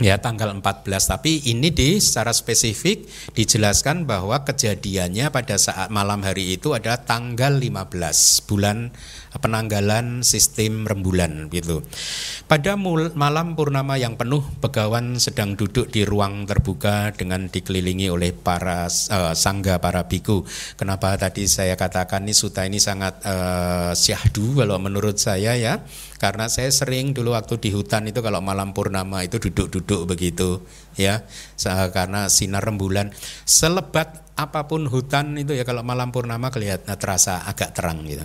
ya 0.00 0.16
tanggal 0.16 0.56
14 0.56 0.88
tapi 0.88 1.52
ini 1.52 1.68
di 1.68 2.00
secara 2.00 2.32
spesifik 2.32 3.04
dijelaskan 3.36 4.08
bahwa 4.08 4.40
kejadiannya 4.40 5.28
pada 5.28 5.60
saat 5.60 5.92
malam 5.92 6.24
hari 6.24 6.56
itu 6.56 6.72
adalah 6.72 7.04
tanggal 7.04 7.60
15 7.60 8.48
bulan 8.48 8.88
penanggalan 9.40 10.20
sistem 10.20 10.84
rembulan 10.84 11.48
gitu. 11.48 11.80
Pada 12.44 12.76
malam 12.76 13.56
purnama 13.56 13.96
yang 13.96 14.20
penuh, 14.20 14.44
Begawan 14.60 15.16
sedang 15.16 15.56
duduk 15.56 15.88
di 15.88 16.04
ruang 16.04 16.44
terbuka 16.44 17.16
dengan 17.16 17.48
dikelilingi 17.48 18.12
oleh 18.12 18.36
para 18.36 18.88
uh, 18.88 19.32
sangga 19.32 19.80
para 19.80 20.04
biku. 20.04 20.44
Kenapa 20.76 21.16
tadi 21.16 21.48
saya 21.48 21.78
katakan 21.78 22.28
ini 22.28 22.34
suta 22.36 22.68
ini 22.68 22.76
sangat 22.76 23.24
uh, 23.24 23.96
syahdu 23.96 24.60
kalau 24.60 24.76
menurut 24.76 25.16
saya 25.16 25.56
ya. 25.56 25.80
Karena 26.20 26.46
saya 26.46 26.70
sering 26.70 27.16
dulu 27.16 27.34
waktu 27.34 27.58
di 27.58 27.74
hutan 27.74 28.06
itu 28.06 28.22
kalau 28.22 28.38
malam 28.38 28.70
purnama 28.76 29.26
itu 29.26 29.40
duduk-duduk 29.40 30.06
begitu 30.06 30.62
ya. 30.94 31.24
Karena 31.92 32.28
sinar 32.28 32.62
rembulan 32.62 33.10
selebat 33.48 34.22
apa 34.32 34.64
pun 34.64 34.88
hutan 34.88 35.36
itu 35.36 35.52
ya 35.52 35.64
kalau 35.68 35.84
malam 35.84 36.08
purnama 36.08 36.48
kelihatan 36.48 36.96
terasa 36.96 37.44
agak 37.44 37.76
terang 37.76 38.00
gitu 38.08 38.24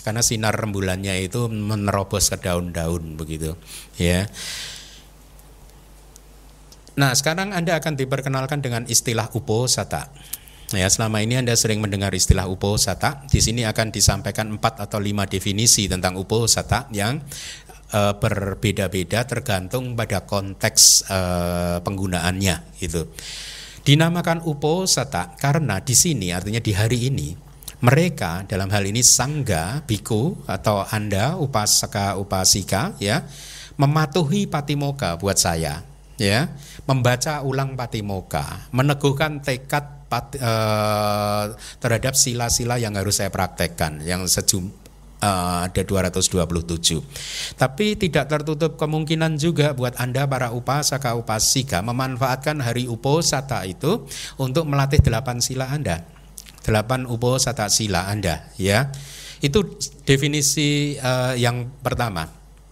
karena 0.00 0.24
sinar 0.24 0.56
rembulannya 0.56 1.16
itu 1.20 1.48
menerobos 1.48 2.32
ke 2.32 2.40
daun-daun 2.40 3.16
begitu 3.16 3.56
ya 4.00 4.28
Nah, 7.00 7.16
sekarang 7.16 7.56
Anda 7.56 7.80
akan 7.80 7.96
diperkenalkan 7.96 8.60
dengan 8.60 8.84
istilah 8.84 9.32
uposata. 9.32 10.12
Ya, 10.76 10.84
selama 10.86 11.24
ini 11.24 11.40
Anda 11.40 11.56
sering 11.56 11.80
mendengar 11.80 12.12
istilah 12.12 12.44
uposata. 12.44 13.24
Di 13.24 13.40
sini 13.40 13.64
akan 13.64 13.88
disampaikan 13.88 14.52
empat 14.52 14.84
atau 14.84 15.00
lima 15.00 15.24
definisi 15.24 15.88
tentang 15.88 16.20
uposata 16.20 16.92
yang 16.92 17.16
uh, 17.96 18.14
berbeda-beda 18.20 19.24
tergantung 19.24 19.96
pada 19.96 20.28
konteks 20.28 21.08
uh, 21.08 21.76
penggunaannya 21.80 22.76
gitu. 22.78 23.08
Dinamakan 23.80 24.44
uposata 24.44 25.34
karena 25.40 25.80
di 25.80 25.96
sini 25.96 26.36
artinya 26.36 26.60
di 26.60 26.72
hari 26.76 27.08
ini 27.08 27.49
mereka 27.80 28.44
dalam 28.44 28.68
hal 28.68 28.84
ini 28.84 29.00
sangga 29.00 29.80
biku 29.84 30.44
atau 30.44 30.84
anda 30.84 31.36
upasaka 31.40 32.20
upasika 32.20 32.92
ya 33.00 33.24
mematuhi 33.80 34.44
patimoka 34.44 35.16
buat 35.16 35.40
saya 35.40 35.80
ya 36.20 36.52
membaca 36.84 37.40
ulang 37.40 37.72
patimoka 37.80 38.68
meneguhkan 38.76 39.40
tekad 39.40 40.00
pat, 40.10 40.36
uh, 40.36 41.56
terhadap 41.80 42.12
sila-sila 42.12 42.76
yang 42.76 42.92
harus 42.98 43.16
saya 43.22 43.32
praktekkan 43.32 44.04
yang 44.04 44.28
sejum 44.28 44.68
uh, 45.22 45.64
ada 45.64 45.82
227. 45.86 47.56
Tapi 47.56 47.86
tidak 47.96 48.26
tertutup 48.26 48.74
kemungkinan 48.74 49.38
juga 49.38 49.72
buat 49.72 49.94
Anda 49.96 50.26
para 50.26 50.50
upasaka 50.50 51.14
upasika 51.14 51.80
memanfaatkan 51.84 52.58
hari 52.60 52.90
uposata 52.90 53.62
itu 53.64 54.04
untuk 54.36 54.66
melatih 54.66 55.00
delapan 55.00 55.38
sila 55.38 55.70
Anda. 55.70 56.19
Delapan 56.60 57.08
uposata 57.08 57.66
sila 57.72 58.06
Anda 58.08 58.52
ya. 58.60 58.92
Itu 59.40 59.80
definisi 60.04 60.96
uh, 61.00 61.32
yang 61.34 61.68
pertama 61.80 62.28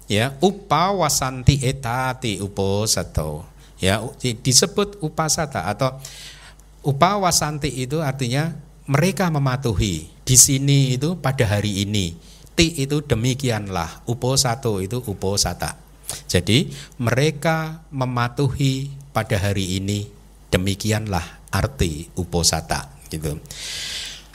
ya. 0.06 0.36
Upawasanti 0.44 1.64
etati 1.64 2.38
uposato 2.44 3.48
ya. 3.80 4.04
Disebut 4.20 5.00
upasata 5.00 5.64
atau 5.68 5.96
upawasanti 6.84 7.72
itu 7.72 8.04
artinya 8.04 8.52
mereka 8.88 9.32
mematuhi. 9.32 10.08
Di 10.28 10.36
sini 10.36 10.96
itu 10.96 11.16
pada 11.16 11.48
hari 11.48 11.84
ini. 11.88 12.12
Ti 12.52 12.84
itu 12.84 13.00
demikianlah 13.00 14.02
uposato 14.10 14.82
itu 14.82 14.98
uposata 15.06 15.88
jadi 16.28 16.68
mereka 17.00 17.84
mematuhi 17.92 18.92
pada 19.12 19.36
hari 19.36 19.80
ini 19.80 20.08
demikianlah 20.48 21.52
arti 21.52 22.08
uposata 22.16 22.88
gitu 23.10 23.40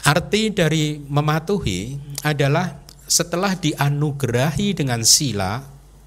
arti 0.03 0.51
dari 0.51 0.99
mematuhi 0.99 1.95
adalah 2.27 2.83
setelah 3.07 3.55
dianugerahi 3.55 4.75
dengan 4.75 5.03
sila 5.03 5.63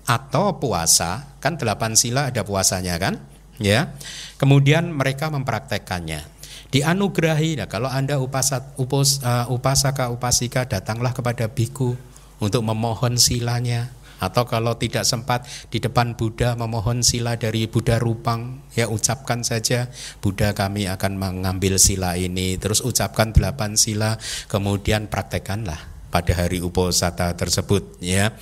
atau 0.07 0.57
puasa, 0.57 1.39
kan 1.43 1.59
delapan 1.59 1.99
sila 1.99 2.31
ada 2.31 2.47
puasanya 2.47 2.95
kan? 3.01 3.15
Ya. 3.59 3.97
Kemudian 4.39 4.93
mereka 4.93 5.33
mempraktekkannya. 5.33 6.23
Dianugerahi, 6.71 7.63
nah 7.63 7.71
kalau 7.71 7.89
Anda 7.89 8.21
upasat, 8.21 8.77
upos, 8.77 9.23
uh, 9.23 9.49
upasaka 9.49 10.13
upasika 10.13 10.67
datanglah 10.67 11.15
kepada 11.15 11.47
biku 11.49 11.95
untuk 12.43 12.63
memohon 12.67 13.17
silanya 13.17 13.89
atau 14.27 14.43
kalau 14.45 14.75
tidak 14.75 15.07
sempat 15.07 15.47
di 15.71 15.79
depan 15.79 16.19
Buddha 16.19 16.59
memohon 16.59 17.07
sila 17.07 17.39
dari 17.39 17.71
Buddha 17.71 18.03
Rupang 18.03 18.67
ya 18.75 18.91
ucapkan 18.91 19.47
saja 19.47 19.87
Buddha 20.19 20.51
kami 20.53 20.91
akan 20.91 21.15
mengambil 21.15 21.79
sila 21.79 22.19
ini 22.19 22.59
terus 22.59 22.83
ucapkan 22.83 23.31
delapan 23.31 23.79
sila 23.79 24.19
kemudian 24.51 25.07
praktekkanlah 25.07 25.97
pada 26.17 26.33
hari 26.33 26.65
uposata 26.65 27.37
tersebut 27.37 28.01
ya. 28.01 28.33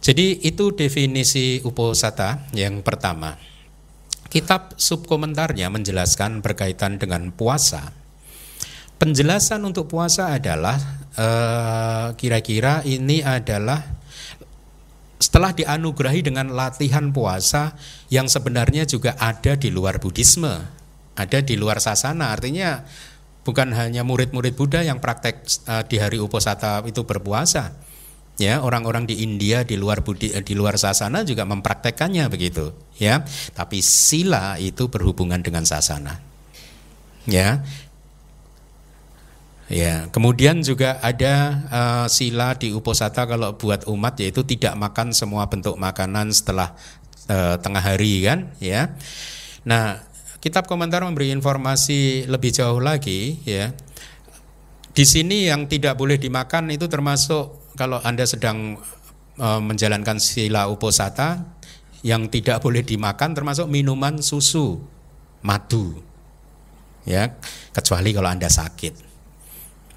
Jadi 0.00 0.48
itu 0.48 0.72
definisi 0.72 1.60
uposata 1.60 2.48
yang 2.56 2.80
pertama. 2.80 3.36
Kitab 4.32 4.76
subkomentarnya 4.80 5.68
menjelaskan 5.68 6.40
berkaitan 6.40 6.96
dengan 6.96 7.28
puasa. 7.32 7.92
Penjelasan 8.96 9.64
untuk 9.64 9.88
puasa 9.88 10.32
adalah 10.32 10.76
eh, 11.16 12.06
kira-kira 12.16 12.80
ini 12.84 13.20
adalah 13.24 13.99
setelah 15.20 15.52
dianugerahi 15.52 16.24
dengan 16.24 16.56
latihan 16.56 17.12
puasa 17.12 17.76
yang 18.08 18.24
sebenarnya 18.26 18.88
juga 18.88 19.14
ada 19.20 19.52
di 19.52 19.68
luar 19.68 20.00
Buddhisme, 20.00 20.64
ada 21.12 21.38
di 21.44 21.60
luar 21.60 21.76
sasana. 21.78 22.32
Artinya 22.32 22.88
bukan 23.44 23.76
hanya 23.76 24.00
murid-murid 24.00 24.56
Buddha 24.56 24.80
yang 24.80 24.96
praktek 24.96 25.44
uh, 25.68 25.84
di 25.84 26.00
hari 26.00 26.16
uposata 26.16 26.80
itu 26.88 27.04
berpuasa. 27.04 27.76
Ya, 28.40 28.64
orang-orang 28.64 29.04
di 29.04 29.20
India 29.20 29.68
di 29.68 29.76
luar 29.76 30.00
Budi, 30.00 30.32
di 30.32 30.54
luar 30.56 30.80
sasana 30.80 31.28
juga 31.28 31.44
mempraktekannya 31.44 32.24
begitu, 32.32 32.72
ya. 32.96 33.20
Tapi 33.52 33.84
sila 33.84 34.56
itu 34.56 34.88
berhubungan 34.88 35.44
dengan 35.44 35.68
sasana. 35.68 36.24
Ya. 37.28 37.60
Ya, 39.70 40.10
kemudian 40.10 40.66
juga 40.66 40.98
ada 40.98 41.62
uh, 41.70 42.06
sila 42.10 42.58
di 42.58 42.74
uposata 42.74 43.22
kalau 43.22 43.54
buat 43.54 43.86
umat 43.86 44.18
yaitu 44.18 44.42
tidak 44.42 44.74
makan 44.74 45.14
semua 45.14 45.46
bentuk 45.46 45.78
makanan 45.78 46.34
setelah 46.34 46.74
uh, 47.30 47.54
tengah 47.62 47.78
hari 47.78 48.26
kan, 48.26 48.50
ya. 48.58 48.98
Nah, 49.62 50.10
Kitab 50.40 50.64
komentar 50.64 51.04
memberi 51.04 51.36
informasi 51.36 52.24
lebih 52.24 52.48
jauh 52.48 52.80
lagi 52.80 53.44
ya. 53.44 53.76
Di 54.88 55.04
sini 55.04 55.52
yang 55.52 55.68
tidak 55.68 56.00
boleh 56.00 56.16
dimakan 56.16 56.72
itu 56.72 56.88
termasuk 56.88 57.76
kalau 57.76 58.00
Anda 58.00 58.24
sedang 58.24 58.80
e, 59.36 59.48
menjalankan 59.60 60.16
sila 60.16 60.64
uposata 60.72 61.44
yang 62.00 62.32
tidak 62.32 62.64
boleh 62.64 62.80
dimakan 62.80 63.36
termasuk 63.36 63.68
minuman 63.68 64.24
susu, 64.24 64.80
madu. 65.44 66.00
Ya, 67.04 67.36
kecuali 67.76 68.16
kalau 68.16 68.32
Anda 68.32 68.48
sakit. 68.48 69.09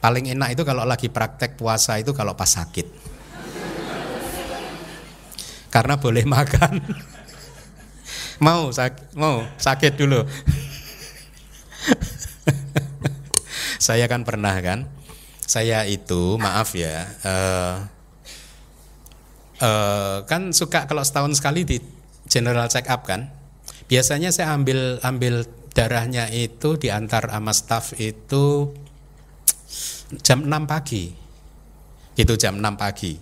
Paling 0.03 0.35
enak 0.35 0.59
itu 0.59 0.67
kalau 0.67 0.83
lagi 0.83 1.07
praktek 1.07 1.55
puasa 1.55 1.95
itu 1.95 2.11
kalau 2.11 2.35
pas 2.35 2.51
sakit. 2.51 2.91
Karena 5.71 5.95
boleh 5.95 6.27
makan. 6.27 6.83
Mau 8.43 8.67
sakit, 8.67 9.15
mau 9.15 9.47
sakit 9.55 9.95
dulu. 9.95 10.27
saya 13.87 14.11
kan 14.11 14.27
pernah 14.27 14.59
kan, 14.59 14.91
saya 15.47 15.87
itu 15.87 16.35
maaf 16.35 16.75
ya, 16.75 17.07
uh, 17.23 17.75
uh, 19.63 20.17
kan 20.27 20.51
suka 20.51 20.83
kalau 20.83 21.03
setahun 21.03 21.39
sekali 21.39 21.63
di 21.63 21.79
general 22.27 22.67
check 22.67 22.91
up 22.91 23.07
kan. 23.07 23.31
Biasanya 23.87 24.35
saya 24.35 24.51
ambil 24.51 24.99
ambil 24.99 25.47
darahnya 25.71 26.27
itu 26.27 26.75
diantar 26.75 27.31
sama 27.31 27.51
staff 27.55 27.95
itu 27.95 28.75
jam 30.21 30.45
6 30.45 30.69
pagi. 30.69 31.09
Gitu 32.13 32.33
jam 32.37 32.61
6 32.61 32.77
pagi. 32.77 33.13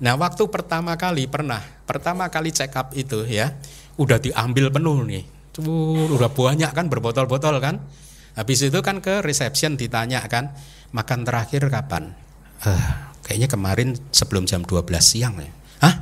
Nah, 0.00 0.16
waktu 0.16 0.48
pertama 0.48 0.96
kali 0.96 1.28
pernah, 1.28 1.60
pertama 1.84 2.28
kali 2.32 2.52
check 2.52 2.72
up 2.72 2.96
itu 2.96 3.28
ya, 3.28 3.52
udah 4.00 4.16
diambil 4.16 4.72
penuh 4.72 5.04
nih. 5.04 5.24
Tuh, 5.52 6.08
udah 6.16 6.32
banyak 6.32 6.72
kan 6.72 6.88
berbotol-botol 6.88 7.60
kan. 7.60 7.84
Habis 8.32 8.72
itu 8.72 8.80
kan 8.80 9.04
ke 9.04 9.20
reception 9.20 9.76
ditanya 9.76 10.24
kan, 10.24 10.56
makan 10.96 11.28
terakhir 11.28 11.68
kapan? 11.68 12.16
Uh, 12.64 13.12
kayaknya 13.20 13.48
kemarin 13.52 13.88
sebelum 14.08 14.48
jam 14.48 14.64
12 14.64 14.88
siang 15.04 15.36
ya. 15.36 15.52
Hah? 15.84 15.94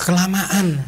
Kelamaan. 0.00 0.80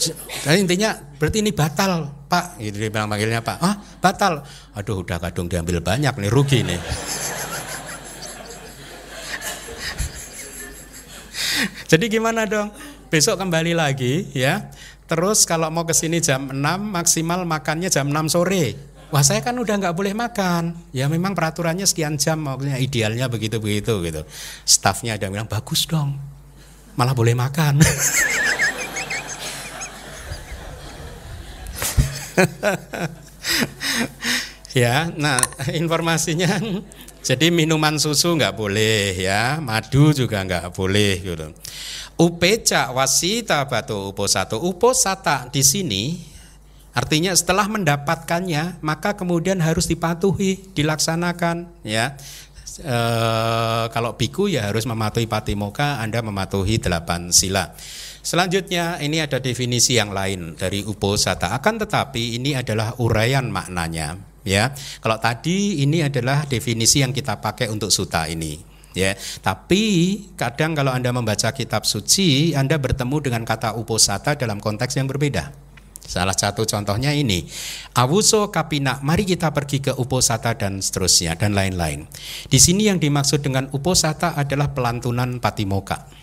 Jadi 0.00 0.58
intinya 0.58 0.98
berarti 1.20 1.44
ini 1.44 1.54
batal, 1.54 2.19
Pak. 2.30 2.62
Gitu 2.62 2.78
dia 2.78 2.94
bilang 2.94 3.10
manggilnya 3.10 3.42
Pak. 3.42 3.58
Ah, 3.58 3.74
batal. 3.98 4.46
Aduh, 4.78 5.02
udah 5.02 5.18
kadung 5.18 5.50
diambil 5.50 5.82
banyak 5.82 6.14
nih, 6.14 6.30
rugi 6.30 6.62
nih. 6.62 6.78
Jadi 11.90 12.06
gimana 12.06 12.46
dong? 12.46 12.70
besok 13.10 13.42
kembali 13.42 13.74
lagi 13.74 14.30
ya. 14.32 14.70
Terus 15.10 15.42
kalau 15.42 15.66
mau 15.74 15.82
ke 15.82 15.90
sini 15.90 16.22
jam 16.22 16.54
6 16.54 16.62
maksimal 16.94 17.42
makannya 17.42 17.90
jam 17.90 18.06
6 18.06 18.30
sore. 18.30 18.78
Wah 19.10 19.26
saya 19.26 19.42
kan 19.42 19.58
udah 19.58 19.74
nggak 19.74 19.96
boleh 19.98 20.14
makan. 20.14 20.94
Ya 20.94 21.10
memang 21.10 21.34
peraturannya 21.34 21.82
sekian 21.82 22.14
jam, 22.14 22.46
maksudnya 22.46 22.78
idealnya 22.78 23.26
begitu 23.26 23.58
begitu 23.58 23.98
gitu. 24.06 24.22
Staffnya 24.62 25.18
ada 25.18 25.26
yang 25.26 25.34
bilang 25.34 25.50
bagus 25.50 25.82
dong, 25.90 26.14
malah 26.94 27.10
boleh 27.10 27.34
makan. 27.34 27.82
ya, 34.82 35.08
nah 35.16 35.40
informasinya 35.72 36.60
jadi 37.20 37.52
minuman 37.52 38.00
susu 38.00 38.32
nggak 38.32 38.56
boleh 38.56 39.12
ya, 39.20 39.60
madu 39.60 40.16
juga 40.16 40.40
nggak 40.40 40.72
boleh 40.72 41.20
gitu. 41.20 41.52
Upeca 42.16 42.92
wasita 42.96 43.60
batu 43.68 44.12
uposatu. 44.12 44.56
Uposata 44.60 45.48
di 45.52 45.60
sini 45.60 46.16
artinya 46.90 47.30
setelah 47.36 47.70
mendapatkannya 47.70 48.80
maka 48.80 49.20
kemudian 49.20 49.60
harus 49.60 49.84
dipatuhi, 49.84 50.72
dilaksanakan 50.72 51.68
ya. 51.84 52.16
E, 52.80 52.98
kalau 53.92 54.16
biku 54.16 54.48
ya 54.48 54.72
harus 54.72 54.88
mematuhi 54.88 55.28
patimoka, 55.28 56.00
Anda 56.00 56.24
mematuhi 56.24 56.80
delapan 56.80 57.36
sila. 57.36 57.76
Selanjutnya 58.20 59.00
ini 59.00 59.24
ada 59.24 59.40
definisi 59.40 59.96
yang 59.96 60.12
lain 60.12 60.54
dari 60.54 60.84
uposata. 60.84 61.56
Akan 61.56 61.80
tetapi 61.80 62.36
ini 62.36 62.52
adalah 62.52 62.92
uraian 63.00 63.48
maknanya 63.48 64.20
ya. 64.44 64.72
Kalau 65.00 65.16
tadi 65.16 65.80
ini 65.80 66.04
adalah 66.04 66.44
definisi 66.44 67.00
yang 67.00 67.16
kita 67.16 67.40
pakai 67.40 67.72
untuk 67.72 67.88
suta 67.88 68.28
ini 68.28 68.60
ya. 68.92 69.16
Tapi 69.16 69.82
kadang 70.36 70.76
kalau 70.76 70.92
Anda 70.92 71.14
membaca 71.14 71.52
kitab 71.54 71.88
suci, 71.88 72.52
Anda 72.52 72.76
bertemu 72.76 73.16
dengan 73.24 73.42
kata 73.48 73.76
uposata 73.76 74.36
dalam 74.36 74.60
konteks 74.60 75.00
yang 75.00 75.08
berbeda. 75.08 75.70
Salah 76.00 76.34
satu 76.34 76.66
contohnya 76.66 77.14
ini, 77.14 77.46
awuso 77.94 78.50
kapina, 78.50 78.98
mari 78.98 79.22
kita 79.22 79.54
pergi 79.54 79.78
ke 79.78 79.92
uposata 79.94 80.58
dan 80.58 80.82
seterusnya 80.82 81.38
dan 81.38 81.54
lain-lain. 81.54 82.02
Di 82.50 82.58
sini 82.58 82.90
yang 82.90 82.98
dimaksud 82.98 83.46
dengan 83.46 83.70
uposata 83.70 84.34
adalah 84.34 84.74
pelantunan 84.74 85.38
patimoka. 85.38 86.19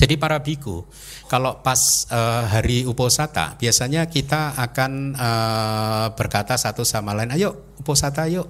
Jadi 0.00 0.16
para 0.16 0.40
biku, 0.40 0.88
kalau 1.28 1.60
pas 1.60 2.08
uh, 2.08 2.48
hari 2.48 2.88
uposata, 2.88 3.52
biasanya 3.60 4.08
kita 4.08 4.56
akan 4.56 5.12
uh, 5.12 6.06
berkata 6.16 6.56
satu 6.56 6.88
sama 6.88 7.12
lain, 7.12 7.36
ayo 7.36 7.76
uposata 7.76 8.24
yuk, 8.24 8.48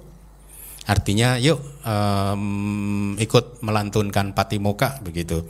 Artinya 0.89 1.37
yuk 1.37 1.61
um, 1.85 3.15
ikut 3.21 3.61
melantunkan 3.63 4.33
patimoka 4.33 4.97
begitu. 5.05 5.45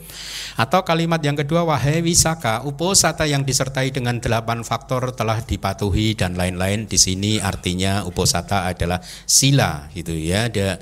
Atau 0.59 0.83
kalimat 0.83 1.23
yang 1.23 1.33
kedua 1.39 1.63
wahai 1.63 2.03
wisaka 2.03 2.61
uposata 2.67 3.23
yang 3.23 3.47
disertai 3.47 3.95
dengan 3.95 4.19
delapan 4.19 4.61
faktor 4.61 5.15
telah 5.15 5.39
dipatuhi 5.39 6.19
dan 6.19 6.35
lain-lain 6.35 6.85
di 6.85 6.99
sini 6.99 7.39
artinya 7.39 8.03
uposata 8.03 8.69
adalah 8.69 8.99
sila 9.25 9.87
gitu 9.95 10.11
ya. 10.11 10.51
Dia 10.51 10.75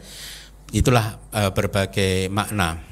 itulah 0.73 1.29
uh, 1.29 1.53
berbagai 1.53 2.27
makna. 2.33 2.88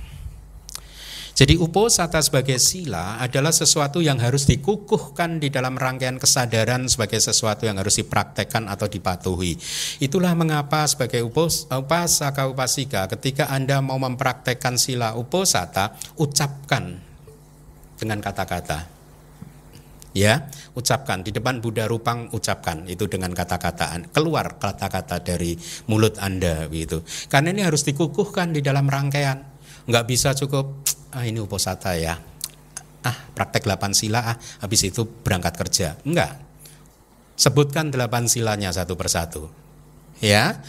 Jadi 1.38 1.54
uposata 1.54 2.18
sebagai 2.18 2.58
sila 2.58 3.22
adalah 3.22 3.54
sesuatu 3.54 4.02
yang 4.02 4.18
harus 4.18 4.50
dikukuhkan 4.50 5.38
di 5.38 5.54
dalam 5.54 5.78
rangkaian 5.78 6.18
kesadaran 6.18 6.90
sebagai 6.90 7.22
sesuatu 7.22 7.70
yang 7.70 7.78
harus 7.78 8.02
dipraktekkan 8.02 8.66
atau 8.66 8.90
dipatuhi. 8.90 9.54
Itulah 10.02 10.34
mengapa 10.34 10.82
sebagai 10.90 11.22
upos, 11.22 11.70
upasaka 11.70 12.50
upasika 12.50 13.06
ketika 13.14 13.54
Anda 13.54 13.86
mau 13.86 14.02
mempraktekkan 14.02 14.82
sila 14.82 15.14
uposata, 15.14 15.94
ucapkan 16.18 16.98
dengan 18.02 18.18
kata-kata. 18.18 18.98
Ya, 20.18 20.50
ucapkan 20.74 21.22
di 21.22 21.30
depan 21.30 21.62
Buddha 21.62 21.86
Rupang 21.86 22.34
ucapkan 22.34 22.90
itu 22.90 23.06
dengan 23.06 23.38
kata-kataan 23.38 24.10
keluar 24.10 24.58
kata-kata 24.58 25.22
dari 25.22 25.54
mulut 25.86 26.18
Anda 26.18 26.66
gitu. 26.74 27.06
Karena 27.30 27.54
ini 27.54 27.62
harus 27.62 27.86
dikukuhkan 27.86 28.58
di 28.58 28.66
dalam 28.66 28.90
rangkaian. 28.90 29.38
Nggak 29.86 30.06
bisa 30.10 30.34
cukup 30.34 30.97
ah 31.14 31.24
ini 31.24 31.40
uposata 31.44 31.96
ya. 31.96 32.20
Ah 33.06 33.18
praktek 33.36 33.64
delapan 33.68 33.92
sila 33.96 34.20
ah 34.34 34.36
habis 34.64 34.84
itu 34.84 35.06
berangkat 35.06 35.54
kerja. 35.56 35.88
Enggak. 36.04 36.40
Sebutkan 37.38 37.94
delapan 37.94 38.26
silanya 38.26 38.74
satu 38.74 38.98
persatu. 38.98 39.48
Ya. 40.20 40.60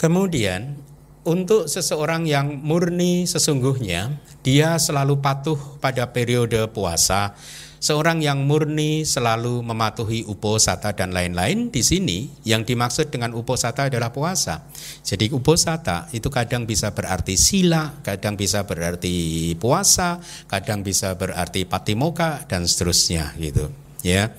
Kemudian 0.00 0.80
untuk 1.22 1.70
seseorang 1.70 2.26
yang 2.26 2.58
murni 2.58 3.30
sesungguhnya 3.30 4.18
dia 4.42 4.74
selalu 4.74 5.22
patuh 5.22 5.78
pada 5.78 6.10
periode 6.10 6.58
puasa 6.74 7.38
Seorang 7.82 8.22
yang 8.22 8.46
murni 8.46 9.02
selalu 9.02 9.58
mematuhi 9.66 10.22
uposata 10.30 10.94
dan 10.94 11.10
lain-lain 11.10 11.66
di 11.66 11.82
sini 11.82 12.30
yang 12.46 12.62
dimaksud 12.62 13.10
dengan 13.10 13.34
uposata 13.34 13.90
adalah 13.90 14.14
puasa. 14.14 14.70
Jadi 15.02 15.34
uposata 15.34 16.06
itu 16.14 16.30
kadang 16.30 16.62
bisa 16.62 16.94
berarti 16.94 17.34
sila, 17.34 17.98
kadang 18.06 18.38
bisa 18.38 18.62
berarti 18.62 19.50
puasa, 19.58 20.22
kadang 20.46 20.86
bisa 20.86 21.18
berarti 21.18 21.66
patimoka 21.66 22.46
dan 22.46 22.70
seterusnya 22.70 23.34
gitu. 23.42 23.66
Ya. 24.06 24.30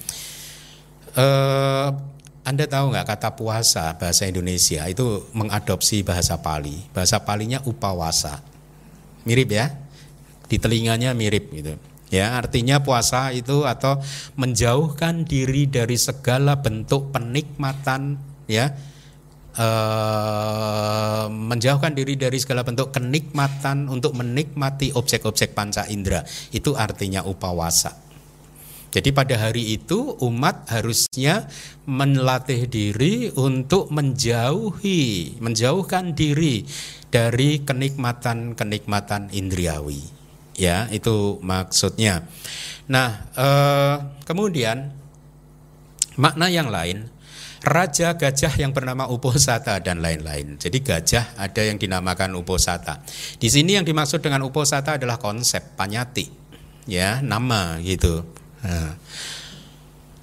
Uh, 1.12 1.92
anda 2.48 2.64
tahu 2.64 2.96
nggak 2.96 3.12
kata 3.12 3.36
puasa 3.36 3.92
bahasa 4.00 4.24
Indonesia 4.24 4.88
itu 4.88 5.28
mengadopsi 5.36 6.00
bahasa 6.00 6.40
Pali. 6.40 6.80
Bahasa 6.96 7.20
Palinya 7.20 7.60
upawasa. 7.68 8.40
Mirip 9.28 9.52
ya? 9.52 9.68
Di 10.48 10.56
telinganya 10.64 11.12
mirip 11.12 11.52
gitu. 11.52 11.76
Ya, 12.14 12.38
artinya 12.38 12.78
puasa 12.86 13.34
itu 13.34 13.66
atau 13.66 13.98
menjauhkan 14.38 15.26
diri 15.26 15.66
dari 15.66 15.98
segala 15.98 16.62
bentuk 16.62 17.10
penikmatan 17.10 18.22
ya. 18.46 18.70
E, 19.50 19.68
menjauhkan 21.34 21.98
diri 21.98 22.14
dari 22.14 22.38
segala 22.38 22.62
bentuk 22.62 22.94
kenikmatan 22.94 23.90
untuk 23.90 24.14
menikmati 24.14 24.94
objek-objek 24.94 25.58
panca 25.58 25.90
indera 25.90 26.22
itu 26.54 26.78
artinya 26.78 27.26
upawasa. 27.26 27.98
Jadi 28.94 29.10
pada 29.10 29.34
hari 29.50 29.74
itu 29.74 30.14
umat 30.22 30.70
harusnya 30.70 31.50
melatih 31.90 32.70
diri 32.70 33.34
untuk 33.34 33.90
menjauhi, 33.90 35.34
menjauhkan 35.42 36.14
diri 36.14 36.62
dari 37.10 37.66
kenikmatan-kenikmatan 37.66 39.34
indriawi 39.34 40.23
ya 40.58 40.90
itu 40.90 41.40
maksudnya. 41.42 42.26
Nah 42.90 43.30
eh, 43.34 43.96
kemudian 44.26 44.92
makna 46.18 46.48
yang 46.50 46.70
lain 46.70 47.10
raja 47.64 48.20
gajah 48.20 48.54
yang 48.60 48.76
bernama 48.76 49.08
Uposata 49.08 49.80
dan 49.80 50.04
lain-lain. 50.04 50.60
Jadi 50.60 50.84
gajah 50.84 51.40
ada 51.40 51.62
yang 51.64 51.80
dinamakan 51.80 52.36
Uposata. 52.36 53.00
Di 53.40 53.48
sini 53.48 53.80
yang 53.80 53.88
dimaksud 53.88 54.20
dengan 54.20 54.44
Uposata 54.44 55.00
adalah 55.00 55.16
konsep 55.16 55.80
panyati, 55.80 56.28
ya 56.86 57.24
nama 57.24 57.80
gitu. 57.80 58.28
Nah, 58.64 59.00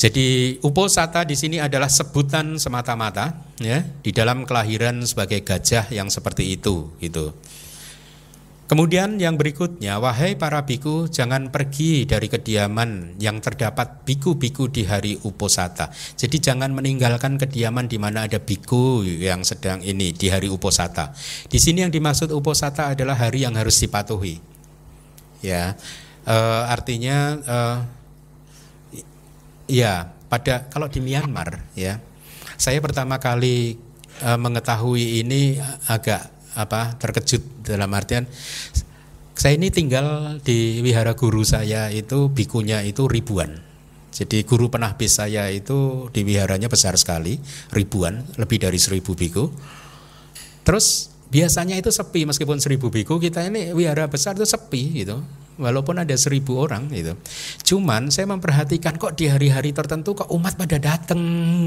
jadi 0.01 0.57
uposata 0.65 1.29
di 1.29 1.37
sini 1.37 1.61
adalah 1.61 1.93
sebutan 1.93 2.57
semata-mata 2.57 3.37
ya 3.61 3.85
di 4.01 4.17
dalam 4.17 4.49
kelahiran 4.49 5.05
sebagai 5.05 5.45
gajah 5.45 5.93
yang 5.93 6.09
seperti 6.09 6.57
itu 6.57 6.89
gitu. 7.05 7.37
Kemudian 8.71 9.19
yang 9.19 9.35
berikutnya, 9.35 9.99
wahai 9.99 10.39
para 10.39 10.63
biku, 10.63 11.11
jangan 11.11 11.51
pergi 11.51 12.07
dari 12.07 12.31
kediaman 12.31 13.19
yang 13.19 13.43
terdapat 13.43 14.07
biku-biku 14.07 14.71
di 14.71 14.87
hari 14.87 15.19
uposata. 15.27 15.91
Jadi 16.15 16.39
jangan 16.39 16.71
meninggalkan 16.71 17.35
kediaman 17.35 17.91
di 17.91 17.99
mana 17.99 18.31
ada 18.31 18.39
biku 18.39 19.03
yang 19.03 19.43
sedang 19.43 19.83
ini 19.83 20.15
di 20.15 20.31
hari 20.31 20.47
uposata. 20.47 21.11
Di 21.51 21.59
sini 21.59 21.83
yang 21.83 21.91
dimaksud 21.91 22.31
uposata 22.31 22.95
adalah 22.95 23.19
hari 23.19 23.43
yang 23.43 23.59
harus 23.59 23.75
dipatuhi. 23.75 24.39
Ya, 25.43 25.75
e, 26.23 26.37
artinya 26.71 27.19
e, 27.43 27.59
ya 29.67 30.15
pada 30.31 30.71
kalau 30.71 30.87
di 30.87 31.03
Myanmar 31.03 31.59
ya, 31.75 31.99
saya 32.55 32.79
pertama 32.79 33.19
kali 33.19 33.83
e, 34.23 34.29
mengetahui 34.39 35.27
ini 35.27 35.59
agak 35.91 36.39
apa 36.57 36.99
terkejut 36.99 37.67
dalam 37.67 37.91
artian 37.95 38.27
saya 39.41 39.57
ini 39.57 39.73
tinggal 39.73 40.37
di 40.45 40.85
wihara 40.85 41.17
guru 41.17 41.41
saya 41.49 41.89
itu 41.89 42.29
bikunya 42.29 42.85
itu 42.85 43.09
ribuan. 43.09 43.57
Jadi 44.13 44.45
guru 44.45 44.69
penahbis 44.69 45.17
saya 45.17 45.49
itu 45.49 46.11
di 46.13 46.29
wiharanya 46.29 46.69
besar 46.69 46.99
sekali, 47.01 47.41
ribuan, 47.73 48.21
lebih 48.37 48.61
dari 48.61 48.77
seribu 48.77 49.17
biku. 49.17 49.49
Terus 50.61 51.09
biasanya 51.33 51.79
itu 51.81 51.89
sepi 51.89 52.29
meskipun 52.29 52.61
seribu 52.61 52.93
biku 52.93 53.17
kita 53.17 53.47
ini 53.49 53.73
wihara 53.73 54.11
besar 54.13 54.37
itu 54.37 54.45
sepi 54.45 55.07
gitu 55.07 55.25
walaupun 55.61 56.01
ada 56.01 56.17
seribu 56.17 56.59
orang 56.65 56.89
gitu. 56.91 57.15
Cuman 57.63 58.09
saya 58.09 58.27
memperhatikan 58.33 58.97
kok 58.97 59.15
di 59.15 59.29
hari-hari 59.29 59.77
tertentu 59.77 60.17
kok 60.17 60.33
umat 60.33 60.57
pada 60.57 60.81
dateng 60.81 61.21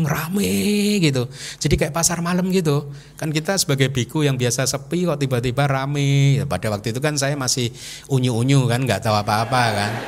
rame 0.03 0.97
gitu. 0.99 1.29
Jadi 1.61 1.77
kayak 1.77 1.93
pasar 1.93 2.19
malam 2.25 2.49
gitu. 2.49 2.89
Kan 3.15 3.29
kita 3.29 3.55
sebagai 3.55 3.93
biku 3.93 4.25
yang 4.25 4.35
biasa 4.35 4.65
sepi 4.65 5.05
kok 5.05 5.21
tiba-tiba 5.21 5.69
rame. 5.69 6.41
Pada 6.49 6.73
waktu 6.73 6.91
itu 6.91 6.99
kan 6.99 7.15
saya 7.15 7.37
masih 7.37 7.69
unyu-unyu 8.09 8.65
kan 8.65 8.81
nggak 8.81 9.05
tahu 9.05 9.15
apa-apa 9.15 9.63
kan. 9.71 9.91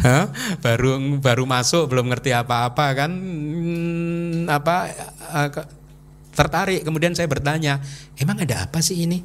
Hah? 0.00 0.32
baru 0.64 0.96
baru 1.20 1.44
masuk 1.44 1.92
belum 1.92 2.08
ngerti 2.08 2.32
apa-apa 2.32 2.86
kan 2.96 3.10
hmm, 3.12 4.48
apa 4.48 4.76
uh, 5.28 5.48
tertarik 6.32 6.84
kemudian 6.88 7.12
saya 7.12 7.28
bertanya 7.28 7.84
emang 8.16 8.40
ada 8.40 8.64
apa 8.64 8.80
sih 8.80 9.04
ini 9.04 9.20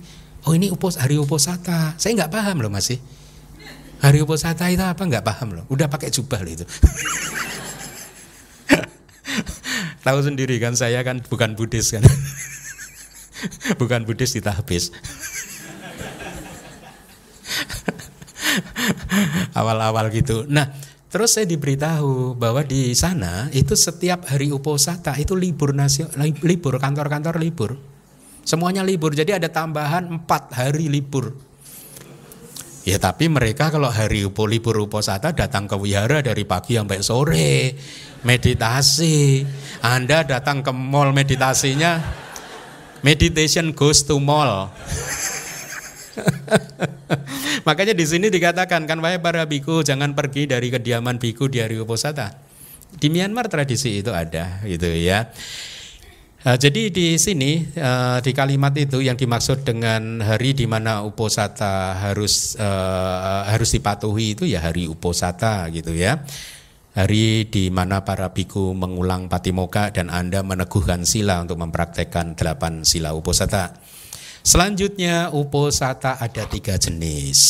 oh 0.45 0.53
ini 0.53 0.69
upos 0.69 1.01
hari 1.01 1.17
uposata 1.17 1.97
saya 1.97 2.23
nggak 2.23 2.31
paham 2.31 2.61
loh 2.61 2.71
masih 2.71 3.01
hari 4.05 4.21
uposata 4.21 4.69
itu 4.69 4.85
apa? 4.85 5.01
Nggak 5.01 5.25
paham 5.25 5.57
loh. 5.57 5.65
Udah 5.71 5.89
pakai 5.89 6.13
jubah 6.13 6.45
loh 6.45 6.51
itu. 6.53 6.65
Tahu 10.05 10.19
sendiri 10.21 10.61
kan 10.61 10.77
saya 10.77 11.01
kan 11.01 11.25
bukan 11.25 11.57
Buddhis 11.57 11.89
kan. 11.89 12.05
Bukan 13.77 14.09
Buddhis 14.09 14.33
kita 14.33 14.57
awal-awal 19.59 20.09
gitu. 20.09 20.49
Nah 20.49 20.71
Terus 21.05 21.31
saya 21.31 21.47
diberitahu 21.47 22.35
bahwa 22.35 22.59
di 22.67 22.91
sana 22.91 23.47
itu 23.55 23.71
setiap 23.71 24.27
hari 24.27 24.51
uposata 24.51 25.15
itu 25.15 25.31
libur 25.31 25.71
nasional, 25.71 26.27
libur 26.43 26.75
kantor-kantor 26.75 27.39
libur. 27.39 27.79
Semuanya 28.45 28.85
libur, 28.85 29.17
jadi 29.17 29.41
ada 29.41 29.49
tambahan 29.49 30.05
empat 30.05 30.53
hari 30.53 30.85
libur. 30.85 31.33
Ya 32.85 33.01
tapi 33.01 33.25
mereka 33.25 33.73
kalau 33.73 33.89
hari 33.89 34.29
upo 34.29 34.45
libur 34.45 34.77
uposata 34.77 35.33
datang 35.33 35.65
ke 35.65 35.73
wihara 35.73 36.21
dari 36.21 36.45
pagi 36.45 36.77
sampai 36.77 37.01
sore 37.01 37.73
meditasi. 38.21 39.41
Anda 39.81 40.21
datang 40.21 40.61
ke 40.61 40.69
mall 40.69 41.09
meditasinya 41.09 41.97
Meditation 43.05 43.69
goes 43.77 44.01
to 44.01 44.17
mall. 44.17 44.73
Makanya 47.69 47.93
di 47.93 48.01
sini 48.01 48.33
dikatakan 48.33 48.89
kan 48.89 48.97
wahai 48.97 49.21
para 49.21 49.45
biku 49.45 49.85
jangan 49.85 50.17
pergi 50.17 50.49
dari 50.49 50.73
kediaman 50.73 51.21
biku 51.21 51.45
di 51.45 51.61
hari 51.61 51.77
Uposata. 51.77 52.33
Di 52.97 53.13
Myanmar 53.13 53.45
tradisi 53.45 54.01
itu 54.01 54.09
ada 54.09 54.57
gitu 54.65 54.89
ya. 54.89 55.29
Uh, 56.45 56.61
jadi 56.61 56.93
di 56.93 57.17
sini 57.17 57.65
uh, 57.73 58.21
di 58.21 58.29
kalimat 58.29 58.69
itu 58.77 59.01
yang 59.01 59.17
dimaksud 59.17 59.65
dengan 59.65 60.21
hari 60.21 60.53
di 60.53 60.69
mana 60.69 61.01
uposata 61.01 61.97
harus 61.97 62.53
uh, 62.61 63.49
harus 63.49 63.73
dipatuhi 63.73 64.37
itu 64.37 64.45
ya 64.45 64.61
hari 64.61 64.85
uposata 64.85 65.65
gitu 65.73 65.97
ya. 65.97 66.21
Hari 66.93 67.49
di 67.49 67.73
mana 67.73 68.05
para 68.05 68.29
biku 68.29 68.77
mengulang 68.77 69.25
patimoka 69.25 69.89
dan 69.89 70.13
Anda 70.13 70.45
meneguhkan 70.45 71.01
sila 71.01 71.41
untuk 71.41 71.57
mempraktekkan 71.65 72.37
delapan 72.37 72.85
sila 72.85 73.17
uposata. 73.17 73.81
Selanjutnya 74.45 75.33
uposata 75.33 76.21
ada 76.21 76.45
tiga 76.45 76.77
jenis 76.77 77.41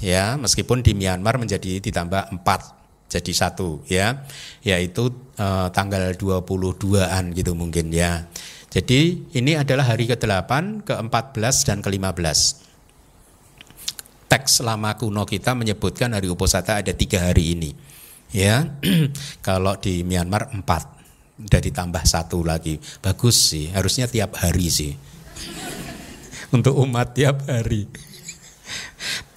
ya 0.00 0.40
meskipun 0.40 0.80
di 0.80 0.96
Myanmar 0.96 1.36
menjadi 1.36 1.84
ditambah 1.84 2.32
empat 2.32 2.77
jadi 3.08 3.32
satu 3.32 3.82
ya 3.88 4.28
yaitu 4.60 5.08
eh, 5.40 5.68
tanggal 5.72 6.12
22-an 6.14 7.32
gitu 7.32 7.52
mungkin 7.56 7.88
ya. 7.90 8.28
Jadi 8.68 9.32
ini 9.32 9.56
adalah 9.56 9.96
hari 9.96 10.04
ke-8, 10.04 10.84
ke-14 10.84 11.54
dan 11.64 11.80
ke-15. 11.80 12.68
Teks 14.28 14.60
lama 14.60 14.92
kuno 15.00 15.24
kita 15.24 15.56
menyebutkan 15.56 16.12
hari 16.12 16.28
uposata 16.28 16.76
ada 16.84 16.92
tiga 16.92 17.24
hari 17.32 17.56
ini. 17.56 17.72
Ya, 18.28 18.76
kalau 19.46 19.72
di 19.80 20.04
Myanmar 20.04 20.52
empat, 20.52 20.84
udah 21.40 21.60
ditambah 21.64 22.04
satu 22.04 22.44
lagi. 22.44 22.76
Bagus 23.00 23.56
sih, 23.56 23.72
harusnya 23.72 24.04
tiap 24.04 24.36
hari 24.36 24.68
sih 24.68 24.92
untuk 26.56 26.76
umat 26.76 27.16
tiap 27.16 27.48
hari. 27.48 27.88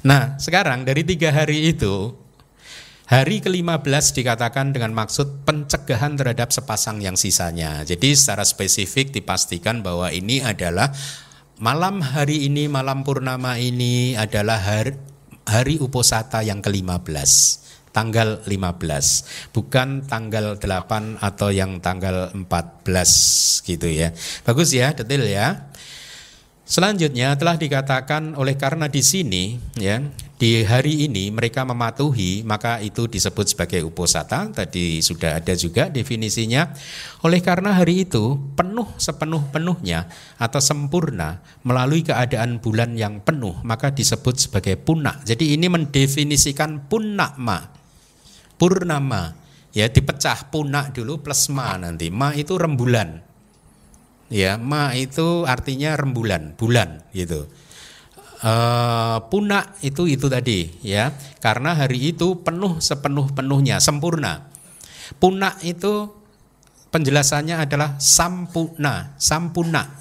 Nah, 0.04 0.36
sekarang 0.44 0.84
dari 0.84 1.08
tiga 1.08 1.32
hari 1.32 1.72
itu, 1.72 2.12
hari 3.12 3.43
ke-15 3.43 4.24
dikatakan 4.24 4.72
dengan 4.72 4.95
maksud 4.95 5.43
pencegahan 5.43 6.16
terhadap 6.16 6.55
sepasang 6.55 7.03
yang 7.03 7.20
sisanya. 7.20 7.84
Jadi 7.84 8.16
secara 8.16 8.47
spesifik 8.47 9.12
dipastikan 9.12 9.84
bahwa 9.84 10.07
ini 10.16 10.39
adalah 10.39 10.95
malam 11.59 11.99
hari 11.99 12.47
ini, 12.47 12.72
malam 12.72 13.03
purnama 13.03 13.59
ini 13.59 14.16
adalah 14.16 14.64
hari, 14.64 14.95
hari 15.43 15.76
uposata 15.84 16.39
yang 16.39 16.64
ke-15 16.64 17.59
tanggal 17.91 18.39
15 18.47 19.51
bukan 19.51 20.07
tanggal 20.07 20.55
8 20.55 21.20
atau 21.20 21.51
yang 21.51 21.84
tanggal 21.84 22.32
14 22.32 23.68
gitu 23.68 23.91
ya. 23.91 24.16
Bagus 24.47 24.72
ya 24.72 24.95
detail 24.95 25.28
ya 25.28 25.68
Selanjutnya 26.72 27.36
telah 27.36 27.60
dikatakan 27.60 28.32
oleh 28.40 28.56
karena 28.56 28.88
di 28.88 29.04
sini 29.04 29.60
ya 29.76 30.00
di 30.40 30.64
hari 30.64 31.04
ini 31.04 31.28
mereka 31.28 31.68
mematuhi 31.68 32.48
maka 32.48 32.80
itu 32.80 33.12
disebut 33.12 33.44
sebagai 33.44 33.84
uposata. 33.84 34.48
Tadi 34.48 35.04
sudah 35.04 35.44
ada 35.44 35.52
juga 35.52 35.92
definisinya. 35.92 36.72
Oleh 37.28 37.44
karena 37.44 37.76
hari 37.76 38.08
itu 38.08 38.40
penuh 38.56 38.88
sepenuh-penuhnya 38.96 40.08
atau 40.40 40.64
sempurna 40.64 41.44
melalui 41.68 42.08
keadaan 42.08 42.64
bulan 42.64 42.96
yang 42.96 43.20
penuh 43.20 43.60
maka 43.68 43.92
disebut 43.92 44.40
sebagai 44.40 44.80
punak 44.80 45.28
jadi 45.28 45.60
ini 45.60 45.68
mendefinisikan 45.68 46.88
punakma 46.88 47.68
purnama. 48.56 49.36
Ya 49.76 49.92
dipecah 49.92 50.48
punak 50.48 50.96
dulu 50.96 51.20
plus 51.20 51.52
ma 51.52 51.76
nanti. 51.76 52.08
Ma 52.08 52.32
itu 52.32 52.56
rembulan 52.56 53.31
ya 54.32 54.56
ma 54.56 54.96
itu 54.96 55.44
artinya 55.44 56.00
rembulan 56.00 56.56
bulan 56.56 57.04
gitu. 57.12 57.52
E, 58.40 58.54
punak 59.28 59.78
itu 59.84 60.08
itu 60.08 60.26
tadi 60.32 60.72
ya. 60.82 61.12
Karena 61.44 61.76
hari 61.76 62.16
itu 62.16 62.40
penuh 62.42 62.80
sepenuh 62.80 63.28
penuhnya 63.36 63.84
sempurna. 63.84 64.48
Punak 65.20 65.60
itu 65.68 66.08
penjelasannya 66.90 67.60
adalah 67.60 68.00
sampurna 68.00 69.20
sampurna. 69.20 70.00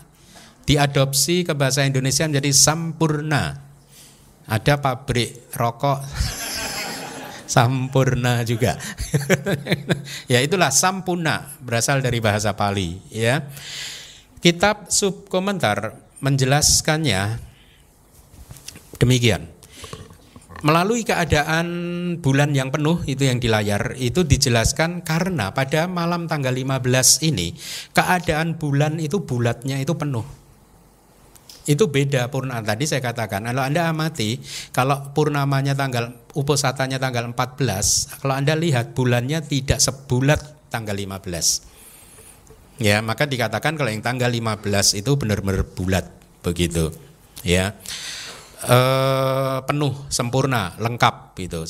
Diadopsi 0.65 1.43
ke 1.43 1.59
bahasa 1.59 1.83
Indonesia 1.83 2.31
menjadi 2.31 2.55
sampurna. 2.55 3.67
Ada 4.47 4.79
pabrik 4.79 5.51
rokok 5.59 5.99
sampurna 7.59 8.47
juga. 8.47 8.79
Ya 10.31 10.39
itulah 10.39 10.71
sampurna 10.71 11.51
berasal 11.59 11.99
dari 12.07 12.23
bahasa 12.23 12.55
Pali 12.55 13.03
ya 13.11 13.43
Kitab 14.41 14.89
subkomentar 14.89 16.01
menjelaskannya 16.25 17.37
demikian. 18.97 19.53
Melalui 20.65 21.05
keadaan 21.05 21.69
bulan 22.25 22.57
yang 22.57 22.73
penuh 22.73 23.05
itu 23.05 23.29
yang 23.29 23.37
di 23.37 23.53
layar 23.53 24.01
itu 24.01 24.25
dijelaskan 24.25 25.05
karena 25.05 25.53
pada 25.53 25.89
malam 25.89 26.25
tanggal 26.25 26.57
15 26.57 27.21
ini 27.29 27.53
keadaan 27.93 28.57
bulan 28.57 28.97
itu 28.97 29.25
bulatnya 29.29 29.77
itu 29.77 29.93
penuh. 29.97 30.25
Itu 31.69 31.93
beda 31.93 32.33
purna 32.33 32.65
tadi 32.65 32.89
saya 32.89 33.05
katakan. 33.05 33.45
Kalau 33.45 33.61
Anda 33.61 33.93
amati 33.93 34.41
kalau 34.73 35.13
purnamanya 35.13 35.77
tanggal 35.77 36.17
uposatanya 36.33 36.97
tanggal 36.97 37.29
14, 37.29 38.25
kalau 38.25 38.41
Anda 38.41 38.57
lihat 38.57 38.97
bulannya 38.97 39.45
tidak 39.45 39.85
sebulat 39.85 40.73
tanggal 40.73 40.97
15. 40.97 41.70
Ya, 42.81 43.05
maka 43.05 43.29
dikatakan 43.29 43.77
kalau 43.77 43.93
yang 43.93 44.01
tanggal 44.01 44.33
15 44.33 44.97
itu 44.97 45.13
benar-benar 45.21 45.69
bulat 45.77 46.09
begitu. 46.41 46.89
Ya. 47.45 47.77
E, 48.61 48.79
penuh 49.65 49.93
sempurna 50.13 50.77
lengkap 50.77 51.33
itu 51.41 51.65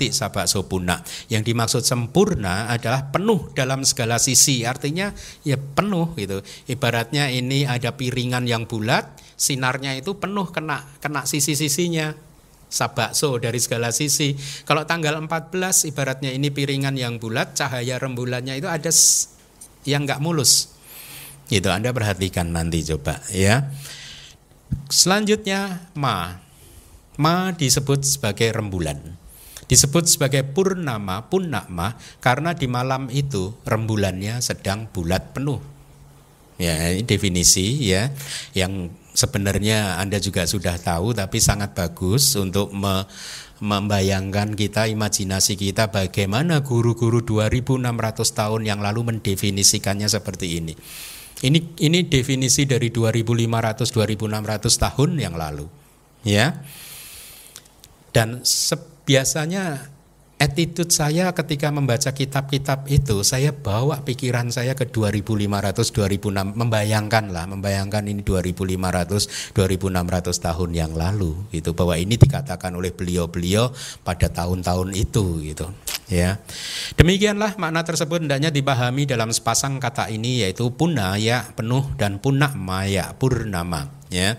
ti 0.00 0.08
sabak 0.08 0.48
sopuna 0.48 1.04
yang 1.28 1.44
dimaksud 1.44 1.84
sempurna 1.84 2.72
adalah 2.72 3.12
penuh 3.12 3.52
dalam 3.52 3.84
segala 3.84 4.16
sisi 4.16 4.64
artinya 4.64 5.12
ya 5.44 5.60
penuh 5.60 6.16
gitu 6.16 6.40
ibaratnya 6.64 7.28
ini 7.28 7.68
ada 7.68 7.92
piringan 7.92 8.48
yang 8.48 8.64
bulat 8.64 9.20
sinarnya 9.36 10.00
itu 10.00 10.16
penuh 10.16 10.48
kena 10.48 10.80
kena 11.04 11.28
sisi-sisinya 11.28 12.16
sabakso 12.68 13.40
dari 13.40 13.56
segala 13.58 13.88
sisi. 13.90 14.36
Kalau 14.68 14.84
tanggal 14.84 15.16
14 15.16 15.88
ibaratnya 15.88 16.30
ini 16.30 16.52
piringan 16.52 16.94
yang 17.00 17.16
bulat, 17.16 17.56
cahaya 17.56 17.96
rembulannya 17.96 18.60
itu 18.60 18.68
ada 18.68 18.92
yang 19.88 20.04
nggak 20.04 20.20
mulus. 20.20 20.76
Itu 21.48 21.72
Anda 21.72 21.96
perhatikan 21.96 22.52
nanti 22.52 22.84
coba 22.84 23.24
ya. 23.32 23.72
Selanjutnya 24.92 25.88
ma. 25.96 26.44
Ma 27.16 27.50
disebut 27.56 28.04
sebagai 28.04 28.52
rembulan. 28.52 29.00
Disebut 29.68 30.08
sebagai 30.08 30.46
purnama, 30.48 31.28
punnama 31.28 31.98
karena 32.24 32.56
di 32.56 32.70
malam 32.70 33.08
itu 33.12 33.52
rembulannya 33.68 34.40
sedang 34.44 34.88
bulat 34.92 35.34
penuh. 35.36 35.60
Ya, 36.58 36.90
ini 36.90 37.06
definisi 37.06 37.86
ya 37.86 38.10
yang 38.50 38.90
sebenarnya 39.18 39.98
Anda 39.98 40.22
juga 40.22 40.46
sudah 40.46 40.78
tahu 40.78 41.14
tapi 41.14 41.42
sangat 41.42 41.74
bagus 41.74 42.38
untuk 42.38 42.70
me, 42.70 43.02
membayangkan 43.58 44.54
kita, 44.54 44.86
imajinasi 44.86 45.58
kita 45.58 45.90
bagaimana 45.90 46.62
guru-guru 46.62 47.22
2600 47.26 47.82
tahun 48.34 48.62
yang 48.66 48.80
lalu 48.80 49.14
mendefinisikannya 49.14 50.06
seperti 50.06 50.62
ini. 50.62 50.74
Ini 51.38 51.78
ini 51.82 51.98
definisi 52.10 52.66
dari 52.66 52.90
2500 52.90 53.90
2600 53.94 54.84
tahun 54.84 55.10
yang 55.18 55.34
lalu. 55.38 55.66
Ya. 56.26 56.62
Dan 58.10 58.42
biasanya 59.06 59.94
attitude 60.38 60.94
saya 60.94 61.34
ketika 61.34 61.74
membaca 61.74 62.14
kitab-kitab 62.14 62.86
itu 62.86 63.26
saya 63.26 63.50
bawa 63.50 64.06
pikiran 64.06 64.54
saya 64.54 64.78
ke 64.78 64.86
2500 64.86 65.90
2006 65.90 66.54
membayangkan 66.54 67.24
lah 67.34 67.44
membayangkan 67.50 68.06
ini 68.06 68.22
2500 68.22 69.52
2600 69.52 70.46
tahun 70.46 70.70
yang 70.70 70.92
lalu 70.94 71.34
itu 71.50 71.74
bahwa 71.74 71.98
ini 71.98 72.14
dikatakan 72.14 72.70
oleh 72.78 72.94
beliau-beliau 72.94 73.74
pada 74.06 74.30
tahun-tahun 74.30 74.94
itu 74.94 75.42
gitu 75.42 75.66
ya. 76.06 76.40
Demikianlah 76.94 77.58
makna 77.60 77.84
tersebut 77.84 78.24
hendaknya 78.24 78.54
dipahami 78.54 79.04
dalam 79.10 79.34
sepasang 79.34 79.82
kata 79.82 80.08
ini 80.08 80.46
yaitu 80.46 80.70
punna 80.72 81.14
ya 81.20 81.44
penuh 81.52 81.84
dan 82.00 82.22
punak 82.22 82.56
maya 82.56 83.12
purnama 83.18 83.90
ya. 84.08 84.38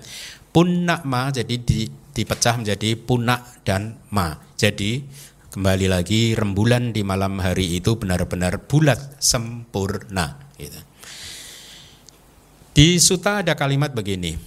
Punak 0.50 1.06
ma 1.06 1.30
jadi 1.30 1.62
di, 1.62 1.86
dipecah 2.16 2.58
menjadi 2.58 2.98
punak 2.98 3.62
dan 3.62 4.02
ma. 4.10 4.34
Jadi 4.58 5.06
Kembali 5.50 5.90
lagi 5.90 6.38
rembulan 6.38 6.94
di 6.94 7.02
malam 7.02 7.42
hari 7.42 7.82
itu 7.82 7.98
benar-benar 7.98 8.70
bulat 8.70 9.18
sempurna. 9.18 10.38
Gitu. 10.54 10.78
Di 12.78 13.02
suta 13.02 13.42
ada 13.42 13.58
kalimat 13.58 13.90
begini. 13.90 14.38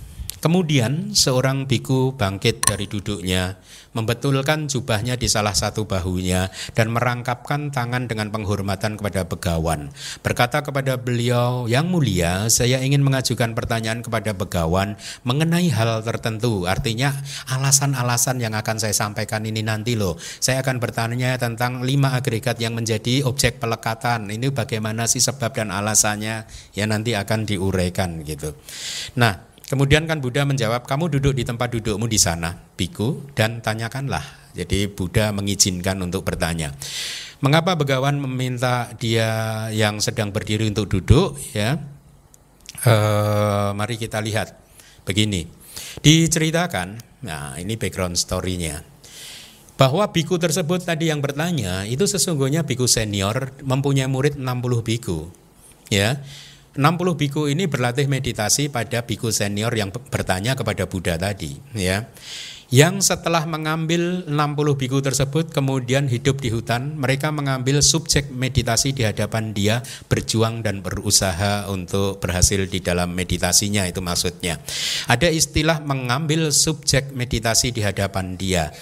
Kemudian 0.43 1.15
seorang 1.15 1.71
biku 1.71 2.19
bangkit 2.19 2.67
dari 2.67 2.91
duduknya, 2.91 3.63
membetulkan 3.95 4.67
jubahnya 4.67 5.15
di 5.15 5.31
salah 5.31 5.55
satu 5.55 5.87
bahunya 5.87 6.51
dan 6.75 6.91
merangkapkan 6.91 7.71
tangan 7.71 8.11
dengan 8.11 8.35
penghormatan 8.35 8.99
kepada 8.99 9.23
begawan. 9.23 9.95
Berkata 10.19 10.67
kepada 10.67 10.99
beliau, 10.99 11.71
"Yang 11.71 11.87
mulia, 11.87 12.33
saya 12.51 12.83
ingin 12.83 13.07
mengajukan 13.07 13.55
pertanyaan 13.55 14.03
kepada 14.03 14.35
begawan 14.35 14.99
mengenai 15.23 15.71
hal 15.71 16.03
tertentu." 16.03 16.67
Artinya 16.67 17.15
alasan-alasan 17.47 18.43
yang 18.43 18.59
akan 18.59 18.83
saya 18.83 18.99
sampaikan 18.99 19.47
ini 19.47 19.63
nanti 19.63 19.95
loh. 19.95 20.19
Saya 20.43 20.67
akan 20.67 20.83
bertanya 20.83 21.39
tentang 21.39 21.87
lima 21.87 22.19
agregat 22.19 22.59
yang 22.59 22.75
menjadi 22.75 23.23
objek 23.23 23.63
pelekatan. 23.63 24.27
Ini 24.27 24.51
bagaimana 24.51 25.07
sih 25.07 25.23
sebab 25.23 25.55
dan 25.55 25.71
alasannya? 25.71 26.51
Ya 26.75 26.85
nanti 26.91 27.15
akan 27.15 27.47
diuraikan 27.47 28.27
gitu. 28.27 28.59
Nah, 29.15 29.52
Kemudian 29.73 30.05
kan 30.05 30.21
Buddha 30.21 30.45
menjawab, 30.45 30.85
kamu 30.85 31.17
duduk 31.17 31.33
di 31.33 31.49
tempat 31.49 31.73
dudukmu 31.73 32.05
di 32.05 32.21
sana, 32.21 32.53
biku, 32.77 33.25
dan 33.33 33.65
tanyakanlah. 33.65 34.53
Jadi 34.53 34.93
Buddha 34.93 35.33
mengizinkan 35.33 35.97
untuk 36.05 36.29
bertanya. 36.29 36.77
Mengapa 37.41 37.73
begawan 37.73 38.21
meminta 38.21 38.93
dia 39.01 39.65
yang 39.73 39.97
sedang 40.05 40.29
berdiri 40.29 40.69
untuk 40.69 40.93
duduk? 40.93 41.41
Ya, 41.57 41.81
e, 42.85 42.95
mari 43.73 43.97
kita 43.97 44.21
lihat. 44.21 44.61
Begini, 45.09 45.49
diceritakan. 46.05 47.01
Nah, 47.25 47.57
ini 47.57 47.81
background 47.81 48.21
story-nya 48.21 48.85
bahwa 49.81 50.05
biku 50.13 50.37
tersebut 50.37 50.85
tadi 50.85 51.09
yang 51.09 51.25
bertanya 51.25 51.89
itu 51.89 52.05
sesungguhnya 52.05 52.63
biku 52.63 52.85
senior 52.85 53.57
mempunyai 53.65 54.07
murid 54.07 54.37
60 54.37 54.85
biku 54.85 55.33
ya 55.89 56.23
60 56.73 57.21
biku 57.21 57.53
ini 57.53 57.69
berlatih 57.69 58.09
meditasi 58.09 58.73
pada 58.73 59.05
biku 59.05 59.29
senior 59.29 59.73
yang 59.77 59.93
bertanya 59.93 60.57
kepada 60.57 60.89
Buddha 60.89 61.21
tadi 61.21 61.53
ya. 61.77 62.09
Yang 62.73 63.13
setelah 63.13 63.45
mengambil 63.45 64.25
60 64.25 64.81
biku 64.81 65.05
tersebut 65.05 65.53
kemudian 65.53 66.09
hidup 66.09 66.41
di 66.41 66.49
hutan, 66.49 66.97
mereka 66.97 67.29
mengambil 67.29 67.85
subjek 67.85 68.33
meditasi 68.33 68.97
di 68.97 69.05
hadapan 69.05 69.53
dia, 69.53 69.85
berjuang 70.09 70.65
dan 70.65 70.81
berusaha 70.81 71.69
untuk 71.69 72.17
berhasil 72.25 72.65
di 72.65 72.81
dalam 72.81 73.13
meditasinya 73.13 73.85
itu 73.85 74.01
maksudnya. 74.01 74.57
Ada 75.05 75.29
istilah 75.29 75.85
mengambil 75.85 76.49
subjek 76.49 77.13
meditasi 77.13 77.77
di 77.77 77.85
hadapan 77.85 78.41
dia. 78.41 78.73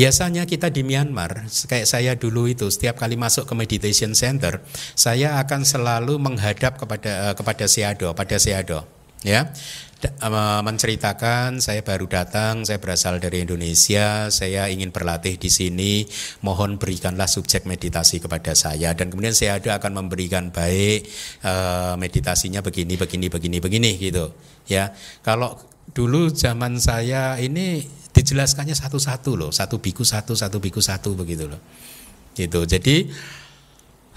Biasanya 0.00 0.48
kita 0.48 0.72
di 0.72 0.80
Myanmar, 0.80 1.44
kayak 1.68 1.84
saya 1.84 2.16
dulu 2.16 2.48
itu, 2.48 2.72
setiap 2.72 2.96
kali 2.96 3.20
masuk 3.20 3.44
ke 3.44 3.52
meditation 3.52 4.16
center, 4.16 4.64
saya 4.96 5.36
akan 5.44 5.60
selalu 5.60 6.16
menghadap 6.16 6.80
kepada 6.80 7.28
uh, 7.28 7.34
kepada 7.36 7.68
Seado, 7.68 8.16
pada 8.16 8.40
Seado, 8.40 8.88
ya 9.20 9.52
eh, 10.00 10.60
menceritakan 10.64 11.60
saya 11.60 11.84
baru 11.84 12.08
datang, 12.08 12.64
saya 12.64 12.80
berasal 12.80 13.20
dari 13.20 13.44
Indonesia, 13.44 14.32
saya 14.32 14.72
ingin 14.72 14.88
berlatih 14.88 15.36
di 15.36 15.52
sini, 15.52 16.08
mohon 16.40 16.80
berikanlah 16.80 17.28
subjek 17.28 17.68
meditasi 17.68 18.24
kepada 18.24 18.56
saya 18.56 18.96
dan 18.96 19.12
kemudian 19.12 19.36
saya 19.36 19.60
akan 19.60 20.00
memberikan 20.00 20.48
baik 20.48 21.12
uh, 21.44 22.00
meditasinya 22.00 22.64
begini 22.64 22.96
begini 22.96 23.28
begini 23.28 23.56
begini 23.60 23.90
gitu 24.00 24.32
ya. 24.64 24.96
Kalau 25.20 25.60
dulu 25.92 26.32
zaman 26.32 26.80
saya 26.80 27.36
ini 27.36 27.99
dijelaskannya 28.10 28.74
satu-satu 28.74 29.30
loh, 29.38 29.50
satu 29.54 29.78
biku 29.78 30.02
satu, 30.02 30.34
satu 30.34 30.58
biku 30.58 30.82
satu 30.82 31.14
begitu 31.14 31.46
loh. 31.50 31.60
Gitu. 32.34 32.60
Jadi 32.66 32.96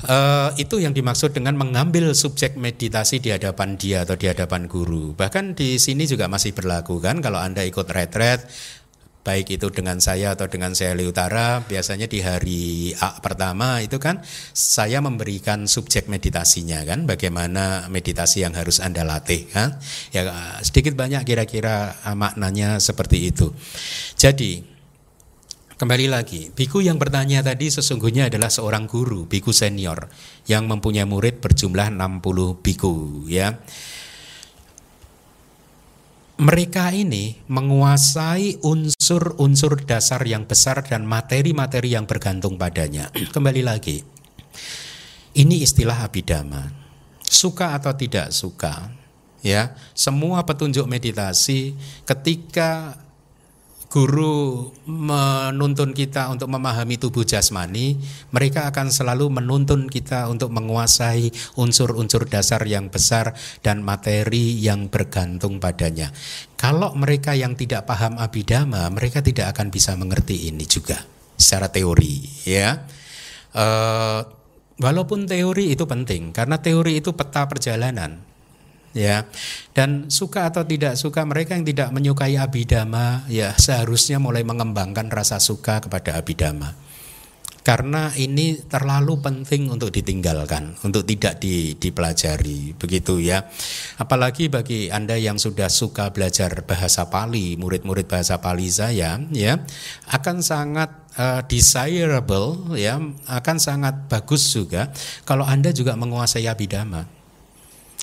Uh, 0.04 0.52
itu 0.60 0.84
yang 0.84 0.92
dimaksud 0.92 1.32
dengan 1.32 1.56
mengambil 1.56 2.12
subjek 2.12 2.60
meditasi 2.60 3.24
di 3.24 3.32
hadapan 3.32 3.80
dia 3.80 4.04
atau 4.04 4.20
di 4.20 4.28
hadapan 4.28 4.68
guru. 4.68 5.16
Bahkan 5.16 5.56
di 5.56 5.80
sini 5.80 6.04
juga 6.04 6.28
masih 6.28 6.52
berlaku 6.52 7.00
kan 7.00 7.24
kalau 7.24 7.40
Anda 7.40 7.64
ikut 7.64 7.88
retret 7.88 8.44
baik 9.24 9.56
itu 9.56 9.72
dengan 9.72 10.04
saya 10.04 10.36
atau 10.36 10.52
dengan 10.52 10.76
Seli 10.76 11.08
Utara 11.08 11.64
biasanya 11.64 12.12
di 12.12 12.20
hari 12.20 12.92
A 13.00 13.24
pertama 13.24 13.80
itu 13.80 13.96
kan 13.96 14.20
saya 14.52 15.00
memberikan 15.00 15.66
subjek 15.66 16.12
meditasinya 16.12 16.84
kan 16.84 17.08
bagaimana 17.08 17.88
meditasi 17.88 18.44
yang 18.44 18.54
harus 18.54 18.84
Anda 18.84 19.08
latih 19.08 19.48
kan. 19.48 19.80
Ya 20.12 20.28
sedikit 20.60 21.00
banyak 21.00 21.24
kira-kira 21.24 22.04
ah, 22.04 22.20
maknanya 22.20 22.84
seperti 22.84 23.32
itu. 23.32 23.56
Jadi 24.20 24.60
kembali 25.80 26.12
lagi 26.12 26.52
biku 26.52 26.84
yang 26.84 27.00
bertanya 27.00 27.42
tadi 27.42 27.72
sesungguhnya 27.72 28.28
adalah 28.28 28.52
seorang 28.52 28.92
guru 28.92 29.26
biku 29.26 29.56
senior 29.56 30.12
yang 30.52 30.68
mempunyai 30.68 31.08
murid 31.08 31.40
berjumlah 31.40 31.96
60 31.96 32.64
biku 32.64 33.26
ya 33.28 33.58
mereka 36.44 36.92
ini 36.92 37.40
menguasai 37.48 38.60
unsur-unsur 38.60 39.88
dasar 39.88 40.20
yang 40.28 40.44
besar 40.44 40.84
dan 40.84 41.08
materi-materi 41.08 41.96
yang 41.96 42.04
bergantung 42.04 42.60
padanya. 42.60 43.08
Kembali 43.36 43.64
lagi, 43.64 44.04
ini 45.40 45.64
istilah 45.64 46.04
abidama. 46.04 46.68
Suka 47.24 47.80
atau 47.80 47.96
tidak 47.96 48.36
suka, 48.36 48.92
ya, 49.40 49.72
semua 49.96 50.44
petunjuk 50.44 50.84
meditasi 50.84 51.80
ketika 52.04 53.00
guru 53.94 54.74
menuntun 54.90 55.94
kita 55.94 56.26
untuk 56.34 56.50
memahami 56.50 56.98
tubuh 56.98 57.22
jasmani, 57.22 58.02
mereka 58.34 58.66
akan 58.74 58.90
selalu 58.90 59.30
menuntun 59.30 59.86
kita 59.86 60.26
untuk 60.34 60.50
menguasai 60.50 61.30
unsur-unsur 61.62 62.26
dasar 62.26 62.66
yang 62.66 62.90
besar 62.90 63.38
dan 63.62 63.86
materi 63.86 64.58
yang 64.58 64.90
bergantung 64.90 65.62
padanya. 65.62 66.10
Kalau 66.58 66.98
mereka 66.98 67.38
yang 67.38 67.54
tidak 67.54 67.86
paham 67.86 68.18
abidama, 68.18 68.90
mereka 68.90 69.22
tidak 69.22 69.54
akan 69.54 69.70
bisa 69.70 69.94
mengerti 69.94 70.50
ini 70.50 70.66
juga 70.66 70.98
secara 71.38 71.70
teori, 71.70 72.50
ya. 72.50 72.82
Uh, 73.54 74.26
walaupun 74.82 75.30
teori 75.30 75.70
itu 75.70 75.86
penting, 75.86 76.34
karena 76.34 76.58
teori 76.58 76.98
itu 76.98 77.14
peta 77.14 77.46
perjalanan 77.46 78.33
ya 78.94 79.26
dan 79.74 80.08
suka 80.08 80.50
atau 80.54 80.64
tidak 80.64 80.96
suka 80.96 81.26
mereka 81.26 81.58
yang 81.58 81.66
tidak 81.66 81.90
menyukai 81.90 82.38
abidama 82.38 83.26
ya 83.28 83.58
seharusnya 83.58 84.22
mulai 84.22 84.46
mengembangkan 84.46 85.10
rasa 85.10 85.42
suka 85.42 85.82
kepada 85.82 86.18
abidama 86.18 86.78
karena 87.64 88.12
ini 88.20 88.60
terlalu 88.68 89.24
penting 89.24 89.72
untuk 89.72 89.88
ditinggalkan, 89.88 90.76
untuk 90.84 91.08
tidak 91.08 91.40
di, 91.40 91.80
dipelajari, 91.80 92.76
begitu 92.76 93.24
ya. 93.24 93.48
Apalagi 93.96 94.52
bagi 94.52 94.92
anda 94.92 95.16
yang 95.16 95.40
sudah 95.40 95.72
suka 95.72 96.12
belajar 96.12 96.68
bahasa 96.68 97.08
Pali, 97.08 97.56
murid-murid 97.56 98.04
bahasa 98.04 98.44
Pali 98.44 98.68
saya, 98.68 99.16
ya, 99.32 99.64
akan 100.12 100.44
sangat 100.44 100.92
uh, 101.16 101.40
desirable, 101.48 102.76
ya, 102.76 103.00
akan 103.32 103.56
sangat 103.56 104.12
bagus 104.12 104.44
juga 104.52 104.92
kalau 105.24 105.48
anda 105.48 105.72
juga 105.72 105.96
menguasai 105.96 106.52
abidama. 106.52 107.23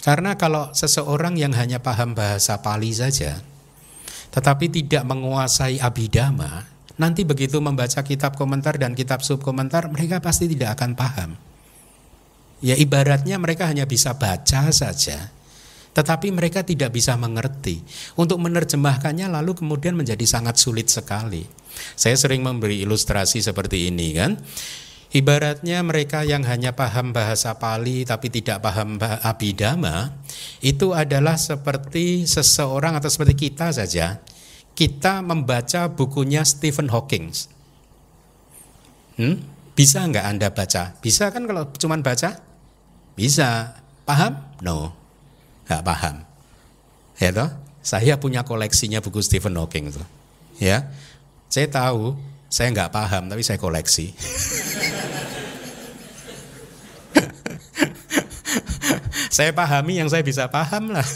Karena 0.00 0.36
kalau 0.40 0.72
seseorang 0.72 1.36
yang 1.36 1.52
hanya 1.52 1.84
paham 1.84 2.16
bahasa 2.16 2.56
Pali 2.64 2.88
saja, 2.96 3.44
tetapi 4.32 4.72
tidak 4.72 5.04
menguasai 5.04 5.76
abidama, 5.76 6.64
nanti 6.96 7.28
begitu 7.28 7.60
membaca 7.60 8.00
kitab 8.00 8.38
komentar 8.40 8.80
dan 8.80 8.96
kitab 8.96 9.20
subkomentar, 9.20 9.92
mereka 9.92 10.24
pasti 10.24 10.48
tidak 10.48 10.80
akan 10.80 10.96
paham. 10.96 11.30
Ya 12.60 12.76
ibaratnya 12.76 13.40
mereka 13.40 13.68
hanya 13.68 13.84
bisa 13.84 14.16
baca 14.16 14.72
saja, 14.72 15.32
tetapi 15.96 16.32
mereka 16.32 16.64
tidak 16.64 16.96
bisa 16.96 17.16
mengerti. 17.16 17.80
Untuk 18.16 18.40
menerjemahkannya 18.40 19.28
lalu 19.32 19.56
kemudian 19.58 19.96
menjadi 19.96 20.22
sangat 20.24 20.56
sulit 20.60 20.88
sekali. 20.88 21.44
Saya 21.96 22.16
sering 22.16 22.44
memberi 22.44 22.84
ilustrasi 22.84 23.40
seperti 23.40 23.88
ini 23.88 24.16
kan. 24.16 24.36
Ibaratnya 25.10 25.82
mereka 25.82 26.22
yang 26.22 26.46
hanya 26.46 26.78
paham 26.78 27.10
bahasa 27.10 27.58
Pali 27.58 28.06
tapi 28.06 28.30
tidak 28.30 28.62
paham 28.62 28.94
abidama 29.26 30.14
itu 30.62 30.94
adalah 30.94 31.34
seperti 31.34 32.30
seseorang 32.30 32.94
atau 32.94 33.10
seperti 33.10 33.50
kita 33.50 33.74
saja. 33.74 34.22
Kita 34.78 35.18
membaca 35.18 35.90
bukunya 35.90 36.46
Stephen 36.46 36.86
Hawking. 36.94 37.34
Hmm? 39.18 39.42
Bisa 39.74 40.06
nggak 40.06 40.26
Anda 40.30 40.48
baca? 40.54 40.94
Bisa 41.02 41.34
kan 41.34 41.42
kalau 41.42 41.66
cuma 41.74 41.98
baca? 41.98 42.38
Bisa. 43.18 43.82
Paham? 44.06 44.38
No. 44.62 44.94
Nggak 45.66 45.82
paham. 45.82 46.16
Ya 47.18 47.34
toh? 47.34 47.50
Saya 47.82 48.14
punya 48.16 48.46
koleksinya 48.46 49.02
buku 49.02 49.18
Stephen 49.26 49.58
Hawking 49.58 49.90
itu. 49.90 50.02
Ya. 50.62 50.86
Saya 51.50 51.66
tahu, 51.66 52.14
saya 52.50 52.74
nggak 52.74 52.90
paham 52.90 53.30
tapi 53.30 53.46
saya 53.46 53.62
koleksi. 53.62 54.10
saya 59.30 59.54
pahami 59.54 60.02
yang 60.02 60.10
saya 60.10 60.26
bisa 60.26 60.50
paham 60.50 60.90
lah. 60.90 61.06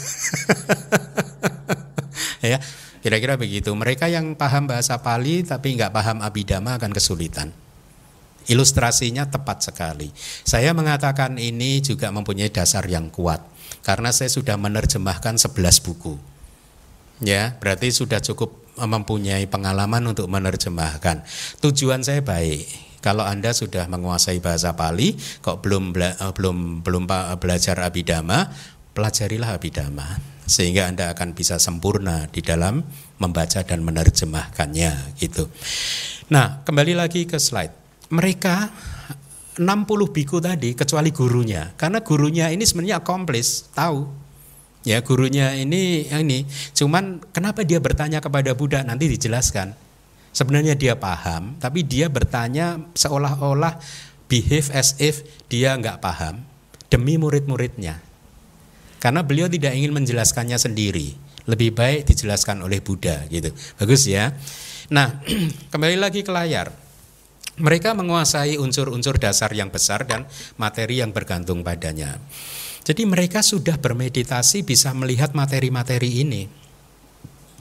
ya, 2.39 2.57
kira-kira 3.03 3.35
begitu. 3.35 3.75
Mereka 3.75 4.07
yang 4.07 4.39
paham 4.39 4.71
bahasa 4.71 4.95
Pali 5.03 5.43
tapi 5.43 5.75
nggak 5.75 5.91
paham 5.91 6.23
abidama 6.23 6.79
akan 6.79 6.95
kesulitan. 6.95 7.51
Ilustrasinya 8.47 9.27
tepat 9.27 9.67
sekali. 9.67 10.15
Saya 10.47 10.71
mengatakan 10.71 11.35
ini 11.35 11.83
juga 11.83 12.15
mempunyai 12.15 12.47
dasar 12.47 12.87
yang 12.87 13.11
kuat 13.11 13.43
karena 13.83 14.15
saya 14.15 14.31
sudah 14.31 14.55
menerjemahkan 14.55 15.35
11 15.35 15.83
buku. 15.83 16.15
Ya, 17.19 17.59
berarti 17.59 17.91
sudah 17.91 18.23
cukup 18.23 18.64
mempunyai 18.79 19.47
pengalaman 19.47 20.03
untuk 20.11 20.27
menerjemahkan. 20.27 21.23
Tujuan 21.63 22.03
saya 22.03 22.19
baik. 22.19 22.67
Kalau 22.99 23.21
Anda 23.21 23.53
sudah 23.53 23.85
menguasai 23.85 24.41
bahasa 24.41 24.73
Pali, 24.73 25.13
kok 25.39 25.61
belum 25.61 25.93
bela, 25.93 26.17
eh, 26.17 26.33
belum 26.33 26.81
belum 26.81 27.03
belajar 27.37 27.77
abidama, 27.79 28.49
pelajarilah 28.97 29.55
abidama 29.55 30.35
sehingga 30.45 30.85
Anda 30.89 31.11
akan 31.13 31.33
bisa 31.33 31.57
sempurna 31.57 32.29
di 32.29 32.39
dalam 32.45 32.85
membaca 33.17 33.65
dan 33.65 33.81
menerjemahkannya 33.81 35.17
gitu. 35.17 35.49
Nah, 36.29 36.61
kembali 36.61 36.93
lagi 36.93 37.25
ke 37.25 37.41
slide. 37.41 37.73
Mereka 38.13 38.55
60 39.57 40.13
biku 40.13 40.37
tadi 40.37 40.77
kecuali 40.77 41.09
gurunya 41.09 41.73
karena 41.73 42.05
gurunya 42.05 42.53
ini 42.53 42.61
sebenarnya 42.61 43.01
komplis, 43.01 43.73
tahu 43.73 44.24
Ya 44.85 45.01
gurunya 45.01 45.57
ini 45.57 46.05
yang 46.05 46.29
ini, 46.29 46.45
cuman 46.77 47.17
kenapa 47.33 47.65
dia 47.65 47.81
bertanya 47.81 48.21
kepada 48.21 48.53
Buddha 48.53 48.85
nanti 48.85 49.09
dijelaskan. 49.09 49.73
Sebenarnya 50.29 50.77
dia 50.77 50.93
paham, 50.93 51.57
tapi 51.57 51.81
dia 51.81 52.05
bertanya 52.05 52.77
seolah-olah 52.93 53.81
behave 54.29 54.69
as 54.77 54.93
if 55.01 55.25
dia 55.49 55.73
nggak 55.73 56.05
paham 56.05 56.45
demi 56.93 57.17
murid-muridnya. 57.17 57.97
Karena 59.01 59.25
beliau 59.25 59.49
tidak 59.49 59.73
ingin 59.73 59.89
menjelaskannya 59.89 60.57
sendiri, 60.61 61.17
lebih 61.49 61.73
baik 61.73 62.05
dijelaskan 62.09 62.61
oleh 62.61 62.77
Buddha 62.81 63.25
gitu. 63.29 63.53
Bagus 63.81 64.05
ya. 64.05 64.37
Nah, 64.93 65.21
kembali 65.73 65.97
lagi 65.97 66.21
ke 66.21 66.29
layar. 66.29 66.69
Mereka 67.55 67.95
menguasai 67.95 68.59
unsur-unsur 68.59 69.15
dasar 69.15 69.47
yang 69.55 69.71
besar 69.71 70.03
dan 70.03 70.27
materi 70.59 70.99
yang 70.99 71.15
bergantung 71.15 71.63
padanya. 71.63 72.19
Jadi 72.85 73.01
mereka 73.09 73.41
sudah 73.41 73.81
bermeditasi 73.81 74.61
bisa 74.61 74.93
melihat 74.93 75.33
materi-materi 75.33 76.21
ini. 76.21 76.45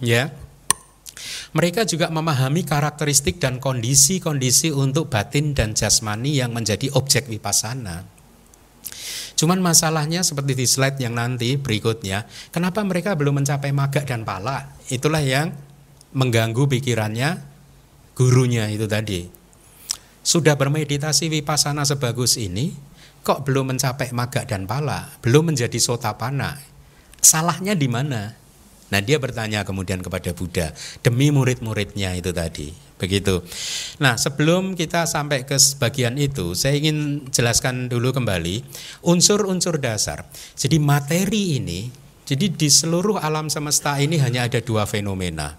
Ya. 0.04 0.36
Mereka 1.56 1.88
juga 1.88 2.12
memahami 2.12 2.66
karakteristik 2.66 3.40
dan 3.40 3.56
kondisi-kondisi 3.56 4.74
untuk 4.74 5.08
batin 5.08 5.56
dan 5.56 5.72
jasmani 5.72 6.36
yang 6.36 6.52
menjadi 6.52 6.92
objek 6.92 7.30
vipassana. 7.30 8.04
Cuman 9.34 9.64
masalahnya 9.64 10.22
seperti 10.22 10.54
di 10.54 10.66
slide 10.68 11.00
yang 11.00 11.16
nanti 11.16 11.56
berikutnya, 11.56 12.28
kenapa 12.54 12.84
mereka 12.86 13.16
belum 13.18 13.42
mencapai 13.42 13.74
maga 13.74 14.04
dan 14.04 14.22
pala? 14.22 14.76
Itulah 14.92 15.24
yang 15.24 15.56
mengganggu 16.14 16.70
pikirannya 16.70 17.42
gurunya 18.14 18.70
itu 18.70 18.86
tadi. 18.86 19.26
Sudah 20.24 20.54
bermeditasi 20.54 21.28
vipassana 21.28 21.82
sebagus 21.82 22.38
ini, 22.38 22.72
kok 23.24 23.48
belum 23.48 23.72
mencapai 23.72 24.12
maga 24.12 24.44
dan 24.44 24.68
pala, 24.68 25.08
belum 25.24 25.50
menjadi 25.50 25.80
sotapana. 25.80 26.60
Salahnya 27.24 27.72
di 27.72 27.88
mana? 27.88 28.36
Nah 28.92 29.00
dia 29.00 29.16
bertanya 29.16 29.64
kemudian 29.64 30.04
kepada 30.04 30.36
Buddha 30.36 30.76
demi 31.00 31.32
murid-muridnya 31.32 32.14
itu 32.14 32.30
tadi. 32.30 32.70
Begitu. 32.94 33.42
Nah 33.98 34.14
sebelum 34.14 34.78
kita 34.78 35.08
sampai 35.08 35.42
ke 35.48 35.58
bagian 35.82 36.14
itu, 36.14 36.54
saya 36.54 36.78
ingin 36.78 37.26
jelaskan 37.32 37.90
dulu 37.90 38.14
kembali 38.14 38.62
unsur-unsur 39.02 39.82
dasar. 39.82 40.28
Jadi 40.54 40.78
materi 40.78 41.58
ini, 41.58 41.90
jadi 42.22 42.54
di 42.54 42.68
seluruh 42.70 43.18
alam 43.18 43.50
semesta 43.50 43.98
ini 43.98 44.22
hanya 44.22 44.46
ada 44.46 44.62
dua 44.62 44.86
fenomena, 44.86 45.58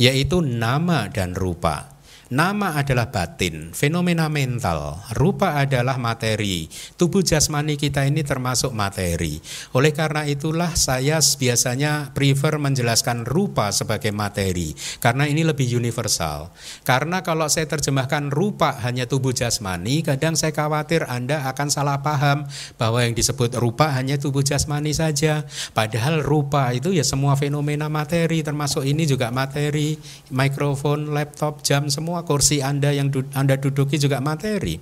yaitu 0.00 0.42
nama 0.42 1.06
dan 1.12 1.38
rupa. 1.38 1.93
Nama 2.34 2.74
adalah 2.74 3.14
batin, 3.14 3.70
fenomena 3.70 4.26
mental, 4.26 4.98
rupa 5.14 5.54
adalah 5.54 6.02
materi. 6.02 6.66
Tubuh 6.98 7.22
jasmani 7.22 7.78
kita 7.78 8.10
ini 8.10 8.26
termasuk 8.26 8.74
materi. 8.74 9.38
Oleh 9.70 9.94
karena 9.94 10.26
itulah 10.26 10.74
saya 10.74 11.22
biasanya 11.22 12.10
prefer 12.10 12.58
menjelaskan 12.58 13.22
rupa 13.22 13.70
sebagai 13.70 14.10
materi 14.10 14.74
karena 14.98 15.30
ini 15.30 15.46
lebih 15.46 15.78
universal. 15.78 16.50
Karena 16.82 17.22
kalau 17.22 17.46
saya 17.46 17.70
terjemahkan 17.70 18.34
rupa 18.34 18.82
hanya 18.82 19.06
tubuh 19.06 19.30
jasmani, 19.30 20.02
kadang 20.02 20.34
saya 20.34 20.50
khawatir 20.50 21.06
Anda 21.06 21.46
akan 21.46 21.70
salah 21.70 22.02
paham 22.02 22.50
bahwa 22.74 22.98
yang 23.06 23.14
disebut 23.14 23.54
rupa 23.62 23.94
hanya 23.94 24.18
tubuh 24.18 24.42
jasmani 24.42 24.90
saja. 24.90 25.46
Padahal 25.70 26.18
rupa 26.18 26.74
itu 26.74 26.90
ya 26.90 27.06
semua 27.06 27.38
fenomena 27.38 27.86
materi 27.86 28.42
termasuk 28.42 28.82
ini 28.82 29.06
juga 29.06 29.30
materi, 29.30 29.94
mikrofon, 30.34 31.14
laptop, 31.14 31.62
jam 31.62 31.86
semua 31.86 32.23
kursi 32.24 32.64
Anda 32.64 32.90
yang 32.90 33.12
du 33.12 33.24
Anda 33.36 33.60
duduki 33.60 34.00
juga 34.00 34.18
materi. 34.18 34.80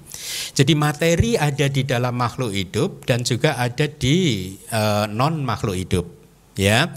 Jadi 0.54 0.72
materi 0.78 1.36
ada 1.36 1.66
di 1.68 1.82
dalam 1.82 2.14
makhluk 2.14 2.54
hidup 2.54 3.04
dan 3.04 3.26
juga 3.26 3.58
ada 3.58 3.86
di 3.86 4.48
uh, 4.70 5.04
eh, 5.04 5.06
non 5.10 5.42
makhluk 5.42 5.76
hidup, 5.76 6.06
ya. 6.56 6.88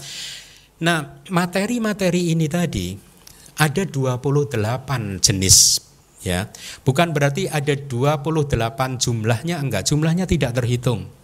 Nah, 0.76 1.24
materi-materi 1.32 2.36
ini 2.36 2.46
tadi 2.46 2.92
ada 3.56 3.82
28 3.88 5.24
jenis 5.24 5.86
ya. 6.26 6.50
Bukan 6.82 7.16
berarti 7.16 7.48
ada 7.48 7.72
28 7.72 8.98
jumlahnya 9.00 9.56
enggak, 9.62 9.86
jumlahnya 9.88 10.26
tidak 10.28 10.58
terhitung. 10.58 11.15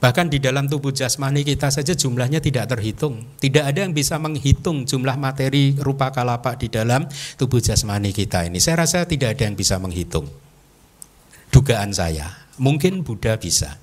Bahkan 0.00 0.32
di 0.32 0.40
dalam 0.40 0.64
tubuh 0.64 0.96
jasmani 0.96 1.44
kita 1.44 1.68
saja 1.68 1.92
jumlahnya 1.92 2.40
tidak 2.40 2.72
terhitung. 2.72 3.20
Tidak 3.36 3.60
ada 3.60 3.84
yang 3.84 3.92
bisa 3.92 4.16
menghitung 4.16 4.88
jumlah 4.88 5.20
materi 5.20 5.76
rupa 5.76 6.08
kalapa 6.08 6.56
di 6.56 6.72
dalam 6.72 7.04
tubuh 7.36 7.60
jasmani 7.60 8.08
kita 8.08 8.48
ini. 8.48 8.56
Saya 8.64 8.88
rasa 8.88 9.04
tidak 9.04 9.36
ada 9.36 9.44
yang 9.44 9.60
bisa 9.60 9.76
menghitung. 9.76 10.24
Dugaan 11.52 11.92
saya, 11.92 12.32
mungkin 12.56 13.04
Buddha 13.04 13.36
bisa 13.36 13.76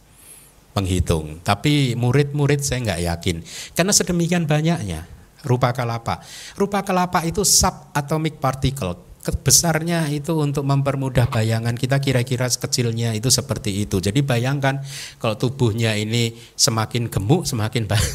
menghitung, 0.73 1.41
tapi 1.45 1.93
murid-murid 1.97 2.61
saya 2.61 2.79
nggak 2.85 3.01
yakin 3.09 3.37
karena 3.73 3.91
sedemikian 3.93 4.45
banyaknya 4.45 5.09
rupa 5.45 5.73
kalapa. 5.73 6.21
Rupa 6.53 6.85
kalapa 6.85 7.25
itu 7.25 7.41
subatomic 7.41 8.37
particle, 8.37 8.97
besarnya 9.35 10.07
itu 10.07 10.31
untuk 10.37 10.63
mempermudah 10.63 11.27
bayangan 11.27 11.75
kita 11.75 11.99
kira-kira 11.99 12.47
kecilnya 12.47 13.11
itu 13.17 13.27
seperti 13.27 13.83
itu. 13.83 13.99
Jadi 13.99 14.23
bayangkan 14.23 14.79
kalau 15.19 15.35
tubuhnya 15.35 15.97
ini 15.97 16.37
semakin 16.55 17.11
gemuk 17.11 17.43
semakin 17.43 17.89
baik. 17.89 18.07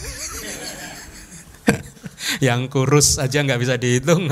yang 2.47 2.73
kurus 2.73 3.21
aja 3.21 3.43
nggak 3.43 3.61
bisa 3.61 3.75
dihitung. 3.77 4.31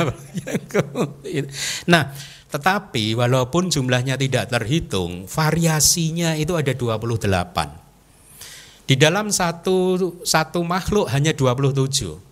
nah, 1.92 2.14
tetapi 2.50 3.14
walaupun 3.14 3.70
jumlahnya 3.70 4.18
tidak 4.18 4.50
terhitung, 4.50 5.30
variasinya 5.30 6.34
itu 6.34 6.56
ada 6.56 6.74
28. 6.74 8.90
Di 8.90 8.98
dalam 8.98 9.30
satu 9.30 9.94
satu 10.26 10.66
makhluk 10.66 11.06
hanya 11.14 11.30
27. 11.30 12.29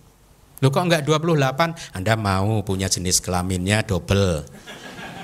Loh 0.59 0.69
kok 0.69 0.83
enggak 0.83 1.07
28? 1.07 1.95
Anda 1.95 2.13
mau 2.19 2.59
punya 2.67 2.91
jenis 2.91 3.23
kelaminnya 3.23 3.83
double. 3.87 4.43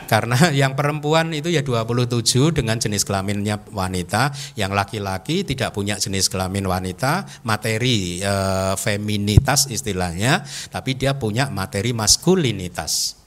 Karena 0.06 0.38
yang 0.62 0.78
perempuan 0.78 1.34
itu 1.34 1.50
ya 1.50 1.66
27 1.66 2.54
dengan 2.54 2.78
jenis 2.78 3.04
kelaminnya 3.04 3.60
wanita, 3.74 4.32
yang 4.56 4.72
laki-laki 4.72 5.44
tidak 5.44 5.74
punya 5.74 5.98
jenis 5.98 6.30
kelamin 6.30 6.70
wanita, 6.70 7.26
materi 7.44 8.22
e, 8.22 8.34
feminitas 8.78 9.68
istilahnya, 9.68 10.46
tapi 10.70 10.96
dia 10.96 11.18
punya 11.18 11.50
materi 11.50 11.92
maskulinitas. 11.92 13.25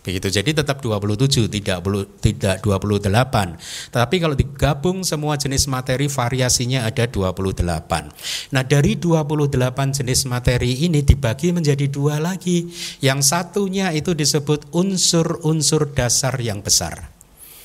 Begitu. 0.00 0.32
Jadi 0.32 0.56
tetap 0.56 0.80
27 0.80 1.52
tidak 1.52 1.84
tidak 2.24 2.56
28. 2.64 3.92
Tapi 3.92 4.16
kalau 4.16 4.32
digabung 4.32 5.04
semua 5.04 5.36
jenis 5.36 5.68
materi 5.68 6.08
variasinya 6.08 6.88
ada 6.88 7.04
28. 7.04 8.48
Nah, 8.56 8.64
dari 8.64 8.96
28 8.96 10.00
jenis 10.00 10.24
materi 10.24 10.88
ini 10.88 11.04
dibagi 11.04 11.52
menjadi 11.52 11.84
dua 11.92 12.16
lagi. 12.16 12.64
Yang 13.04 13.20
satunya 13.28 13.92
itu 13.92 14.16
disebut 14.16 14.72
unsur-unsur 14.72 15.92
dasar 15.92 16.32
yang 16.40 16.64
besar. 16.64 17.12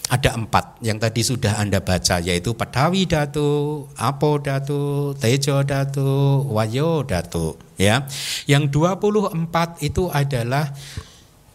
Ada 0.05 0.37
empat 0.37 0.85
yang 0.85 1.01
tadi 1.01 1.25
sudah 1.25 1.57
Anda 1.57 1.81
baca 1.81 2.21
yaitu 2.21 2.53
Padawi 2.53 3.09
Datu, 3.09 3.81
Apo 3.97 4.37
Datu, 4.37 5.17
Tejo 5.17 5.65
Datu, 5.65 6.45
Wayo 6.45 7.01
Datu 7.01 7.57
ya. 7.73 8.05
Yang 8.45 8.69
24 8.69 9.81
itu 9.81 10.05
adalah 10.13 10.69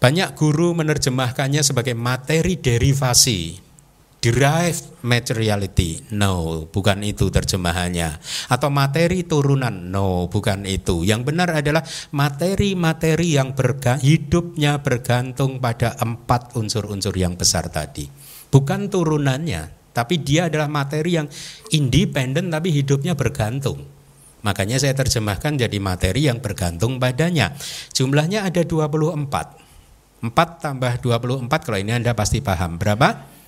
banyak 0.00 0.32
guru 0.32 0.72
menerjemahkannya 0.72 1.60
sebagai 1.60 1.92
materi 1.92 2.56
derivasi, 2.56 3.60
derived 4.24 5.04
materiality. 5.04 6.08
No, 6.16 6.64
bukan 6.72 7.04
itu 7.04 7.28
terjemahannya. 7.28 8.16
Atau 8.48 8.72
materi 8.72 9.28
turunan. 9.28 9.92
No, 9.92 10.32
bukan 10.32 10.64
itu. 10.64 11.04
Yang 11.04 11.28
benar 11.28 11.52
adalah 11.52 11.84
materi-materi 12.16 13.36
yang 13.36 13.52
berga, 13.52 14.00
hidupnya 14.00 14.80
bergantung 14.80 15.60
pada 15.60 15.92
empat 16.00 16.56
unsur-unsur 16.56 17.12
yang 17.20 17.36
besar 17.36 17.68
tadi. 17.68 18.08
Bukan 18.48 18.88
turunannya, 18.88 19.92
tapi 19.92 20.16
dia 20.24 20.48
adalah 20.48 20.72
materi 20.72 21.20
yang 21.20 21.28
independen 21.76 22.48
tapi 22.48 22.72
hidupnya 22.72 23.12
bergantung. 23.12 23.84
Makanya 24.40 24.80
saya 24.80 24.96
terjemahkan 24.96 25.60
jadi 25.60 25.76
materi 25.76 26.24
yang 26.24 26.40
bergantung 26.40 26.96
padanya. 26.96 27.52
Jumlahnya 27.92 28.48
ada 28.48 28.64
24. 28.64 29.68
4 30.20 30.32
tambah 30.60 30.92
24 31.00 31.48
kalau 31.48 31.78
ini 31.80 31.96
Anda 31.96 32.12
pasti 32.12 32.44
paham. 32.44 32.76
Berapa? 32.76 33.40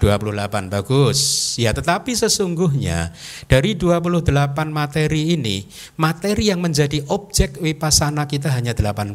28 0.00 0.70
bagus. 0.70 1.18
Ya, 1.58 1.74
tetapi 1.74 2.14
sesungguhnya 2.14 3.12
dari 3.50 3.74
28 3.74 4.30
materi 4.70 5.34
ini, 5.34 5.66
materi 5.98 6.48
yang 6.48 6.62
menjadi 6.62 7.02
objek 7.10 7.58
wipasana 7.58 8.24
kita 8.24 8.48
hanya 8.54 8.72
18. 8.72 9.12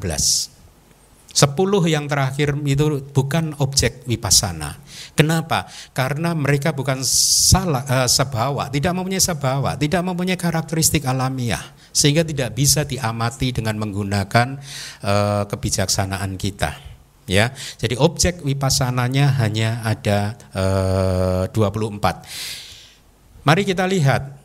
10 1.33 1.49
yang 1.89 2.05
terakhir 2.05 2.53
itu 2.61 3.09
bukan 3.09 3.57
objek 3.57 4.05
wipasana. 4.05 4.77
Kenapa? 5.17 5.65
Karena 5.89 6.37
mereka 6.37 6.77
bukan 6.77 7.01
salah 7.01 7.81
uh, 7.89 8.05
sebawa, 8.05 8.69
tidak 8.69 8.93
mempunyai 8.93 9.23
sebawa, 9.23 9.73
tidak 9.73 10.05
mempunyai 10.05 10.37
karakteristik 10.37 11.09
alamiah 11.09 11.63
sehingga 11.93 12.25
tidak 12.25 12.57
bisa 12.57 12.83
diamati 12.83 13.53
dengan 13.53 13.77
menggunakan 13.77 14.57
uh, 15.05 15.45
kebijaksanaan 15.45 16.35
kita 16.35 16.93
ya. 17.27 17.51
Jadi 17.79 17.95
objek 17.99 18.43
wipassananya 18.43 19.39
hanya 19.39 19.83
ada 19.83 20.35
eh, 20.55 21.43
24. 21.51 23.43
Mari 23.43 23.63
kita 23.67 23.85
lihat. 23.87 24.43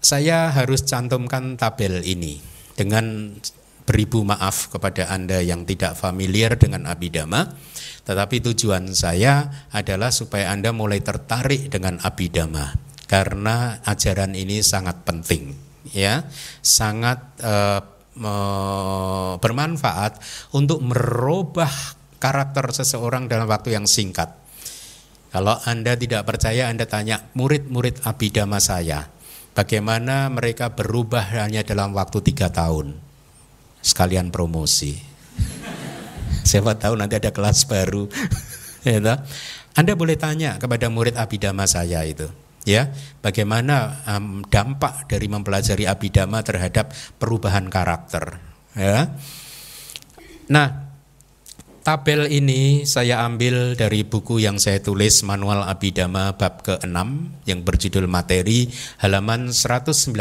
Saya 0.00 0.48
harus 0.48 0.88
cantumkan 0.88 1.60
tabel 1.60 2.00
ini 2.08 2.40
dengan 2.72 3.36
beribu 3.84 4.24
maaf 4.24 4.72
kepada 4.72 5.12
Anda 5.12 5.44
yang 5.44 5.68
tidak 5.68 5.92
familiar 5.92 6.56
dengan 6.56 6.88
abidama, 6.88 7.52
tetapi 8.08 8.40
tujuan 8.48 8.96
saya 8.96 9.68
adalah 9.68 10.08
supaya 10.08 10.56
Anda 10.56 10.72
mulai 10.72 11.04
tertarik 11.04 11.68
dengan 11.68 12.00
abidama 12.00 12.72
karena 13.12 13.84
ajaran 13.84 14.32
ini 14.32 14.64
sangat 14.64 15.04
penting 15.04 15.69
ya, 15.88 16.28
sangat 16.60 17.20
uh, 17.40 17.80
bermanfaat 19.40 20.20
untuk 20.52 20.82
merubah 20.84 21.70
karakter 22.20 22.68
seseorang 22.74 23.30
dalam 23.30 23.48
waktu 23.48 23.78
yang 23.78 23.88
singkat. 23.88 24.36
Kalau 25.30 25.56
Anda 25.62 25.94
tidak 25.94 26.26
percaya, 26.26 26.68
Anda 26.68 26.90
tanya 26.90 27.30
murid-murid 27.38 28.02
abidama 28.02 28.58
saya, 28.58 29.08
bagaimana 29.54 30.26
mereka 30.28 30.74
berubah 30.74 31.22
hanya 31.38 31.62
dalam 31.62 31.94
waktu 31.94 32.18
tiga 32.20 32.50
tahun. 32.50 32.98
Sekalian 33.80 34.28
promosi. 34.34 34.98
Siapa 36.50 36.76
tahu 36.76 36.98
nanti 36.98 37.16
ada 37.16 37.32
kelas 37.32 37.64
baru. 37.66 38.06
Ya 38.80 38.96
Anda 39.76 39.92
boleh 39.92 40.16
tanya 40.16 40.56
kepada 40.56 40.88
murid 40.88 41.12
abidama 41.12 41.68
saya 41.68 42.00
itu 42.08 42.32
ya 42.70 42.94
bagaimana 43.18 44.06
um, 44.06 44.46
dampak 44.46 45.10
dari 45.10 45.26
mempelajari 45.26 45.90
abidama 45.90 46.46
terhadap 46.46 46.94
perubahan 47.18 47.66
karakter 47.66 48.38
ya 48.78 49.10
nah 50.46 50.90
Tabel 51.80 52.28
ini 52.28 52.84
saya 52.84 53.24
ambil 53.24 53.72
dari 53.72 54.04
buku 54.04 54.36
yang 54.36 54.60
saya 54.60 54.84
tulis 54.84 55.24
Manual 55.24 55.64
Abidama 55.64 56.36
bab 56.36 56.60
ke-6 56.60 56.98
yang 57.48 57.64
berjudul 57.64 58.04
materi 58.04 58.68
halaman 59.00 59.48
119. 59.48 60.12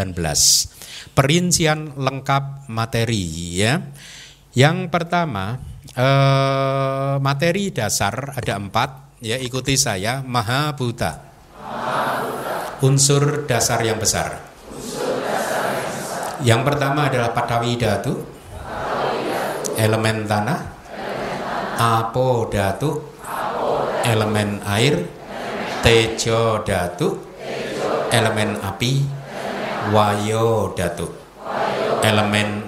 Perincian 1.11 1.99
lengkap 1.99 2.71
materi 2.71 3.21
ya. 3.59 3.85
Yang 4.55 4.87
pertama 4.87 5.59
eh, 5.99 7.15
materi 7.19 7.75
dasar 7.75 8.39
ada 8.39 8.55
empat 8.55 9.19
ya 9.19 9.35
ikuti 9.35 9.75
saya 9.75 10.23
Maha 10.23 10.73
Buta. 10.79 11.28
Unsur 12.79 13.43
dasar 13.43 13.83
yang 13.83 13.99
besar. 13.99 14.39
Yang 16.39 16.61
pertama 16.63 17.11
adalah 17.11 17.35
Patawi 17.35 17.75
Datu, 17.75 18.23
elemen 19.75 20.23
tanah, 20.23 20.59
apo 21.79 22.51
datu 22.51 23.15
elemen 24.03 24.59
air. 24.67 25.07
Tejo 25.79 26.63
datu 26.67 27.07
elemen 28.11 28.59
api. 28.59 28.93
Wayo 29.95 30.75
datu 30.75 31.07
elemen 32.03 32.58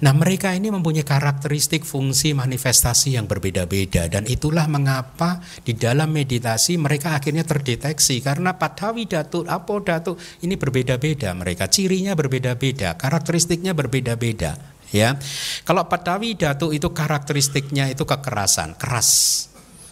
Nah 0.00 0.16
mereka 0.16 0.56
ini 0.56 0.72
mempunyai 0.72 1.04
karakteristik 1.04 1.84
fungsi 1.84 2.32
manifestasi 2.32 3.20
yang 3.20 3.28
berbeda-beda 3.28 4.08
dan 4.08 4.24
itulah 4.24 4.64
mengapa 4.64 5.44
di 5.60 5.76
dalam 5.76 6.08
meditasi 6.08 6.80
mereka 6.80 7.20
akhirnya 7.20 7.44
terdeteksi 7.44 8.24
karena 8.24 8.56
padawi 8.56 9.04
datu, 9.04 9.44
apo 9.44 9.84
datu 9.84 10.16
ini 10.40 10.56
berbeda-beda 10.56 11.36
mereka 11.36 11.68
cirinya 11.68 12.16
berbeda-beda, 12.16 12.96
karakteristiknya 12.96 13.76
berbeda-beda 13.76 14.80
ya. 14.94 15.16
Kalau 15.64 15.86
Padawi 15.86 16.34
Datu 16.34 16.74
itu 16.74 16.90
karakteristiknya 16.90 17.90
itu 17.90 18.04
kekerasan, 18.04 18.76
keras. 18.76 19.46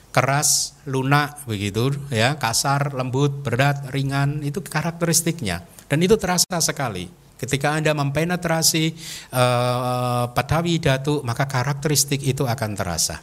Keras, 0.09 0.75
lunak 0.89 1.45
begitu 1.47 1.95
ya, 2.11 2.41
kasar, 2.41 2.97
lembut, 2.97 3.45
berat, 3.45 3.93
ringan 3.95 4.43
itu 4.43 4.59
karakteristiknya 4.65 5.63
dan 5.87 5.99
itu 6.03 6.19
terasa 6.19 6.59
sekali. 6.59 7.28
Ketika 7.39 7.79
Anda 7.79 7.95
mempenetrasi 7.95 8.99
uh, 9.31 10.29
Padawi 10.35 10.83
Datu, 10.83 11.23
maka 11.23 11.47
karakteristik 11.47 12.21
itu 12.27 12.43
akan 12.43 12.75
terasa. 12.75 13.23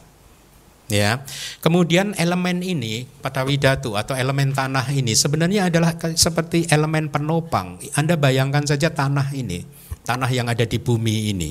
Ya. 0.86 1.26
Kemudian 1.60 2.14
elemen 2.14 2.62
ini 2.62 3.04
Padawi 3.20 3.58
Datu 3.58 3.98
atau 3.98 4.14
elemen 4.14 4.54
tanah 4.54 4.86
ini 4.94 5.12
sebenarnya 5.18 5.68
adalah 5.68 5.92
seperti 6.14 6.70
elemen 6.70 7.12
penopang. 7.12 7.76
Anda 7.98 8.14
bayangkan 8.16 8.64
saja 8.64 8.88
tanah 8.94 9.34
ini 9.34 9.86
tanah 10.06 10.30
yang 10.30 10.46
ada 10.46 10.62
di 10.62 10.78
bumi 10.78 11.34
ini. 11.34 11.50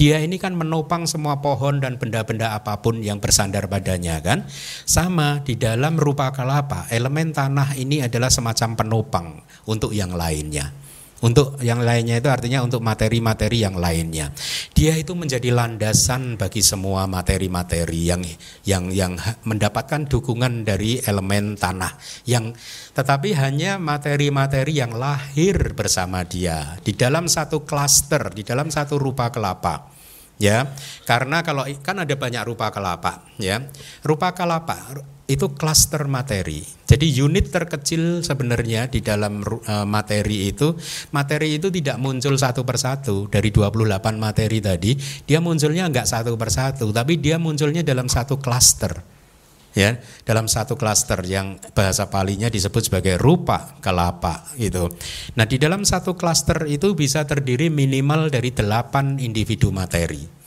Dia 0.00 0.24
ini 0.24 0.40
kan 0.40 0.56
menopang 0.56 1.04
semua 1.04 1.44
pohon 1.44 1.84
dan 1.84 2.00
benda-benda 2.00 2.56
apa 2.56 2.80
pun 2.80 3.04
yang 3.04 3.20
bersandar 3.20 3.68
padanya 3.68 4.16
kan. 4.24 4.48
Sama 4.88 5.44
di 5.44 5.60
dalam 5.60 6.00
rupa 6.00 6.32
kelapa, 6.32 6.88
elemen 6.88 7.36
tanah 7.36 7.76
ini 7.76 8.00
adalah 8.00 8.32
semacam 8.32 8.68
penopang 8.72 9.26
untuk 9.68 9.92
yang 9.92 10.16
lainnya. 10.16 10.72
Untuk 11.20 11.60
yang 11.60 11.84
lainnya 11.84 12.16
itu 12.16 12.32
artinya 12.32 12.64
untuk 12.64 12.80
materi-materi 12.80 13.60
yang 13.60 13.76
lainnya. 13.76 14.32
Dia 14.72 14.96
itu 14.96 15.12
menjadi 15.12 15.52
landasan 15.52 16.40
bagi 16.40 16.64
semua 16.64 17.04
materi-materi 17.04 18.08
yang 18.08 18.24
yang 18.64 18.88
yang 18.88 19.12
mendapatkan 19.44 20.08
dukungan 20.08 20.64
dari 20.64 20.96
elemen 21.04 21.60
tanah. 21.60 21.92
Yang 22.24 22.56
tetapi 22.96 23.36
hanya 23.36 23.76
materi-materi 23.76 24.80
yang 24.80 24.96
lahir 24.96 25.76
bersama 25.76 26.24
dia. 26.24 26.80
Di 26.80 26.96
dalam 26.96 27.28
satu 27.28 27.68
klaster, 27.68 28.32
di 28.32 28.40
dalam 28.40 28.72
satu 28.72 28.96
rupa 28.96 29.28
kelapa. 29.28 29.92
Ya 30.40 30.72
karena 31.04 31.44
kalau 31.44 31.68
kan 31.84 32.00
ada 32.00 32.16
banyak 32.16 32.48
rupa 32.48 32.72
kelapa 32.72 33.28
ya. 33.36 33.60
Rupa 34.00 34.32
kelapa 34.32 35.04
itu 35.30 35.54
klaster 35.54 36.10
materi. 36.10 36.66
Jadi 36.90 37.06
unit 37.22 37.54
terkecil 37.54 38.26
sebenarnya 38.26 38.90
di 38.90 38.98
dalam 38.98 39.46
uh, 39.46 39.86
materi 39.86 40.50
itu, 40.50 40.74
materi 41.14 41.54
itu 41.54 41.70
tidak 41.70 42.02
muncul 42.02 42.34
satu 42.34 42.66
persatu 42.66 43.30
dari 43.30 43.54
28 43.54 43.86
materi 44.18 44.58
tadi, 44.58 44.98
dia 45.22 45.38
munculnya 45.38 45.86
enggak 45.86 46.10
satu 46.10 46.34
persatu, 46.34 46.90
tapi 46.90 47.22
dia 47.22 47.38
munculnya 47.38 47.86
dalam 47.86 48.10
satu 48.10 48.42
klaster. 48.42 49.22
Ya, 49.70 50.02
dalam 50.26 50.50
satu 50.50 50.74
klaster 50.74 51.22
yang 51.22 51.54
bahasa 51.78 52.10
palinya 52.10 52.50
disebut 52.50 52.90
sebagai 52.90 53.14
rupa 53.22 53.78
kelapa 53.78 54.50
gitu. 54.58 54.90
Nah, 55.38 55.46
di 55.46 55.62
dalam 55.62 55.86
satu 55.86 56.18
klaster 56.18 56.66
itu 56.66 56.98
bisa 56.98 57.22
terdiri 57.22 57.70
minimal 57.70 58.34
dari 58.34 58.50
delapan 58.50 59.22
individu 59.22 59.70
materi. 59.70 60.39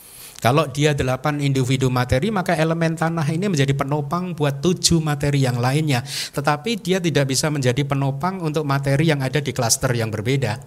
Kalau 0.44 0.68
dia 0.68 0.92
delapan 0.92 1.40
individu 1.40 1.88
materi, 1.88 2.28
maka 2.28 2.52
elemen 2.52 3.00
tanah 3.00 3.24
ini 3.32 3.48
menjadi 3.48 3.72
penopang 3.72 4.36
buat 4.36 4.60
tujuh 4.60 5.00
materi 5.00 5.40
yang 5.40 5.56
lainnya. 5.56 6.04
Tetapi 6.04 6.84
dia 6.84 7.00
tidak 7.00 7.32
bisa 7.32 7.48
menjadi 7.48 7.80
penopang 7.88 8.44
untuk 8.44 8.68
materi 8.68 9.08
yang 9.08 9.24
ada 9.24 9.40
di 9.40 9.56
klaster 9.56 9.88
yang 9.96 10.12
berbeda. 10.12 10.60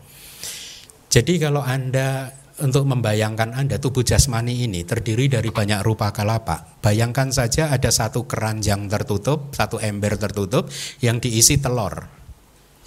Jadi 1.13 1.37
kalau 1.37 1.61
Anda 1.61 2.33
untuk 2.57 2.89
membayangkan 2.89 3.53
Anda 3.53 3.77
tubuh 3.77 4.01
jasmani 4.01 4.65
ini 4.65 4.81
terdiri 4.81 5.29
dari 5.29 5.53
banyak 5.53 5.85
rupa 5.85 6.09
kelapa. 6.09 6.81
Bayangkan 6.81 7.29
saja 7.29 7.69
ada 7.69 7.93
satu 7.93 8.25
keranjang 8.25 8.89
tertutup, 8.89 9.53
satu 9.53 9.77
ember 9.77 10.17
tertutup 10.17 10.73
yang 11.05 11.21
diisi 11.21 11.61
telur. 11.61 12.01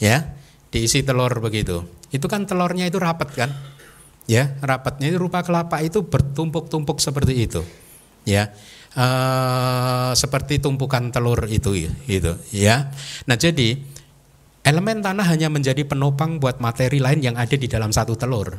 Ya, 0.03 0.35
diisi 0.75 1.07
telur 1.07 1.39
begitu. 1.39 1.87
Itu 2.11 2.27
kan 2.27 2.51
telurnya 2.51 2.91
itu 2.91 2.99
rapat 2.99 3.31
kan? 3.31 3.79
Ya 4.31 4.55
rapatnya 4.63 5.11
rupa 5.19 5.43
kelapa 5.43 5.83
itu 5.83 6.07
bertumpuk-tumpuk 6.07 7.03
seperti 7.03 7.51
itu. 7.51 7.67
Ya 8.23 8.55
uh, 8.95 10.15
seperti 10.15 10.63
tumpukan 10.63 11.11
telur 11.11 11.51
itu 11.51 11.91
itu 12.07 12.33
ya. 12.55 12.95
Nah 13.27 13.35
jadi 13.35 13.75
elemen 14.63 15.03
tanah 15.03 15.27
hanya 15.27 15.51
menjadi 15.51 15.83
penopang 15.83 16.39
buat 16.39 16.63
materi 16.63 17.03
lain 17.03 17.27
yang 17.27 17.35
ada 17.35 17.59
di 17.59 17.67
dalam 17.67 17.91
satu 17.91 18.15
telur. 18.15 18.55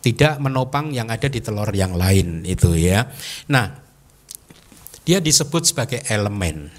Tidak 0.00 0.38
menopang 0.40 0.94
yang 0.94 1.12
ada 1.12 1.26
di 1.28 1.44
telur 1.44 1.68
yang 1.76 1.92
lain 1.92 2.46
itu 2.48 2.72
ya. 2.78 3.04
Nah 3.52 3.84
dia 5.04 5.20
disebut 5.20 5.62
sebagai 5.76 6.00
elemen. 6.08 6.72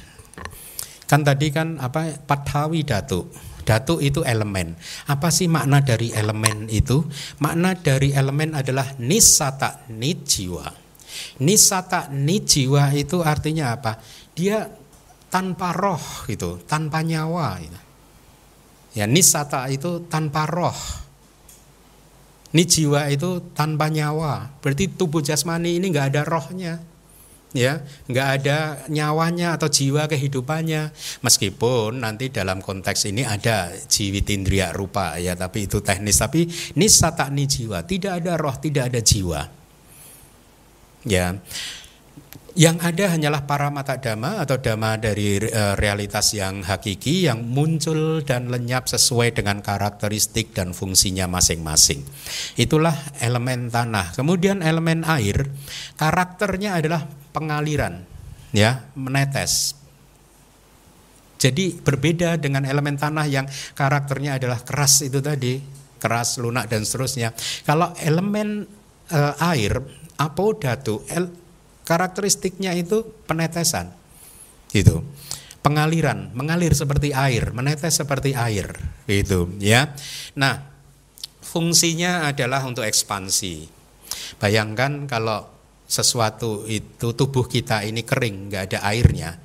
Kan 1.07 1.21
tadi 1.23 1.53
kan 1.53 1.79
apa 1.79 2.17
patawi 2.25 2.83
datu 2.83 3.46
Datu 3.67 3.99
itu 3.99 4.23
elemen. 4.23 4.79
Apa 5.11 5.27
sih 5.27 5.51
makna 5.51 5.83
dari 5.83 6.15
elemen 6.15 6.71
itu? 6.71 7.03
Makna 7.43 7.75
dari 7.75 8.15
elemen 8.15 8.55
adalah 8.55 8.95
nisata 8.95 9.83
nijiwa. 9.91 10.71
Nisata 11.43 12.07
nijiwa 12.07 12.95
itu 12.95 13.19
artinya 13.19 13.75
apa? 13.75 13.99
Dia 14.31 14.63
tanpa 15.27 15.75
roh 15.75 15.99
itu, 16.31 16.63
tanpa 16.63 17.03
nyawa. 17.03 17.59
Gitu. 17.59 17.79
Ya 18.95 19.03
nisata 19.03 19.67
itu 19.67 20.07
tanpa 20.07 20.47
roh. 20.47 20.79
Ini 22.55 22.63
jiwa 22.63 23.11
itu 23.11 23.51
tanpa 23.51 23.91
nyawa. 23.91 24.63
Berarti 24.63 24.95
tubuh 24.95 25.19
jasmani 25.19 25.75
ini 25.75 25.91
nggak 25.91 26.15
ada 26.15 26.23
rohnya 26.23 26.79
ya 27.55 27.79
nggak 28.11 28.27
ada 28.41 28.57
nyawanya 28.91 29.55
atau 29.55 29.71
jiwa 29.71 30.11
kehidupannya 30.11 30.91
meskipun 31.23 32.03
nanti 32.03 32.27
dalam 32.27 32.59
konteks 32.59 33.07
ini 33.07 33.23
ada 33.23 33.71
jiwitindria 33.87 34.75
rupa 34.75 35.15
ya 35.15 35.31
tapi 35.31 35.63
itu 35.71 35.79
teknis 35.79 36.19
tapi 36.19 36.43
nisa 36.75 37.15
tak 37.15 37.31
ni 37.31 37.47
jiwa 37.47 37.87
tidak 37.87 38.19
ada 38.19 38.35
roh 38.35 38.55
tidak 38.59 38.91
ada 38.91 38.99
jiwa 38.99 39.41
ya 41.07 41.39
yang 42.57 42.81
ada 42.81 43.13
hanyalah 43.13 43.45
para 43.45 43.69
mata 43.69 44.01
dhamma 44.01 44.41
atau 44.41 44.57
dhamma 44.57 44.97
dari 44.97 45.37
uh, 45.37 45.77
realitas 45.77 46.33
yang 46.33 46.65
hakiki 46.65 47.29
yang 47.29 47.45
muncul 47.45 48.25
dan 48.25 48.49
lenyap 48.49 48.89
sesuai 48.89 49.37
dengan 49.37 49.61
karakteristik 49.61 50.57
dan 50.57 50.73
fungsinya 50.73 51.29
masing-masing. 51.29 52.01
Itulah 52.57 52.97
elemen 53.21 53.69
tanah. 53.69 54.17
Kemudian 54.17 54.65
elemen 54.65 55.05
air, 55.05 55.45
karakternya 56.01 56.81
adalah 56.81 57.05
pengaliran, 57.37 58.01
ya, 58.49 58.89
menetes. 58.97 59.77
Jadi 61.37 61.77
berbeda 61.77 62.41
dengan 62.41 62.65
elemen 62.65 62.97
tanah 62.97 63.29
yang 63.29 63.45
karakternya 63.77 64.41
adalah 64.41 64.57
keras 64.65 65.05
itu 65.05 65.21
tadi, 65.21 65.61
keras, 66.01 66.41
lunak 66.41 66.65
dan 66.65 66.81
seterusnya. 66.81 67.29
Kalau 67.61 67.93
elemen 68.01 68.65
uh, 69.13 69.53
air, 69.53 69.77
apodatu, 70.17 71.05
el, 71.13 71.29
Karakteristiknya 71.87 72.75
itu 72.75 72.99
penetesan. 73.23 73.87
Gitu. 74.67 74.99
Pengaliran, 75.63 76.35
mengalir 76.35 76.75
seperti 76.75 77.15
air, 77.15 77.55
menetes 77.55 77.95
seperti 77.95 78.35
air, 78.35 78.75
gitu 79.07 79.51
ya. 79.59 79.95
Nah, 80.35 80.67
fungsinya 81.39 82.27
adalah 82.27 82.63
untuk 82.67 82.83
ekspansi. 82.83 83.67
Bayangkan 84.39 85.07
kalau 85.07 85.47
sesuatu 85.87 86.67
itu 86.67 87.15
tubuh 87.15 87.47
kita 87.47 87.87
ini 87.87 88.03
kering, 88.03 88.51
nggak 88.51 88.63
ada 88.69 88.79
airnya, 88.91 89.39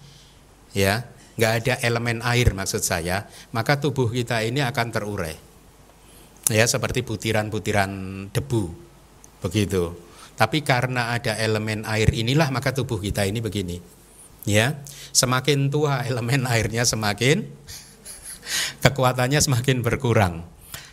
ya, 0.74 1.07
nggak 1.38 1.53
ada 1.62 1.74
elemen 1.86 2.18
air 2.26 2.51
maksud 2.53 2.82
saya, 2.82 3.30
maka 3.55 3.78
tubuh 3.78 4.11
kita 4.11 4.43
ini 4.43 4.59
akan 4.61 4.86
terurai, 4.90 5.38
ya 6.51 6.66
seperti 6.66 7.07
butiran-butiran 7.07 7.90
debu, 8.34 8.62
begitu. 9.38 9.95
Tapi 10.34 10.66
karena 10.66 11.14
ada 11.14 11.38
elemen 11.38 11.86
air 11.86 12.11
inilah 12.11 12.51
maka 12.51 12.74
tubuh 12.74 12.99
kita 12.99 13.22
ini 13.22 13.38
begini. 13.38 13.78
Ya, 14.43 14.82
semakin 15.14 15.70
tua 15.70 16.03
elemen 16.03 16.51
airnya 16.51 16.82
semakin 16.82 17.47
kekuatannya 18.82 19.38
semakin 19.38 19.86
berkurang. 19.86 20.43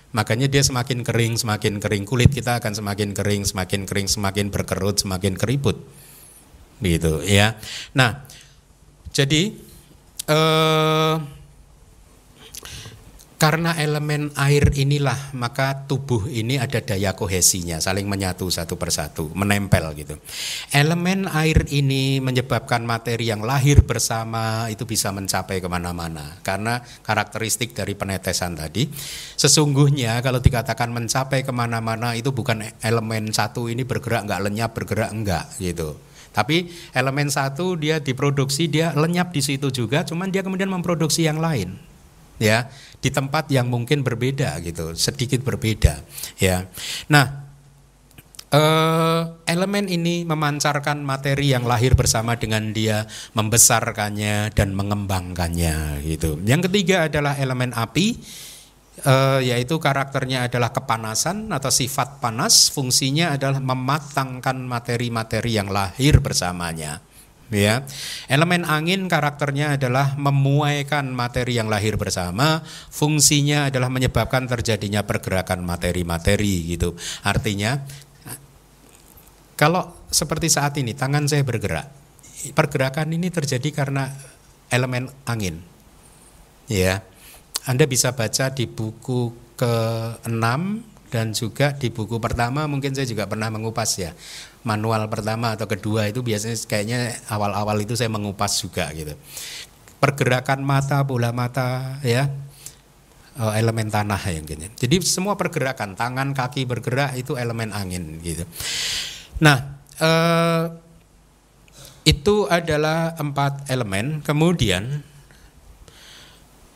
Makanya 0.10 0.50
dia 0.50 0.66
semakin 0.66 1.06
kering, 1.06 1.38
semakin 1.38 1.78
kering 1.78 2.04
kulit 2.10 2.34
kita 2.34 2.58
akan 2.58 2.74
semakin 2.74 3.14
kering, 3.14 3.46
semakin 3.46 3.86
kering, 3.86 4.10
semakin 4.10 4.50
berkerut, 4.50 4.98
semakin 4.98 5.38
keriput. 5.38 5.78
Gitu 6.82 7.22
ya. 7.30 7.54
Nah, 7.94 8.26
jadi 9.14 9.54
eh 10.30 11.39
karena 13.40 13.72
elemen 13.80 14.36
air 14.36 14.76
inilah 14.76 15.32
maka 15.32 15.88
tubuh 15.88 16.28
ini 16.28 16.60
ada 16.60 16.84
daya 16.84 17.16
kohesinya, 17.16 17.80
saling 17.80 18.04
menyatu 18.04 18.52
satu 18.52 18.76
persatu, 18.76 19.32
menempel 19.32 19.96
gitu. 19.96 20.20
Elemen 20.76 21.24
air 21.32 21.64
ini 21.72 22.20
menyebabkan 22.20 22.84
materi 22.84 23.32
yang 23.32 23.40
lahir 23.40 23.88
bersama 23.88 24.68
itu 24.68 24.84
bisa 24.84 25.16
mencapai 25.16 25.64
ke 25.64 25.72
mana-mana 25.72 26.36
karena 26.44 26.84
karakteristik 26.84 27.72
dari 27.72 27.96
penetesan 27.96 28.60
tadi. 28.60 28.92
Sesungguhnya 29.40 30.20
kalau 30.20 30.44
dikatakan 30.44 30.92
mencapai 30.92 31.48
ke 31.48 31.56
mana-mana 31.56 32.20
itu 32.20 32.36
bukan 32.36 32.60
elemen 32.84 33.32
satu 33.32 33.72
ini 33.72 33.88
bergerak 33.88 34.28
nggak 34.28 34.44
lenyap 34.52 34.76
bergerak 34.76 35.16
enggak 35.16 35.48
gitu. 35.64 35.96
Tapi 36.36 36.68
elemen 36.92 37.32
satu 37.32 37.80
dia 37.80 38.04
diproduksi 38.04 38.68
dia 38.68 38.92
lenyap 38.92 39.32
di 39.32 39.40
situ 39.40 39.72
juga, 39.72 40.04
cuman 40.04 40.28
dia 40.28 40.44
kemudian 40.44 40.68
memproduksi 40.68 41.24
yang 41.24 41.40
lain 41.40 41.89
ya 42.40 42.72
di 43.00 43.12
tempat 43.12 43.52
yang 43.52 43.68
mungkin 43.68 44.02
berbeda 44.02 44.58
gitu 44.64 44.96
sedikit 44.96 45.44
berbeda 45.44 46.02
ya. 46.40 46.66
Nah 47.12 47.28
eh, 48.50 49.22
elemen 49.46 49.86
ini 49.92 50.24
memancarkan 50.24 51.04
materi 51.04 51.54
yang 51.54 51.68
lahir 51.68 51.94
bersama 51.94 52.40
dengan 52.40 52.72
dia 52.72 53.06
membesarkannya 53.36 54.56
dan 54.56 54.74
mengembangkannya 54.74 56.02
gitu. 56.08 56.40
Yang 56.48 56.72
ketiga 56.72 57.12
adalah 57.12 57.36
elemen 57.38 57.76
api 57.76 58.08
Uh, 59.00 59.40
yaitu 59.40 59.80
karakternya 59.80 60.52
adalah 60.52 60.76
kepanasan 60.76 61.48
atau 61.56 61.72
sifat 61.72 62.20
panas, 62.20 62.68
fungsinya 62.68 63.32
adalah 63.32 63.64
mematangkan 63.64 64.60
materi-materi 64.60 65.56
yang 65.56 65.72
lahir 65.72 66.20
bersamanya 66.20 67.00
ya. 67.54 67.86
Elemen 68.30 68.66
angin 68.66 69.10
karakternya 69.10 69.78
adalah 69.78 70.16
memuaikan 70.16 71.10
materi 71.14 71.58
yang 71.58 71.68
lahir 71.68 71.98
bersama, 71.98 72.62
fungsinya 72.90 73.70
adalah 73.70 73.90
menyebabkan 73.90 74.46
terjadinya 74.46 75.04
pergerakan 75.06 75.66
materi-materi 75.66 76.74
gitu. 76.74 76.96
Artinya 77.26 77.82
kalau 79.60 80.08
seperti 80.08 80.48
saat 80.48 80.80
ini 80.80 80.96
tangan 80.96 81.28
saya 81.28 81.44
bergerak, 81.44 81.92
pergerakan 82.56 83.12
ini 83.12 83.28
terjadi 83.28 83.70
karena 83.76 84.08
elemen 84.72 85.12
angin. 85.28 85.60
Ya. 86.72 87.04
Anda 87.68 87.86
bisa 87.86 88.16
baca 88.16 88.50
di 88.56 88.66
buku 88.66 89.36
ke-6 89.60 90.48
dan 91.12 91.34
juga 91.36 91.76
di 91.76 91.92
buku 91.92 92.22
pertama 92.22 92.70
mungkin 92.70 92.94
saya 92.96 93.10
juga 93.10 93.26
pernah 93.26 93.50
mengupas 93.50 93.98
ya 93.98 94.14
manual 94.64 95.08
pertama 95.08 95.56
atau 95.56 95.66
kedua 95.66 96.12
itu 96.12 96.20
biasanya 96.20 96.58
kayaknya 96.68 97.00
awal-awal 97.32 97.80
itu 97.80 97.96
saya 97.96 98.12
mengupas 98.12 98.60
juga 98.60 98.92
gitu. 98.92 99.16
Pergerakan 100.00 100.64
mata, 100.64 101.04
bola 101.04 101.32
mata 101.32 102.00
ya 102.04 102.28
eh, 103.40 103.54
elemen 103.60 103.88
tanah 103.88 104.20
yang 104.32 104.44
gitu. 104.44 104.68
Jadi 104.88 104.96
semua 105.08 105.40
pergerakan 105.40 105.96
tangan, 105.96 106.36
kaki 106.36 106.68
bergerak 106.68 107.16
itu 107.16 107.40
elemen 107.40 107.72
angin 107.72 108.20
gitu. 108.20 108.44
Nah, 109.40 109.80
eh, 110.00 110.64
itu 112.08 112.48
adalah 112.48 113.16
empat 113.16 113.72
elemen. 113.72 114.24
Kemudian 114.24 115.04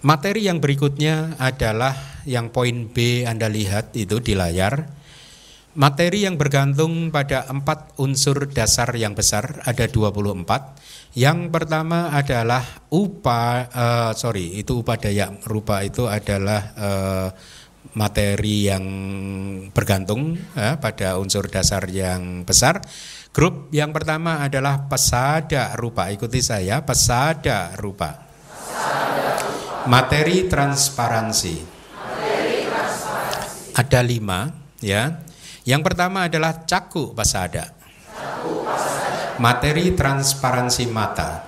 materi 0.03 0.47
yang 0.47 0.59
berikutnya 0.59 1.39
adalah 1.39 1.95
yang 2.23 2.51
poin 2.51 2.91
B 2.91 3.27
Anda 3.27 3.47
lihat 3.47 3.95
itu 3.95 4.19
di 4.19 4.35
layar 4.35 5.02
Materi 5.73 6.21
yang 6.21 6.37
bergantung 6.37 7.09
pada 7.09 7.49
empat 7.49 7.97
unsur 7.97 8.45
dasar 8.45 8.93
yang 8.93 9.17
besar 9.17 9.57
ada 9.65 9.89
24. 9.89 11.17
Yang 11.17 11.49
pertama 11.49 12.13
adalah 12.13 12.61
upa, 12.93 13.65
uh, 13.73 14.11
sorry 14.13 14.53
itu 14.61 14.85
upadaya 14.85 15.33
rupa 15.49 15.81
itu 15.81 16.05
adalah 16.05 16.61
uh, 16.77 17.27
materi 17.97 18.69
yang 18.69 18.85
bergantung 19.73 20.37
uh, 20.53 20.77
pada 20.77 21.17
unsur 21.17 21.49
dasar 21.49 21.89
yang 21.89 22.45
besar. 22.45 22.77
Grup 23.33 23.73
yang 23.73 23.89
pertama 23.89 24.45
adalah 24.45 24.85
pesada 24.85 25.73
rupa. 25.73 26.13
Ikuti 26.13 26.37
saya, 26.37 26.85
pesada 26.85 27.73
rupa. 27.81 28.29
Materi 29.89 30.45
transparansi. 30.45 31.55
Materi 31.97 32.57
transparansi. 32.61 33.73
Ada 33.73 33.99
lima, 34.05 34.53
ya. 34.77 35.32
Yang 35.63 35.81
pertama 35.87 36.27
adalah 36.27 36.67
caku 36.67 37.15
pasada. 37.15 37.71
Materi 39.39 39.95
transparansi 39.95 40.83
mata. 40.91 41.47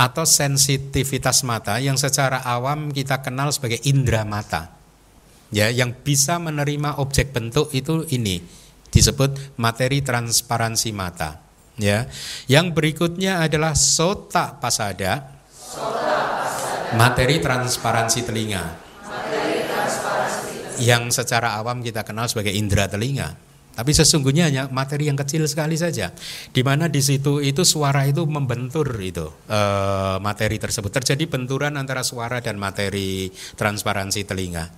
Atau 0.00 0.24
sensitivitas 0.24 1.44
mata 1.44 1.76
yang 1.76 2.00
secara 2.00 2.40
awam 2.40 2.88
kita 2.88 3.20
kenal 3.20 3.52
sebagai 3.52 3.84
indera 3.84 4.24
mata. 4.24 4.72
Ya, 5.52 5.68
yang 5.68 5.92
bisa 5.92 6.40
menerima 6.40 6.96
objek 6.96 7.36
bentuk 7.36 7.68
itu 7.76 8.08
ini 8.08 8.40
disebut 8.88 9.60
materi 9.60 10.00
transparansi 10.00 10.88
mata. 10.96 11.44
Ya. 11.76 12.08
Yang 12.48 12.72
berikutnya 12.72 13.44
adalah 13.44 13.76
sota 13.76 14.56
pasada. 14.56 15.36
Sota 15.52 16.16
pasada. 16.48 16.96
Materi 16.96 17.36
transparansi 17.44 18.24
telinga 18.24 18.89
yang 20.80 21.12
secara 21.12 21.60
awam 21.60 21.84
kita 21.84 22.02
kenal 22.02 22.26
sebagai 22.26 22.50
indera 22.50 22.88
telinga. 22.88 23.36
Tapi 23.70 23.94
sesungguhnya 23.94 24.50
hanya 24.50 24.66
materi 24.68 25.06
yang 25.06 25.16
kecil 25.16 25.46
sekali 25.46 25.78
saja, 25.78 26.10
di 26.50 26.60
mana 26.60 26.90
di 26.90 26.98
situ 27.00 27.38
itu 27.38 27.62
suara 27.62 28.02
itu 28.04 28.26
membentur 28.26 28.84
itu 28.98 29.30
e, 29.46 29.60
materi 30.18 30.58
tersebut 30.58 30.90
terjadi 30.90 31.24
benturan 31.30 31.78
antara 31.78 32.02
suara 32.02 32.42
dan 32.42 32.58
materi 32.58 33.30
transparansi 33.30 34.26
telinga. 34.26 34.68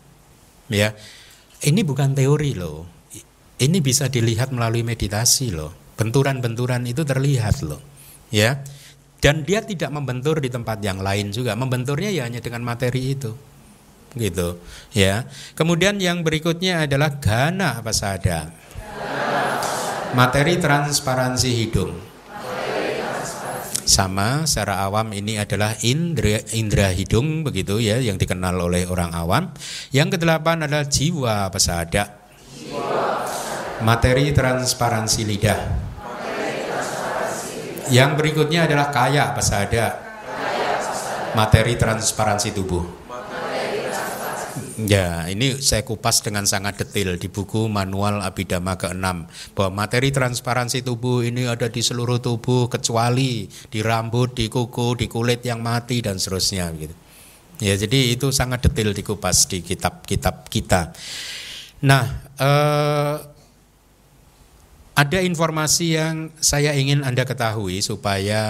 Ya, 0.70 0.94
ini 1.66 1.82
bukan 1.82 2.14
teori 2.14 2.52
loh, 2.54 2.86
ini 3.58 3.78
bisa 3.80 4.06
dilihat 4.12 4.52
melalui 4.52 4.84
meditasi 4.84 5.50
loh. 5.50 5.72
Benturan-benturan 5.96 6.84
itu 6.84 7.02
terlihat 7.02 7.64
loh, 7.64 7.80
ya. 8.28 8.60
Dan 9.22 9.46
dia 9.46 9.62
tidak 9.62 9.94
membentur 9.94 10.42
di 10.42 10.50
tempat 10.50 10.82
yang 10.82 10.98
lain 10.98 11.30
juga. 11.30 11.54
Membenturnya 11.54 12.10
ya 12.10 12.26
hanya 12.26 12.42
dengan 12.42 12.66
materi 12.66 13.14
itu. 13.14 13.30
Gitu, 14.12 14.60
ya. 14.92 15.24
Kemudian 15.56 15.96
yang 15.96 16.20
berikutnya 16.20 16.84
adalah 16.84 17.16
gana 17.16 17.80
pasada. 17.80 18.52
Materi 20.12 20.60
transparansi 20.60 21.48
hidung. 21.48 22.12
Sama 23.82 24.46
secara 24.46 24.84
awam 24.86 25.10
ini 25.10 25.42
adalah 25.42 25.74
indra, 25.82 26.38
indra 26.54 26.92
hidung 26.94 27.42
begitu 27.42 27.82
ya 27.82 27.98
yang 27.98 28.14
dikenal 28.14 28.54
oleh 28.60 28.86
orang 28.86 29.10
awam. 29.10 29.50
Yang 29.90 30.20
kedelapan 30.20 30.68
adalah 30.68 30.86
jiwa 30.86 31.50
pesada. 31.50 32.22
Materi 33.82 34.30
transparansi 34.30 35.20
lidah. 35.26 35.60
Yang 37.90 38.10
berikutnya 38.14 38.70
adalah 38.70 38.94
kaya 38.94 39.34
pesada. 39.34 39.98
Materi 41.34 41.74
transparansi 41.74 42.54
tubuh. 42.54 43.01
Ya, 44.88 45.28
ini 45.30 45.62
saya 45.62 45.86
kupas 45.86 46.24
dengan 46.26 46.42
sangat 46.48 46.80
detail 46.82 47.14
di 47.20 47.30
buku 47.30 47.70
Manual 47.70 48.18
Abidama 48.24 48.74
ke-6 48.74 49.06
bahwa 49.54 49.70
materi 49.84 50.10
transparansi 50.10 50.82
tubuh 50.82 51.22
ini 51.22 51.46
ada 51.46 51.70
di 51.70 51.84
seluruh 51.84 52.18
tubuh 52.18 52.66
kecuali 52.66 53.46
di 53.46 53.78
rambut, 53.84 54.34
di 54.34 54.50
kuku, 54.50 54.98
di 54.98 55.06
kulit 55.06 55.44
yang 55.46 55.62
mati 55.62 56.02
dan 56.02 56.18
seterusnya 56.18 56.72
gitu. 56.74 56.94
Ya, 57.62 57.78
jadi 57.78 58.16
itu 58.16 58.34
sangat 58.34 58.66
detail 58.66 58.90
dikupas 58.90 59.46
di 59.46 59.62
kitab-kitab 59.62 60.50
kita. 60.50 60.90
Nah, 61.86 62.04
eh, 62.38 63.14
ada 64.92 65.24
informasi 65.24 65.96
yang 65.96 66.28
saya 66.36 66.76
ingin 66.76 67.00
Anda 67.00 67.24
ketahui 67.24 67.80
supaya 67.80 68.40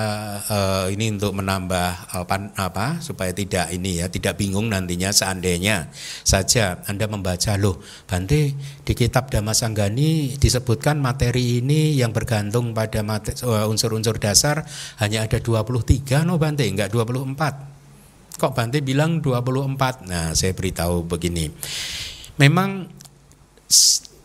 uh, 0.51 0.90
ini 0.90 1.14
untuk 1.14 1.38
menambah 1.38 2.18
apa, 2.18 2.51
apa 2.59 2.99
supaya 2.99 3.30
tidak 3.30 3.70
ini 3.70 4.03
ya 4.03 4.11
tidak 4.11 4.43
bingung 4.43 4.66
nantinya 4.66 5.14
seandainya 5.14 5.86
saja 6.26 6.82
Anda 6.90 7.07
membaca 7.07 7.55
loh 7.55 7.78
Bante 8.11 8.59
di 8.59 8.93
kitab 8.99 9.30
Damasanggani 9.30 10.34
disebutkan 10.34 10.99
materi 10.99 11.62
ini 11.62 11.95
yang 11.95 12.11
bergantung 12.11 12.74
pada 12.74 13.07
eh, 13.07 13.70
unsur-unsur 13.70 14.18
dasar 14.18 14.66
hanya 14.99 15.30
ada 15.30 15.38
23 15.38 16.26
no 16.26 16.43
Bante? 16.43 16.66
Enggak 16.66 16.90
24 16.90 18.43
kok 18.43 18.53
Bante 18.59 18.82
bilang 18.82 19.22
24 19.22 20.11
nah 20.11 20.34
saya 20.34 20.51
beritahu 20.59 21.07
begini. 21.07 21.47
Memang 22.43 22.90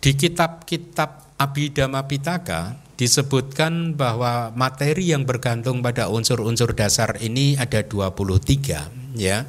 di 0.01 0.11
kitab-kitab 0.18 1.26
Abhidhamma 1.38 2.09
Pitaka 2.09 2.81
disebutkan 2.97 3.93
bahwa 3.93 4.49
materi 4.57 5.13
yang 5.13 5.21
bergantung 5.21 5.85
pada 5.85 6.09
unsur-unsur 6.09 6.73
dasar 6.73 7.13
ini 7.21 7.53
ada 7.53 7.85
23 7.85 9.13
ya. 9.13 9.45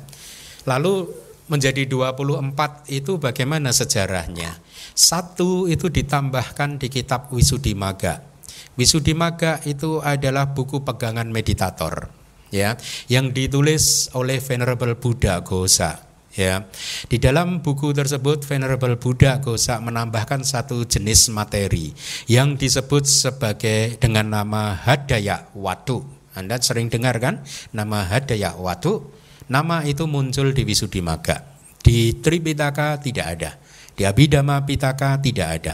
Lalu 0.68 1.08
menjadi 1.48 1.88
24 1.88 2.92
itu 2.92 3.16
bagaimana 3.16 3.72
sejarahnya? 3.72 4.60
Satu 4.92 5.64
itu 5.64 5.88
ditambahkan 5.88 6.76
di 6.76 6.92
kitab 6.92 7.32
Wisudimaga. 7.32 8.20
Wisudimaga 8.76 9.64
itu 9.64 10.04
adalah 10.04 10.52
buku 10.52 10.84
pegangan 10.84 11.32
meditator 11.32 12.12
ya 12.48 12.76
yang 13.12 13.32
ditulis 13.32 14.08
oleh 14.16 14.40
Venerable 14.40 14.96
Buddha 14.96 15.40
Gosa 15.44 16.07
ya. 16.34 16.68
Di 17.06 17.16
dalam 17.16 17.64
buku 17.64 17.94
tersebut 17.94 18.44
Venerable 18.44 18.98
Buddha 18.98 19.38
Gosa 19.38 19.78
menambahkan 19.78 20.44
satu 20.44 20.84
jenis 20.84 21.30
materi 21.32 21.94
yang 22.28 22.58
disebut 22.58 23.04
sebagai 23.08 23.96
dengan 23.96 24.32
nama 24.32 24.76
Hadaya 24.76 25.48
Watu. 25.54 26.04
Anda 26.36 26.60
sering 26.62 26.92
dengar 26.92 27.18
kan 27.18 27.42
nama 27.74 28.04
Hadaya 28.04 28.54
Watu? 28.58 29.14
Nama 29.48 29.80
itu 29.88 30.04
muncul 30.04 30.52
di 30.52 30.62
Wisudimaga. 30.68 31.40
Di 31.80 32.20
Tripitaka 32.20 33.00
tidak 33.00 33.26
ada. 33.38 33.50
Di 33.98 34.06
Abhidhamma 34.06 34.62
Pitaka 34.62 35.18
tidak 35.18 35.48
ada. 35.58 35.72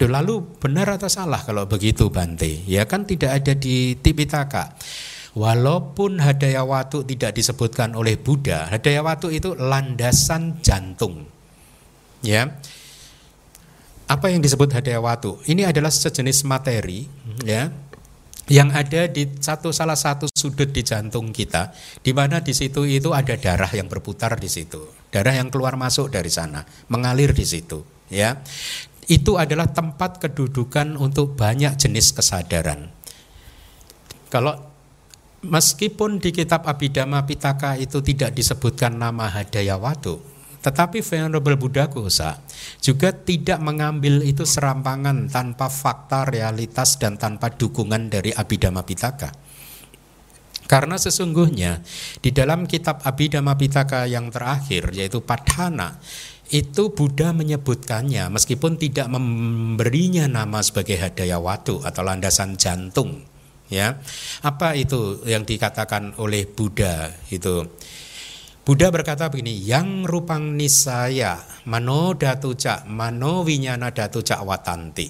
Lalu 0.00 0.56
benar 0.56 0.96
atau 0.96 1.12
salah 1.12 1.44
kalau 1.44 1.68
begitu 1.68 2.08
Bante? 2.08 2.64
Ya 2.64 2.88
kan 2.88 3.04
tidak 3.04 3.42
ada 3.42 3.52
di 3.52 4.00
Tipitaka. 4.00 4.72
Walaupun 5.36 6.16
hadaya 6.24 6.64
watu 6.64 7.04
tidak 7.04 7.36
disebutkan 7.36 7.92
oleh 7.92 8.16
Buddha, 8.16 8.72
hadaya 8.72 9.04
watu 9.04 9.28
itu 9.28 9.52
landasan 9.52 10.64
jantung. 10.64 11.28
Ya. 12.24 12.56
Apa 14.08 14.32
yang 14.32 14.40
disebut 14.40 14.72
hadaya 14.72 14.96
watu? 14.96 15.36
Ini 15.44 15.68
adalah 15.68 15.92
sejenis 15.92 16.48
materi 16.48 17.04
ya 17.44 17.68
yang 18.46 18.70
ada 18.70 19.10
di 19.10 19.26
satu 19.26 19.74
salah 19.74 19.98
satu 19.98 20.30
sudut 20.30 20.70
di 20.70 20.86
jantung 20.86 21.34
kita 21.34 21.74
di 21.98 22.14
mana 22.14 22.38
di 22.38 22.54
situ 22.54 22.86
itu 22.86 23.10
ada 23.10 23.34
darah 23.34 23.70
yang 23.74 23.90
berputar 23.90 24.38
di 24.38 24.46
situ 24.46 24.86
darah 25.10 25.34
yang 25.34 25.50
keluar 25.50 25.74
masuk 25.74 26.14
dari 26.14 26.30
sana 26.30 26.62
mengalir 26.86 27.34
di 27.34 27.42
situ 27.42 27.82
ya 28.06 28.38
itu 29.10 29.34
adalah 29.34 29.70
tempat 29.70 30.22
kedudukan 30.22 30.94
untuk 30.94 31.34
banyak 31.34 31.74
jenis 31.74 32.14
kesadaran 32.14 32.86
kalau 34.30 34.54
Meskipun 35.44 36.16
di 36.16 36.32
kitab 36.32 36.64
Abhidhamma 36.64 37.28
Pitaka 37.28 37.76
itu 37.76 38.00
tidak 38.00 38.32
disebutkan 38.32 38.96
nama 38.96 39.28
Hadayawatu, 39.28 40.16
tetapi 40.64 41.04
Venerable 41.04 41.60
Buddha 41.60 41.92
Gosa 41.92 42.40
juga 42.80 43.12
tidak 43.12 43.60
mengambil 43.60 44.24
itu 44.24 44.48
serampangan 44.48 45.28
tanpa 45.28 45.68
fakta, 45.68 46.24
realitas, 46.24 46.96
dan 46.96 47.20
tanpa 47.20 47.52
dukungan 47.52 48.08
dari 48.08 48.32
Abhidhamma 48.32 48.82
Pitaka. 48.82 49.30
Karena 50.66 50.98
sesungguhnya 50.98 51.84
di 52.18 52.34
dalam 52.34 52.66
kitab 52.66 53.04
Abhidhamma 53.06 53.54
Pitaka 53.54 54.08
yang 54.10 54.34
terakhir 54.34 54.90
yaitu 54.90 55.22
Padhana 55.22 56.00
itu 56.50 56.90
Buddha 56.90 57.30
menyebutkannya 57.30 58.26
meskipun 58.34 58.74
tidak 58.74 59.06
memberinya 59.06 60.26
nama 60.26 60.58
sebagai 60.64 60.98
Hadayawatu 60.98 61.86
atau 61.86 62.02
landasan 62.02 62.58
jantung 62.58 63.35
ya. 63.70 63.98
Apa 64.42 64.74
itu 64.78 65.22
yang 65.26 65.42
dikatakan 65.46 66.18
oleh 66.18 66.46
Buddha 66.46 67.10
itu? 67.30 67.66
Buddha 68.66 68.90
berkata 68.90 69.30
begini 69.30 69.54
yang 69.62 70.02
rupang 70.02 70.58
nisaya 70.58 71.38
mano 71.70 72.18
datu 72.18 72.58
cak 72.58 72.90
mano 72.90 73.46
winyana 73.46 73.94
datu 73.94 74.26
cak 74.26 74.42
watanti. 74.42 75.06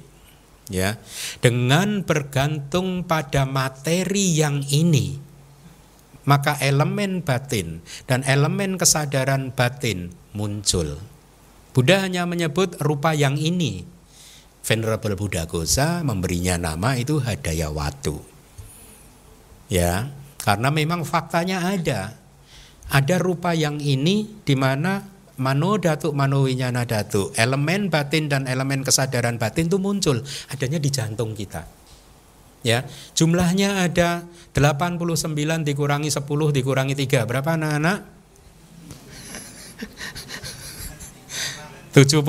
Ya. 0.68 1.00
Dengan 1.40 2.02
bergantung 2.04 3.06
pada 3.08 3.48
materi 3.48 4.36
yang 4.36 4.60
ini 4.66 5.24
maka 6.26 6.58
elemen 6.58 7.22
batin 7.22 7.80
dan 8.04 8.26
elemen 8.26 8.76
kesadaran 8.76 9.54
batin 9.54 10.10
muncul. 10.34 10.98
Buddha 11.70 12.02
hanya 12.02 12.26
menyebut 12.26 12.76
rupa 12.82 13.14
yang 13.14 13.38
ini. 13.38 13.86
Venerable 14.66 15.14
Buddha 15.14 15.46
Gosa 15.46 16.02
memberinya 16.02 16.58
nama 16.58 16.98
itu 16.98 17.22
Hadaya 17.22 17.70
Watu 17.70 18.35
ya 19.66 20.10
karena 20.46 20.70
memang 20.70 21.02
faktanya 21.02 21.66
ada. 21.66 22.14
Ada 22.86 23.18
rupa 23.18 23.50
yang 23.50 23.82
ini 23.82 24.46
di 24.46 24.54
mana 24.54 25.02
mano 25.42 25.74
datu 25.74 26.14
mano 26.14 26.46
winyana 26.46 26.86
datu 26.86 27.34
elemen 27.34 27.90
batin 27.90 28.30
dan 28.30 28.46
elemen 28.46 28.86
kesadaran 28.86 29.36
batin 29.36 29.66
itu 29.66 29.82
muncul 29.82 30.22
adanya 30.54 30.78
di 30.78 30.86
jantung 30.94 31.34
kita. 31.34 31.66
Ya 32.62 32.86
jumlahnya 33.18 33.90
ada 33.90 34.22
89 34.54 35.66
dikurangi 35.66 36.14
10 36.14 36.22
dikurangi 36.54 36.94
3 36.94 37.26
berapa 37.26 37.50
anak-anak? 37.58 37.98
76 41.96 42.22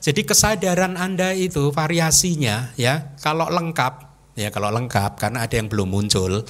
jadi 0.00 0.20
kesadaran 0.24 0.96
Anda 0.96 1.36
itu 1.36 1.68
variasinya 1.70 2.72
ya 2.80 3.12
kalau 3.20 3.46
lengkap 3.52 4.11
Ya 4.32 4.48
kalau 4.48 4.72
lengkap 4.72 5.20
karena 5.20 5.44
ada 5.44 5.54
yang 5.56 5.68
belum 5.68 5.92
muncul. 5.92 6.40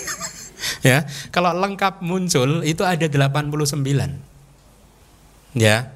ya, 0.88 1.04
kalau 1.28 1.52
lengkap 1.52 2.00
muncul 2.00 2.64
itu 2.64 2.82
ada 2.84 3.04
89. 3.04 3.76
Ya. 5.56 5.92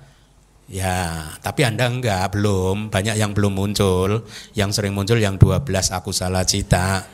Ya, 0.67 1.31
tapi 1.47 1.63
Anda 1.63 1.87
enggak, 1.87 2.35
belum. 2.35 2.91
Banyak 2.91 3.15
yang 3.17 3.33
belum 3.33 3.55
muncul. 3.55 4.27
Yang 4.53 4.71
sering 4.77 4.99
muncul 4.99 5.17
yang 5.17 5.39
12 5.39 5.63
aku 5.95 6.11
salah 6.11 6.43
cita. 6.43 7.07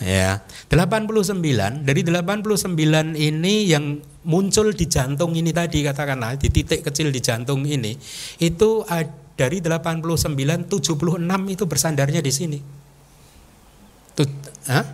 Ya. 0.00 0.40
89 0.72 1.86
dari 1.86 2.00
89 2.02 3.14
ini 3.14 3.54
yang 3.68 4.00
muncul 4.26 4.74
di 4.74 4.90
jantung 4.90 5.38
ini 5.38 5.54
tadi 5.54 5.86
katakanlah 5.86 6.34
di 6.34 6.50
titik 6.50 6.82
kecil 6.82 7.14
di 7.14 7.22
jantung 7.22 7.62
ini 7.62 7.94
itu 8.42 8.82
dari 9.38 9.62
89 9.62 10.02
76 10.66 11.54
itu 11.54 11.64
bersandarnya 11.68 12.20
di 12.24 12.32
sini. 12.34 12.58
Tut, 14.66 14.74
Hah? 14.74 14.86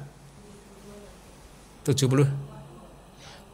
70 1.89 2.53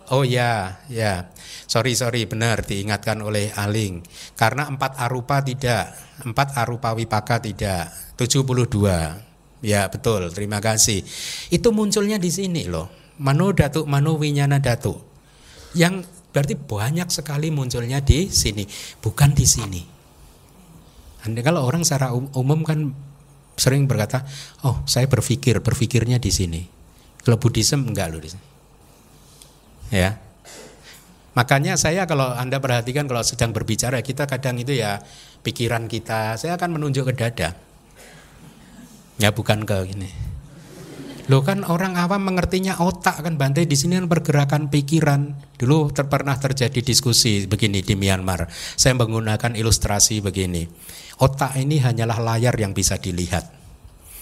Oh 0.09 0.25
ya, 0.25 0.81
ya. 0.89 1.29
Sorry, 1.69 1.93
sorry, 1.93 2.25
benar 2.25 2.65
diingatkan 2.65 3.21
oleh 3.21 3.53
Aling. 3.53 4.01
Karena 4.41 4.65
empat 4.65 4.97
arupa 4.97 5.45
tidak, 5.45 5.93
empat 6.25 6.57
arupa 6.57 6.97
wipaka 6.97 7.45
tidak, 7.45 7.93
72. 8.17 9.21
Ya 9.61 9.85
betul, 9.93 10.33
terima 10.33 10.65
kasih. 10.65 11.05
Itu 11.53 11.77
munculnya 11.77 12.17
di 12.17 12.33
sini 12.33 12.65
loh. 12.65 12.89
Mano 13.21 13.53
datu, 13.53 13.85
mano 13.85 14.17
winyana 14.17 14.65
datu. 14.65 14.97
Yang 15.77 16.09
berarti 16.33 16.57
banyak 16.57 17.09
sekali 17.13 17.53
munculnya 17.53 18.01
di 18.01 18.33
sini, 18.33 18.65
bukan 19.05 19.37
di 19.37 19.45
sini. 19.45 19.83
Anda 21.29 21.45
kalau 21.45 21.69
orang 21.69 21.85
secara 21.85 22.17
um, 22.17 22.33
umum 22.33 22.65
kan 22.65 22.97
sering 23.59 23.91
berkata, 23.91 24.23
oh 24.65 24.81
saya 24.87 25.11
berpikir, 25.11 25.59
berpikirnya 25.59 26.23
di 26.23 26.31
sini. 26.31 26.63
Kalau 27.21 27.37
Buddhism 27.37 27.85
enggak 27.85 28.09
loh. 28.15 28.23
Ya, 29.93 30.17
Makanya 31.39 31.79
saya 31.79 32.03
kalau 32.11 32.35
Anda 32.35 32.59
perhatikan 32.59 33.07
kalau 33.07 33.23
sedang 33.23 33.55
berbicara 33.55 34.03
kita 34.03 34.27
kadang 34.27 34.59
itu 34.59 34.75
ya 34.75 34.99
pikiran 35.47 35.87
kita, 35.87 36.35
saya 36.35 36.59
akan 36.59 36.75
menunjuk 36.75 37.07
ke 37.07 37.15
dada. 37.15 37.55
Ya 39.23 39.31
bukan 39.31 39.63
ke 39.63 39.87
gini. 39.87 40.11
Lo 41.31 41.47
kan 41.47 41.63
orang 41.63 41.95
awam 41.95 42.25
mengertinya 42.25 42.81
otak 42.83 43.23
kan 43.23 43.39
Bante 43.39 43.63
di 43.69 43.77
sini 43.79 44.03
kan 44.03 44.11
pergerakan 44.11 44.67
pikiran. 44.67 45.39
Dulu 45.61 45.95
ter 45.95 46.11
pernah 46.11 46.35
terjadi 46.35 46.83
diskusi 46.83 47.47
begini 47.47 47.87
di 47.87 47.95
Myanmar. 47.95 48.51
Saya 48.51 48.99
menggunakan 48.99 49.55
ilustrasi 49.55 50.19
begini. 50.19 50.67
Otak 51.19 51.59
ini 51.59 51.83
hanyalah 51.83 52.23
layar 52.23 52.55
yang 52.55 52.71
bisa 52.71 52.95
dilihat. 52.95 53.43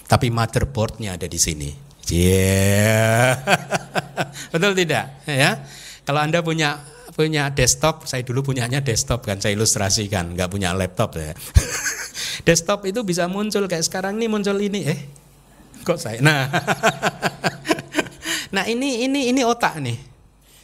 Tapi 0.09 0.33
motherboardnya 0.33 1.21
ada 1.21 1.29
di 1.29 1.37
sini. 1.37 1.69
Yeah. 2.09 3.37
Betul 4.55 4.73
tidak? 4.79 5.27
Ya. 5.29 5.61
Kalau 6.07 6.23
Anda 6.23 6.41
punya 6.41 6.79
punya 7.13 7.51
desktop, 7.51 8.07
saya 8.07 8.23
dulu 8.23 8.53
punyanya 8.53 8.85
desktop 8.85 9.25
kan, 9.25 9.41
saya 9.41 9.57
ilustrasikan, 9.57 10.37
nggak 10.37 10.49
punya 10.53 10.77
laptop 10.77 11.17
ya. 11.17 11.33
Desktop 12.47 12.85
itu 12.87 13.03
bisa 13.03 13.27
muncul 13.27 13.67
kayak 13.67 13.83
sekarang 13.83 14.21
ini 14.21 14.29
muncul 14.31 14.55
ini 14.61 14.87
eh 14.87 15.01
kok 15.83 15.99
saya. 15.99 16.23
Nah. 16.23 16.47
nah, 18.55 18.65
ini 18.69 19.03
ini 19.09 19.33
ini 19.35 19.43
otak 19.43 19.81
nih. 19.83 19.99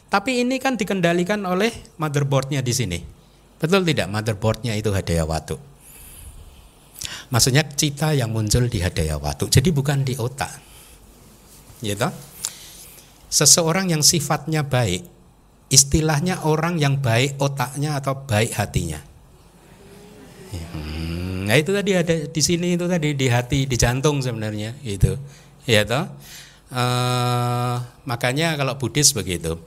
Tapi 0.07 0.45
ini 0.45 0.61
kan 0.61 0.77
dikendalikan 0.77 1.41
oleh 1.43 1.97
motherboardnya 1.97 2.61
di 2.61 2.71
sini. 2.71 2.99
Betul 3.57 3.83
tidak? 3.83 4.07
Motherboardnya 4.13 4.77
itu 4.77 4.93
hadaya 4.93 5.25
watu. 5.25 5.72
Maksudnya 7.33 7.65
cita 7.65 8.13
yang 8.13 8.29
muncul 8.29 8.69
di 8.69 8.77
hadaya 8.77 9.17
watu. 9.17 9.49
Jadi 9.49 9.73
bukan 9.73 10.05
di 10.05 10.13
otak. 10.13 10.53
Gitu? 11.81 12.05
Seseorang 13.33 13.89
yang 13.89 14.05
sifatnya 14.05 14.61
baik, 14.61 15.01
istilahnya 15.73 16.45
orang 16.45 16.77
yang 16.77 17.01
baik 17.01 17.41
otaknya 17.41 17.97
atau 17.97 18.13
baik 18.29 18.53
hatinya. 18.53 19.01
Hmm, 20.53 21.49
nah 21.49 21.57
itu 21.57 21.73
tadi 21.73 21.97
ada 21.97 22.13
di 22.29 22.41
sini 22.45 22.77
itu 22.77 22.85
tadi 22.85 23.17
di 23.17 23.25
hati, 23.25 23.65
di 23.65 23.73
jantung 23.73 24.21
sebenarnya 24.21 24.77
itu. 24.85 25.17
Ya 25.65 25.81
toh. 25.81 26.05
Uh, 26.69 27.81
makanya 28.05 28.53
kalau 28.53 28.77
Buddhis 28.77 29.17
begitu. 29.17 29.57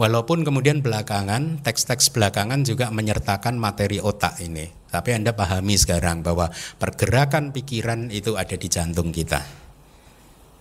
Walaupun 0.00 0.40
kemudian 0.48 0.80
belakangan 0.80 1.60
teks-teks 1.60 2.08
belakangan 2.16 2.64
juga 2.64 2.88
menyertakan 2.88 3.60
materi 3.60 4.00
otak 4.00 4.40
ini. 4.40 4.81
Tapi 4.92 5.16
Anda 5.16 5.32
pahami 5.32 5.80
sekarang 5.80 6.20
bahwa 6.20 6.52
pergerakan 6.76 7.48
pikiran 7.56 8.12
itu 8.12 8.36
ada 8.36 8.52
di 8.52 8.68
jantung 8.68 9.08
kita. 9.08 9.40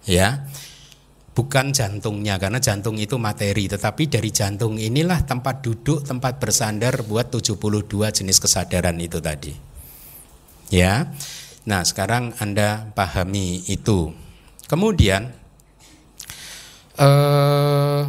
Ya. 0.08 0.48
Bukan 1.32 1.72
jantungnya 1.76 2.40
karena 2.40 2.60
jantung 2.60 2.99
itu 2.99 3.16
materi, 3.16 3.68
tetapi 3.68 4.08
dari 4.08 4.32
jantung 4.32 4.76
inilah 4.76 5.24
tempat 5.24 5.64
duduk, 5.64 6.03
tempat 6.03 6.40
bersandar 6.40 7.03
buat 7.08 7.32
72 7.32 7.56
jenis 8.12 8.40
kesadaran 8.40 8.95
itu 8.99 9.20
tadi. 9.20 9.52
Ya. 10.72 11.12
Nah, 11.68 11.84
sekarang 11.84 12.36
Anda 12.40 12.88
pahami 12.95 13.68
itu. 13.68 14.12
Kemudian 14.68 15.32
eh, 16.99 18.03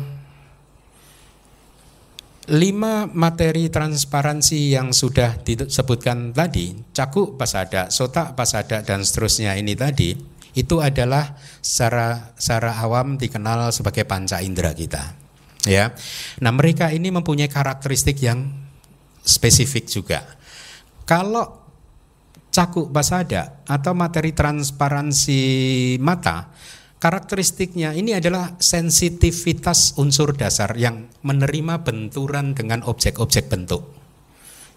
lima 2.50 3.06
materi 3.06 3.70
transparansi 3.70 4.74
yang 4.74 4.90
sudah 4.90 5.38
disebutkan 5.46 6.34
tadi, 6.34 6.74
cakup 6.90 7.38
pasada, 7.38 7.86
sota 7.94 8.34
pasada 8.34 8.82
dan 8.82 9.06
seterusnya 9.06 9.54
ini 9.54 9.78
tadi 9.78 10.10
itu 10.52 10.82
adalah 10.82 11.38
secara 11.62 12.34
secara 12.34 12.76
awam 12.82 13.14
dikenal 13.14 13.70
sebagai 13.70 14.02
panca 14.04 14.42
indera 14.42 14.74
kita. 14.74 15.14
Ya. 15.62 15.94
Nah, 16.42 16.50
mereka 16.50 16.90
ini 16.90 17.14
mempunyai 17.14 17.46
karakteristik 17.46 18.18
yang 18.18 18.50
spesifik 19.22 19.86
juga. 19.86 20.26
Kalau 21.06 21.62
cakuk 22.52 22.90
basada 22.90 23.62
atau 23.64 23.94
materi 23.94 24.34
transparansi 24.34 25.40
mata, 26.02 26.52
karakteristiknya 27.02 27.98
ini 27.98 28.14
adalah 28.14 28.54
sensitivitas 28.62 29.98
unsur 29.98 30.38
dasar 30.38 30.78
yang 30.78 31.10
menerima 31.26 31.82
benturan 31.82 32.54
dengan 32.54 32.86
objek-objek 32.86 33.50
bentuk. 33.50 33.90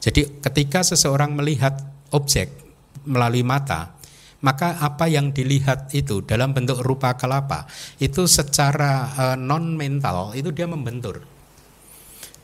Jadi 0.01 0.41
ketika 0.41 0.81
seseorang 0.81 1.37
melihat 1.37 1.77
objek 2.09 2.49
melalui 3.05 3.45
mata, 3.45 3.93
maka 4.41 4.81
apa 4.81 5.05
yang 5.05 5.29
dilihat 5.37 5.93
itu 5.93 6.25
dalam 6.25 6.49
bentuk 6.49 6.81
rupa 6.81 7.13
kelapa 7.13 7.69
itu 8.01 8.25
secara 8.25 9.09
eh, 9.13 9.37
non 9.37 9.77
mental 9.77 10.33
itu 10.33 10.49
dia 10.49 10.65
membentur 10.69 11.21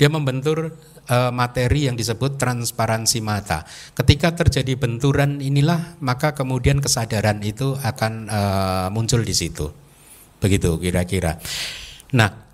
dia 0.02 0.10
membentur 0.10 0.74
uh, 1.12 1.30
materi 1.36 1.92
yang 1.92 2.00
disebut 2.00 2.40
transparansi 2.40 3.20
mata. 3.20 3.68
Ketika 3.92 4.32
terjadi 4.32 4.80
benturan 4.80 5.44
inilah 5.44 6.00
maka 6.00 6.32
kemudian 6.32 6.80
kesadaran 6.80 7.44
itu 7.44 7.76
akan 7.76 8.32
uh, 8.32 8.88
muncul 8.90 9.20
di 9.22 9.36
situ. 9.36 9.68
Begitu 10.40 10.80
kira-kira. 10.80 11.38
Nah 12.16 12.52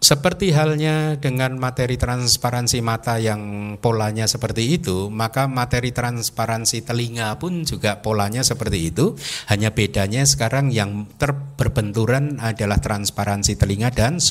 seperti 0.00 0.48
halnya 0.56 1.20
dengan 1.20 1.60
materi 1.60 2.00
transparansi 2.00 2.80
mata 2.80 3.20
yang 3.20 3.76
polanya 3.84 4.24
seperti 4.24 4.80
itu, 4.80 5.12
maka 5.12 5.44
materi 5.44 5.92
transparansi 5.92 6.88
telinga 6.88 7.36
pun 7.36 7.68
juga 7.68 8.00
polanya 8.00 8.40
seperti 8.40 8.88
itu. 8.88 9.12
Hanya 9.52 9.76
bedanya 9.76 10.24
sekarang 10.24 10.72
yang 10.72 11.04
terberbenturan 11.20 12.40
adalah 12.40 12.80
transparansi 12.80 13.60
telinga 13.60 13.92
dan 13.92 14.24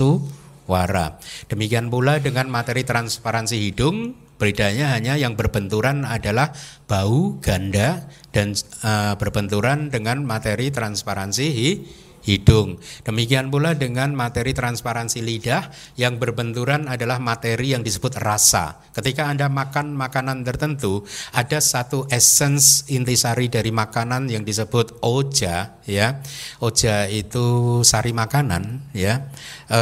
suara. 0.70 1.18
Demikian 1.50 1.90
pula 1.90 2.22
dengan 2.22 2.46
materi 2.54 2.86
transparansi 2.86 3.58
hidung, 3.58 4.14
bedanya 4.38 4.94
hanya 4.94 5.18
yang 5.18 5.34
berbenturan 5.34 6.06
adalah 6.06 6.54
bau, 6.86 7.42
ganda 7.42 8.06
dan 8.30 8.54
uh, 8.86 9.18
berbenturan 9.18 9.90
dengan 9.90 10.22
materi 10.22 10.70
transparansi 10.70 11.46
hidung 11.50 12.09
hidung. 12.30 12.78
Demikian 13.02 13.50
pula 13.50 13.74
dengan 13.74 14.14
materi 14.14 14.54
transparansi 14.54 15.26
lidah 15.26 15.74
yang 15.98 16.22
berbenturan 16.22 16.86
adalah 16.86 17.18
materi 17.18 17.74
yang 17.74 17.82
disebut 17.82 18.22
rasa. 18.22 18.78
Ketika 18.94 19.26
Anda 19.26 19.50
makan 19.50 19.98
makanan 19.98 20.46
tertentu, 20.46 21.02
ada 21.34 21.58
satu 21.58 22.06
essence 22.14 22.86
intisari 22.94 23.50
dari 23.50 23.74
makanan 23.74 24.30
yang 24.30 24.46
disebut 24.46 25.02
oja, 25.02 25.82
ya. 25.90 26.22
Oja 26.62 27.10
itu 27.10 27.80
sari 27.82 28.14
makanan, 28.14 28.94
ya. 28.94 29.26
E, 29.66 29.82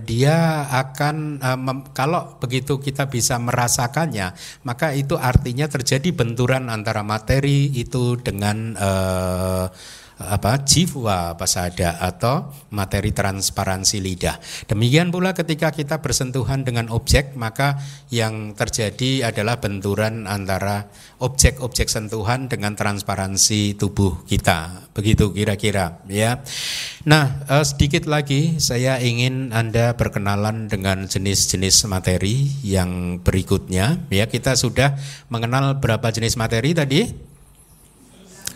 dia 0.00 0.64
akan 0.72 1.16
e, 1.44 1.50
mem, 1.60 1.78
kalau 1.92 2.40
begitu 2.40 2.80
kita 2.80 3.12
bisa 3.12 3.36
merasakannya, 3.36 4.32
maka 4.64 4.96
itu 4.96 5.20
artinya 5.20 5.68
terjadi 5.68 6.08
benturan 6.16 6.72
antara 6.72 7.04
materi 7.04 7.68
itu 7.76 8.16
dengan 8.16 8.72
e, 8.78 8.90
apa 10.16 10.64
jiwa 10.64 11.36
pasada 11.36 12.00
atau 12.00 12.48
materi 12.72 13.12
transparansi 13.12 14.00
lidah. 14.00 14.40
Demikian 14.64 15.12
pula 15.12 15.36
ketika 15.36 15.68
kita 15.68 16.00
bersentuhan 16.00 16.64
dengan 16.64 16.88
objek 16.88 17.36
maka 17.36 17.76
yang 18.08 18.56
terjadi 18.56 19.28
adalah 19.28 19.60
benturan 19.60 20.24
antara 20.24 20.88
objek-objek 21.20 21.92
sentuhan 21.92 22.48
dengan 22.48 22.72
transparansi 22.72 23.76
tubuh 23.76 24.24
kita. 24.24 24.88
Begitu 24.96 25.36
kira-kira 25.36 26.00
ya. 26.08 26.40
Nah, 27.04 27.44
eh, 27.52 27.64
sedikit 27.68 28.08
lagi 28.08 28.56
saya 28.56 28.96
ingin 29.00 29.52
Anda 29.52 29.92
berkenalan 30.00 30.72
dengan 30.72 31.04
jenis-jenis 31.04 31.84
materi 31.92 32.48
yang 32.64 33.20
berikutnya 33.20 34.08
ya. 34.08 34.24
Kita 34.24 34.56
sudah 34.56 34.96
mengenal 35.28 35.76
berapa 35.76 36.08
jenis 36.08 36.40
materi 36.40 36.72
tadi? 36.72 37.25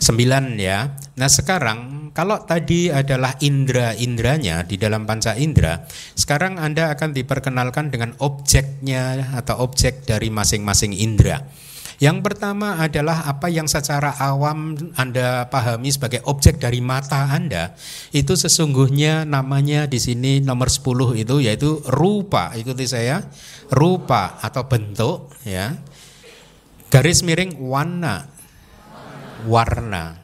Sembilan 0.01 0.57
ya. 0.57 0.97
Nah 1.21 1.29
sekarang 1.29 2.09
kalau 2.09 2.41
tadi 2.41 2.89
adalah 2.89 3.37
indera-inderanya 3.37 4.65
di 4.65 4.81
dalam 4.81 5.05
panca 5.05 5.37
indera, 5.37 5.85
sekarang 6.17 6.57
Anda 6.57 6.89
akan 6.97 7.13
diperkenalkan 7.13 7.93
dengan 7.93 8.17
objeknya 8.17 9.29
atau 9.37 9.61
objek 9.61 10.09
dari 10.09 10.33
masing-masing 10.33 10.97
indera. 10.97 11.45
Yang 12.01 12.17
pertama 12.25 12.81
adalah 12.81 13.29
apa 13.29 13.45
yang 13.53 13.69
secara 13.69 14.17
awam 14.17 14.73
Anda 14.97 15.45
pahami 15.53 15.93
sebagai 15.93 16.25
objek 16.25 16.57
dari 16.57 16.81
mata 16.81 17.29
Anda. 17.29 17.77
Itu 18.09 18.33
sesungguhnya 18.33 19.21
namanya 19.29 19.85
di 19.85 20.01
sini 20.01 20.41
nomor 20.41 20.73
10 20.73 21.13
itu 21.21 21.45
yaitu 21.45 21.77
rupa. 21.85 22.57
Ikuti 22.57 22.89
saya. 22.89 23.21
Rupa 23.69 24.41
atau 24.41 24.65
bentuk 24.65 25.29
ya. 25.45 25.77
Garis 26.89 27.21
miring 27.21 27.61
warna 27.61 28.30
warna. 29.47 30.19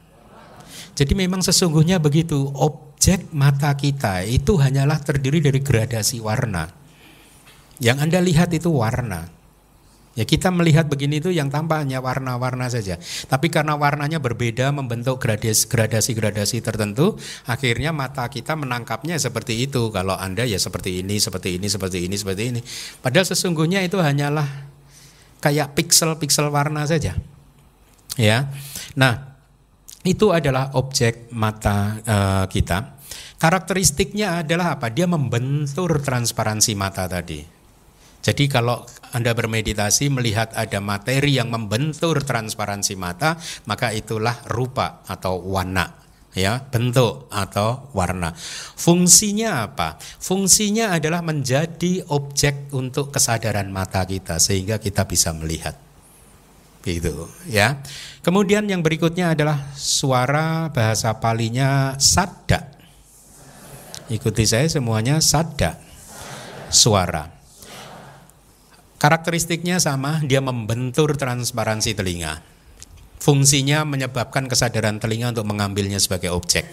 Jadi 0.98 1.14
memang 1.14 1.40
sesungguhnya 1.42 2.02
begitu. 2.02 2.50
Objek 2.54 3.30
mata 3.30 3.70
kita 3.78 4.26
itu 4.26 4.58
hanyalah 4.58 4.98
terdiri 4.98 5.38
dari 5.38 5.62
gradasi 5.62 6.18
warna. 6.18 6.66
Yang 7.78 7.98
Anda 8.02 8.18
lihat 8.18 8.50
itu 8.50 8.74
warna. 8.74 9.38
Ya 10.18 10.26
kita 10.26 10.50
melihat 10.50 10.90
begini 10.90 11.22
itu 11.22 11.30
yang 11.30 11.46
tampak 11.46 11.86
hanya 11.86 12.02
warna-warna 12.02 12.66
saja. 12.66 12.98
Tapi 13.30 13.54
karena 13.54 13.78
warnanya 13.78 14.18
berbeda 14.18 14.74
membentuk 14.74 15.22
gradasi-gradasi 15.22 16.58
tertentu, 16.58 17.14
akhirnya 17.46 17.94
mata 17.94 18.26
kita 18.26 18.58
menangkapnya 18.58 19.14
seperti 19.14 19.62
itu. 19.62 19.94
Kalau 19.94 20.18
Anda 20.18 20.42
ya 20.42 20.58
seperti 20.58 21.06
ini, 21.06 21.22
seperti 21.22 21.62
ini, 21.62 21.70
seperti 21.70 21.98
ini, 22.02 22.18
seperti 22.18 22.42
ini. 22.50 22.60
Padahal 22.98 23.30
sesungguhnya 23.30 23.86
itu 23.86 24.02
hanyalah 24.02 24.66
kayak 25.38 25.78
piksel-piksel 25.78 26.50
warna 26.50 26.82
saja. 26.82 27.14
Ya. 28.18 28.50
Nah, 28.98 29.14
itu 30.02 30.34
adalah 30.34 30.74
objek 30.74 31.30
mata 31.34 31.98
uh, 32.02 32.44
kita. 32.50 32.98
Karakteristiknya 33.38 34.42
adalah 34.42 34.78
apa? 34.78 34.90
Dia 34.90 35.06
membentur 35.06 36.02
transparansi 36.02 36.74
mata 36.74 37.06
tadi. 37.06 37.38
Jadi 38.18 38.44
kalau 38.50 38.82
Anda 39.14 39.30
bermeditasi 39.30 40.10
melihat 40.10 40.50
ada 40.58 40.82
materi 40.82 41.38
yang 41.38 41.54
membentur 41.54 42.18
transparansi 42.26 42.98
mata, 42.98 43.38
maka 43.70 43.94
itulah 43.94 44.42
rupa 44.50 45.06
atau 45.06 45.38
warna 45.38 46.08
ya 46.36 46.60
bentuk 46.60 47.26
atau 47.32 47.88
warna 47.96 48.30
fungsinya 48.76 49.64
apa 49.64 49.96
fungsinya 49.98 50.92
adalah 50.94 51.24
menjadi 51.24 52.04
objek 52.12 52.68
untuk 52.76 53.10
kesadaran 53.10 53.72
mata 53.72 54.04
kita 54.04 54.36
sehingga 54.36 54.76
kita 54.76 55.08
bisa 55.08 55.32
melihat 55.32 55.87
gitu 56.96 57.28
ya 57.44 57.84
kemudian 58.24 58.64
yang 58.64 58.80
berikutnya 58.80 59.36
adalah 59.36 59.60
suara 59.76 60.72
bahasa 60.72 61.12
palinya 61.20 62.00
sadda 62.00 62.72
ikuti 64.08 64.48
saya 64.48 64.64
semuanya 64.72 65.20
sadda 65.20 65.76
suara 66.72 67.38
Karakteristiknya 68.98 69.78
sama, 69.78 70.18
dia 70.26 70.42
membentur 70.42 71.14
transparansi 71.14 71.94
telinga. 71.94 72.42
Fungsinya 73.22 73.86
menyebabkan 73.86 74.50
kesadaran 74.50 74.98
telinga 74.98 75.30
untuk 75.30 75.46
mengambilnya 75.46 76.02
sebagai 76.02 76.34
objek. 76.34 76.66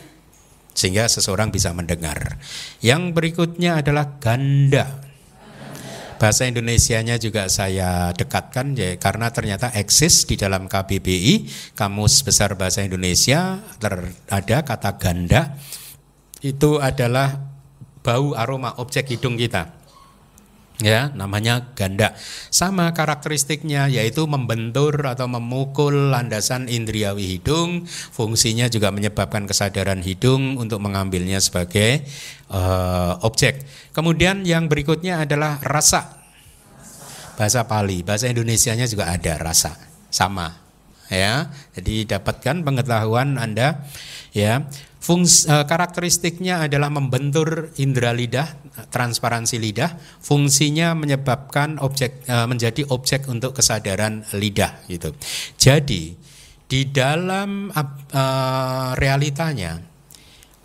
Sehingga 0.74 1.06
seseorang 1.06 1.54
bisa 1.54 1.70
mendengar. 1.78 2.42
Yang 2.82 3.14
berikutnya 3.14 3.78
adalah 3.78 4.18
ganda. 4.18 5.05
Bahasa 6.16 6.50
Indonesianya 6.50 7.22
juga 7.22 7.46
saya 7.52 8.10
dekatkan 8.16 8.74
ya, 8.74 8.98
karena 8.98 9.30
ternyata 9.30 9.70
eksis 9.76 10.26
di 10.26 10.40
dalam 10.40 10.66
KBBI, 10.66 11.48
Kamus 11.78 12.26
Besar 12.26 12.58
Bahasa 12.58 12.82
Indonesia, 12.82 13.62
ada 14.32 14.58
kata 14.66 14.98
ganda. 14.98 15.56
Itu 16.42 16.82
adalah 16.82 17.40
bau 18.02 18.34
aroma 18.38 18.78
objek 18.78 19.14
hidung 19.14 19.38
kita 19.38 19.85
ya 20.84 21.12
namanya 21.16 21.72
ganda. 21.78 22.16
Sama 22.52 22.92
karakteristiknya 22.92 23.88
yaitu 23.88 24.28
membentur 24.28 24.96
atau 25.08 25.28
memukul 25.30 26.12
landasan 26.12 26.68
indriawi 26.68 27.38
hidung. 27.38 27.88
Fungsinya 27.88 28.68
juga 28.68 28.92
menyebabkan 28.92 29.48
kesadaran 29.48 30.04
hidung 30.04 30.60
untuk 30.60 30.84
mengambilnya 30.84 31.40
sebagai 31.40 32.04
uh, 32.52 33.20
objek. 33.24 33.64
Kemudian 33.96 34.44
yang 34.44 34.68
berikutnya 34.68 35.24
adalah 35.24 35.62
rasa. 35.64 36.24
Bahasa 37.36 37.68
Pali 37.68 38.00
bahasa 38.00 38.32
Indonesianya 38.32 38.88
juga 38.88 39.12
ada 39.12 39.36
rasa. 39.36 39.76
Sama 40.08 40.66
ya. 41.12 41.52
Jadi 41.76 42.08
dapatkan 42.10 42.64
pengetahuan 42.64 43.38
anda 43.38 43.86
ya. 44.32 44.66
Fungs, 45.06 45.46
uh, 45.46 45.70
karakteristiknya 45.70 46.66
adalah 46.66 46.90
membentur 46.90 47.70
indera 47.78 48.10
lidah, 48.10 48.58
transparansi 48.92 49.56
lidah. 49.58 49.96
Fungsinya 50.22 50.94
menyebabkan 50.94 51.80
objek 51.80 52.26
uh, 52.28 52.46
menjadi 52.46 52.86
objek 52.92 53.28
untuk 53.32 53.56
kesadaran 53.56 54.24
lidah 54.36 54.86
gitu. 54.92 55.16
Jadi 55.56 56.16
di 56.66 56.82
dalam 56.90 57.70
uh, 57.70 58.92
realitanya 58.98 59.78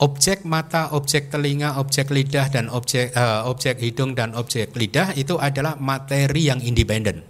objek 0.01 0.49
mata, 0.49 0.97
objek 0.97 1.29
telinga, 1.29 1.77
objek 1.77 2.09
lidah 2.09 2.49
dan 2.49 2.73
objek 2.73 3.13
uh, 3.13 3.45
objek 3.45 3.77
hidung 3.85 4.17
dan 4.17 4.33
objek 4.33 4.73
lidah 4.73 5.13
itu 5.15 5.37
adalah 5.37 5.77
materi 5.77 6.49
yang 6.49 6.61
independen. 6.65 7.21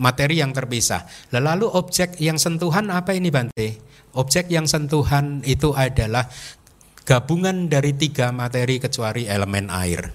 Materi 0.00 0.40
yang 0.40 0.56
terpisah. 0.56 1.04
Lalu 1.36 1.68
objek 1.68 2.16
yang 2.18 2.40
sentuhan 2.40 2.88
apa 2.90 3.12
ini 3.12 3.28
Bante? 3.28 3.92
Objek 4.16 4.48
yang 4.48 4.64
sentuhan 4.68 5.44
itu 5.44 5.72
adalah 5.76 6.26
gabungan 7.02 7.66
dari 7.66 7.94
tiga 7.94 8.30
materi 8.30 8.78
kecuali 8.78 9.26
elemen 9.26 9.68
air. 9.68 10.14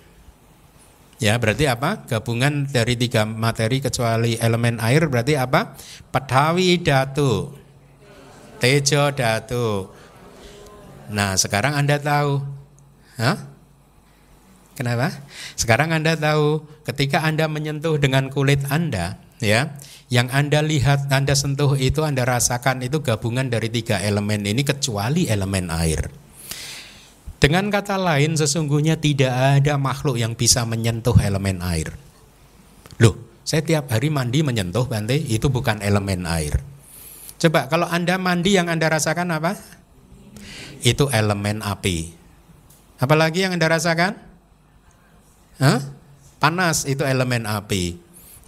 Ya, 1.17 1.33
berarti 1.41 1.65
apa? 1.65 2.05
Gabungan 2.05 2.69
dari 2.69 2.93
tiga 2.93 3.25
materi 3.25 3.81
kecuali 3.81 4.37
elemen 4.37 4.77
air 4.77 5.09
berarti 5.09 5.33
apa? 5.33 5.73
Petawi 6.13 6.77
datu, 6.77 7.57
tejo 8.61 9.09
datu. 9.09 9.89
Nah, 11.09 11.33
sekarang 11.33 11.73
Anda 11.73 11.97
tahu. 11.97 12.45
Hah? 13.17 13.37
Kenapa? 14.77 15.09
Sekarang 15.57 15.89
Anda 15.89 16.13
tahu 16.13 16.61
ketika 16.85 17.25
Anda 17.25 17.49
menyentuh 17.49 17.97
dengan 17.97 18.29
kulit 18.29 18.61
Anda, 18.69 19.17
ya, 19.41 19.73
yang 20.13 20.29
Anda 20.29 20.61
lihat, 20.61 21.09
Anda 21.09 21.33
sentuh 21.33 21.73
itu, 21.81 22.05
Anda 22.05 22.29
rasakan 22.29 22.85
itu 22.85 23.01
gabungan 23.01 23.49
dari 23.49 23.73
tiga 23.73 23.97
elemen 23.97 24.45
ini 24.45 24.61
kecuali 24.61 25.25
elemen 25.25 25.73
air. 25.73 26.26
Dengan 27.37 27.69
kata 27.69 28.01
lain, 28.01 28.33
sesungguhnya 28.33 28.97
tidak 28.97 29.29
ada 29.61 29.77
makhluk 29.77 30.17
yang 30.17 30.33
bisa 30.33 30.65
menyentuh 30.65 31.13
elemen 31.21 31.61
air. 31.61 31.93
Loh, 32.97 33.13
saya 33.45 33.61
tiap 33.61 33.93
hari 33.93 34.09
mandi 34.09 34.41
menyentuh 34.41 34.89
Bante, 34.89 35.13
itu 35.13 35.45
bukan 35.47 35.79
elemen 35.85 36.25
air. 36.25 36.57
Coba 37.37 37.69
kalau 37.69 37.85
Anda 37.85 38.17
mandi 38.17 38.57
yang 38.57 38.65
Anda 38.67 38.89
rasakan 38.89 39.29
apa? 39.37 39.53
Itu 40.81 41.13
elemen 41.13 41.61
api. 41.61 42.17
Apalagi 42.97 43.45
yang 43.45 43.53
Anda 43.53 43.69
rasakan? 43.69 44.17
Hah? 45.61 45.79
Panas 46.41 46.89
itu 46.89 47.05
elemen 47.05 47.45
api. 47.45 47.97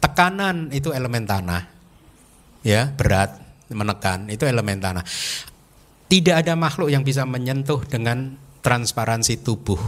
Tekanan 0.02 0.74
itu 0.74 0.90
elemen 0.90 1.30
tanah. 1.30 1.70
Ya, 2.66 2.90
berat, 2.90 3.38
menekan 3.70 4.26
itu 4.34 4.50
elemen 4.50 4.82
tanah. 4.82 5.06
Tidak 6.10 6.34
ada 6.34 6.58
makhluk 6.58 6.90
yang 6.90 7.06
bisa 7.06 7.22
menyentuh 7.30 7.86
dengan 7.86 8.34
transparansi 8.60 9.42
tubuh, 9.42 9.80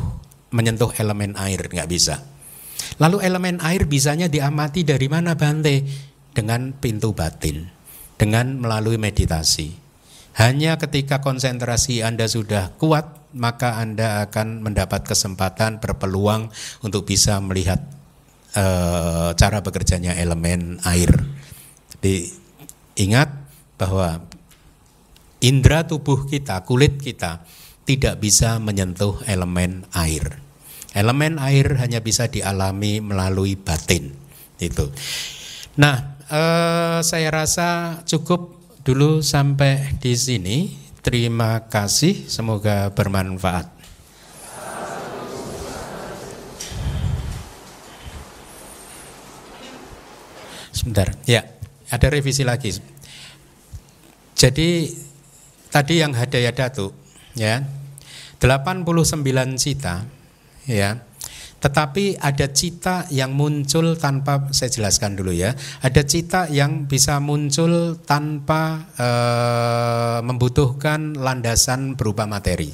menyentuh 0.51 0.91
elemen 0.97 1.35
air, 1.39 1.67
nggak 1.67 1.89
bisa. 1.89 2.23
Lalu 2.97 3.23
elemen 3.23 3.57
air 3.63 3.85
bisanya 3.87 4.27
diamati 4.27 4.83
dari 4.83 5.07
mana 5.07 5.37
Bante? 5.37 6.09
Dengan 6.31 6.71
pintu 6.71 7.11
batin, 7.11 7.67
dengan 8.15 8.63
melalui 8.63 8.95
meditasi. 8.95 9.75
Hanya 10.39 10.79
ketika 10.79 11.19
konsentrasi 11.19 12.07
Anda 12.07 12.23
sudah 12.23 12.71
kuat, 12.79 13.35
maka 13.35 13.83
Anda 13.83 14.23
akan 14.23 14.63
mendapat 14.63 15.03
kesempatan 15.03 15.83
berpeluang 15.83 16.47
untuk 16.87 17.03
bisa 17.03 17.43
melihat 17.43 17.83
uh, 18.55 19.35
cara 19.35 19.59
bekerjanya 19.59 20.15
elemen 20.15 20.79
air. 20.87 21.11
Jadi 21.99 22.31
ingat 23.03 23.27
bahwa 23.75 24.23
indera 25.43 25.83
tubuh 25.83 26.23
kita, 26.31 26.63
kulit 26.63 26.95
kita 26.95 27.43
tidak 27.85 28.21
bisa 28.21 28.61
menyentuh 28.61 29.19
elemen 29.25 29.85
air. 29.95 30.37
Elemen 30.91 31.39
air 31.39 31.79
hanya 31.79 32.03
bisa 32.03 32.27
dialami 32.27 32.99
melalui 32.99 33.55
batin. 33.55 34.11
Itu. 34.61 34.91
Nah, 35.79 36.19
uh, 36.29 36.99
saya 37.01 37.29
rasa 37.31 38.01
cukup 38.03 38.59
dulu 38.83 39.23
sampai 39.23 39.97
di 39.97 40.13
sini. 40.13 40.57
Terima 41.01 41.65
kasih, 41.65 42.29
semoga 42.29 42.93
bermanfaat. 42.93 43.81
Sebentar, 50.69 51.13
ya, 51.25 51.41
ada 51.89 52.07
revisi 52.09 52.45
lagi. 52.45 52.73
Jadi 54.37 54.93
tadi 55.69 55.93
yang 56.01 56.13
hadaya 56.13 56.53
datu, 56.53 57.00
ya, 57.37 57.65
89 58.41 59.57
cita, 59.57 60.05
ya. 60.67 60.97
Tetapi 61.61 62.17
ada 62.17 62.49
cita 62.49 63.05
yang 63.13 63.37
muncul 63.37 63.93
tanpa 63.93 64.49
saya 64.49 64.73
jelaskan 64.73 65.13
dulu 65.13 65.29
ya. 65.29 65.53
Ada 65.85 66.01
cita 66.09 66.49
yang 66.49 66.89
bisa 66.89 67.21
muncul 67.21 68.01
tanpa 68.01 68.89
e, 68.97 69.09
membutuhkan 70.25 71.13
landasan 71.21 71.93
berupa 71.93 72.25
materi. 72.25 72.73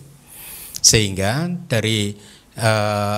Sehingga 0.80 1.52
dari 1.68 2.16
e, 2.56 2.72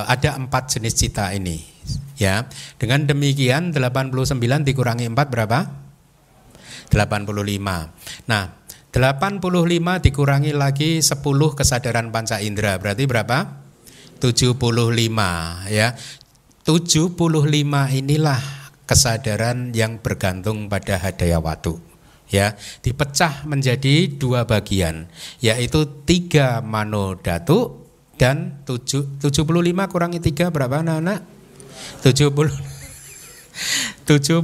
ada 0.09 0.41
empat 0.41 0.73
jenis 0.73 0.97
cita 0.97 1.29
ini 1.37 1.79
Ya. 2.19 2.51
Dengan 2.75 3.07
demikian 3.07 3.71
89 3.71 4.67
dikurangi 4.67 5.07
4 5.07 5.15
berapa? 5.31 5.59
85. 6.91 8.27
Nah, 8.27 8.43
85 8.89 10.01
dikurangi 10.01 10.53
lagi 10.53 10.97
10 11.01 11.21
kesadaran 11.53 12.09
panca 12.09 12.41
indera 12.41 12.81
berarti 12.81 13.05
berapa? 13.05 13.61
75 14.17 15.69
ya. 15.69 15.93
75 16.65 17.99
inilah 18.01 18.41
kesadaran 18.89 19.69
yang 19.77 20.01
bergantung 20.01 20.65
pada 20.65 20.97
hadaya 20.97 21.37
watu 21.37 21.77
ya 22.29 22.53
dipecah 22.85 23.45
menjadi 23.49 24.09
dua 24.09 24.45
bagian 24.45 25.09
yaitu 25.41 25.85
tiga 26.05 26.61
mano 26.61 27.17
datu 27.17 27.85
dan 28.19 28.65
tujuh, 28.67 29.17
75 29.23 29.87
kurangi 29.87 30.19
tiga 30.19 30.51
berapa 30.51 30.83
anak-anak? 30.83 31.23
70 32.03 32.78
72 34.07 34.41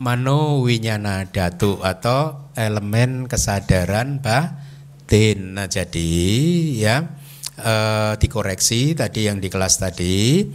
mano 0.00 0.62
winyana 0.64 1.28
datu 1.28 1.82
atau 1.84 2.50
elemen 2.56 3.26
kesadaran 3.28 4.22
batin. 4.24 5.58
Nah, 5.58 5.68
jadi 5.68 6.12
ya 6.72 7.04
eh, 7.60 8.12
dikoreksi 8.16 8.96
tadi 8.96 9.28
yang 9.28 9.42
di 9.42 9.52
kelas 9.52 9.82
tadi 9.82 10.46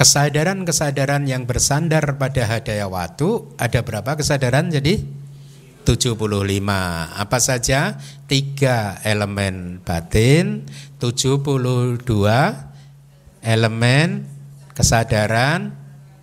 kesadaran-kesadaran 0.00 1.28
yang 1.28 1.44
bersandar 1.44 2.16
pada 2.16 2.48
hadaya 2.48 2.88
watu 2.88 3.52
ada 3.60 3.84
berapa 3.84 4.16
kesadaran? 4.16 4.72
Jadi 4.72 5.04
75 5.84 6.16
apa 7.10 7.38
saja? 7.42 8.00
Tiga 8.24 8.96
elemen 9.04 9.84
batin 9.84 10.64
72 11.02 12.06
elemen 13.44 14.24
kesadaran 14.72 15.79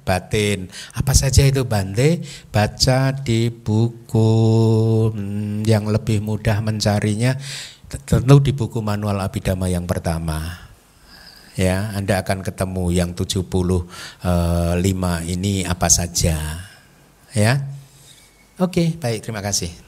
batin. 0.07 0.71
Apa 0.95 1.11
saja 1.11 1.43
itu 1.43 1.67
Bante? 1.67 2.23
Baca 2.47 3.11
di 3.11 3.51
buku 3.51 4.31
hmm, 5.11 5.67
yang 5.67 5.91
lebih 5.91 6.23
mudah 6.23 6.63
mencarinya 6.63 7.35
tentu 7.87 8.39
di 8.39 8.55
buku 8.55 8.79
manual 8.79 9.19
Abidama 9.19 9.67
yang 9.67 9.83
pertama. 9.83 10.63
Ya, 11.57 11.91
Anda 11.97 12.21
akan 12.21 12.45
ketemu 12.45 12.93
yang 12.93 13.11
75 13.17 13.49
eh, 14.23 14.73
ini 15.27 15.65
apa 15.67 15.89
saja. 15.89 16.63
Ya. 17.33 17.65
Oke, 18.61 18.93
baik, 18.95 19.25
terima 19.25 19.41
kasih. 19.41 19.86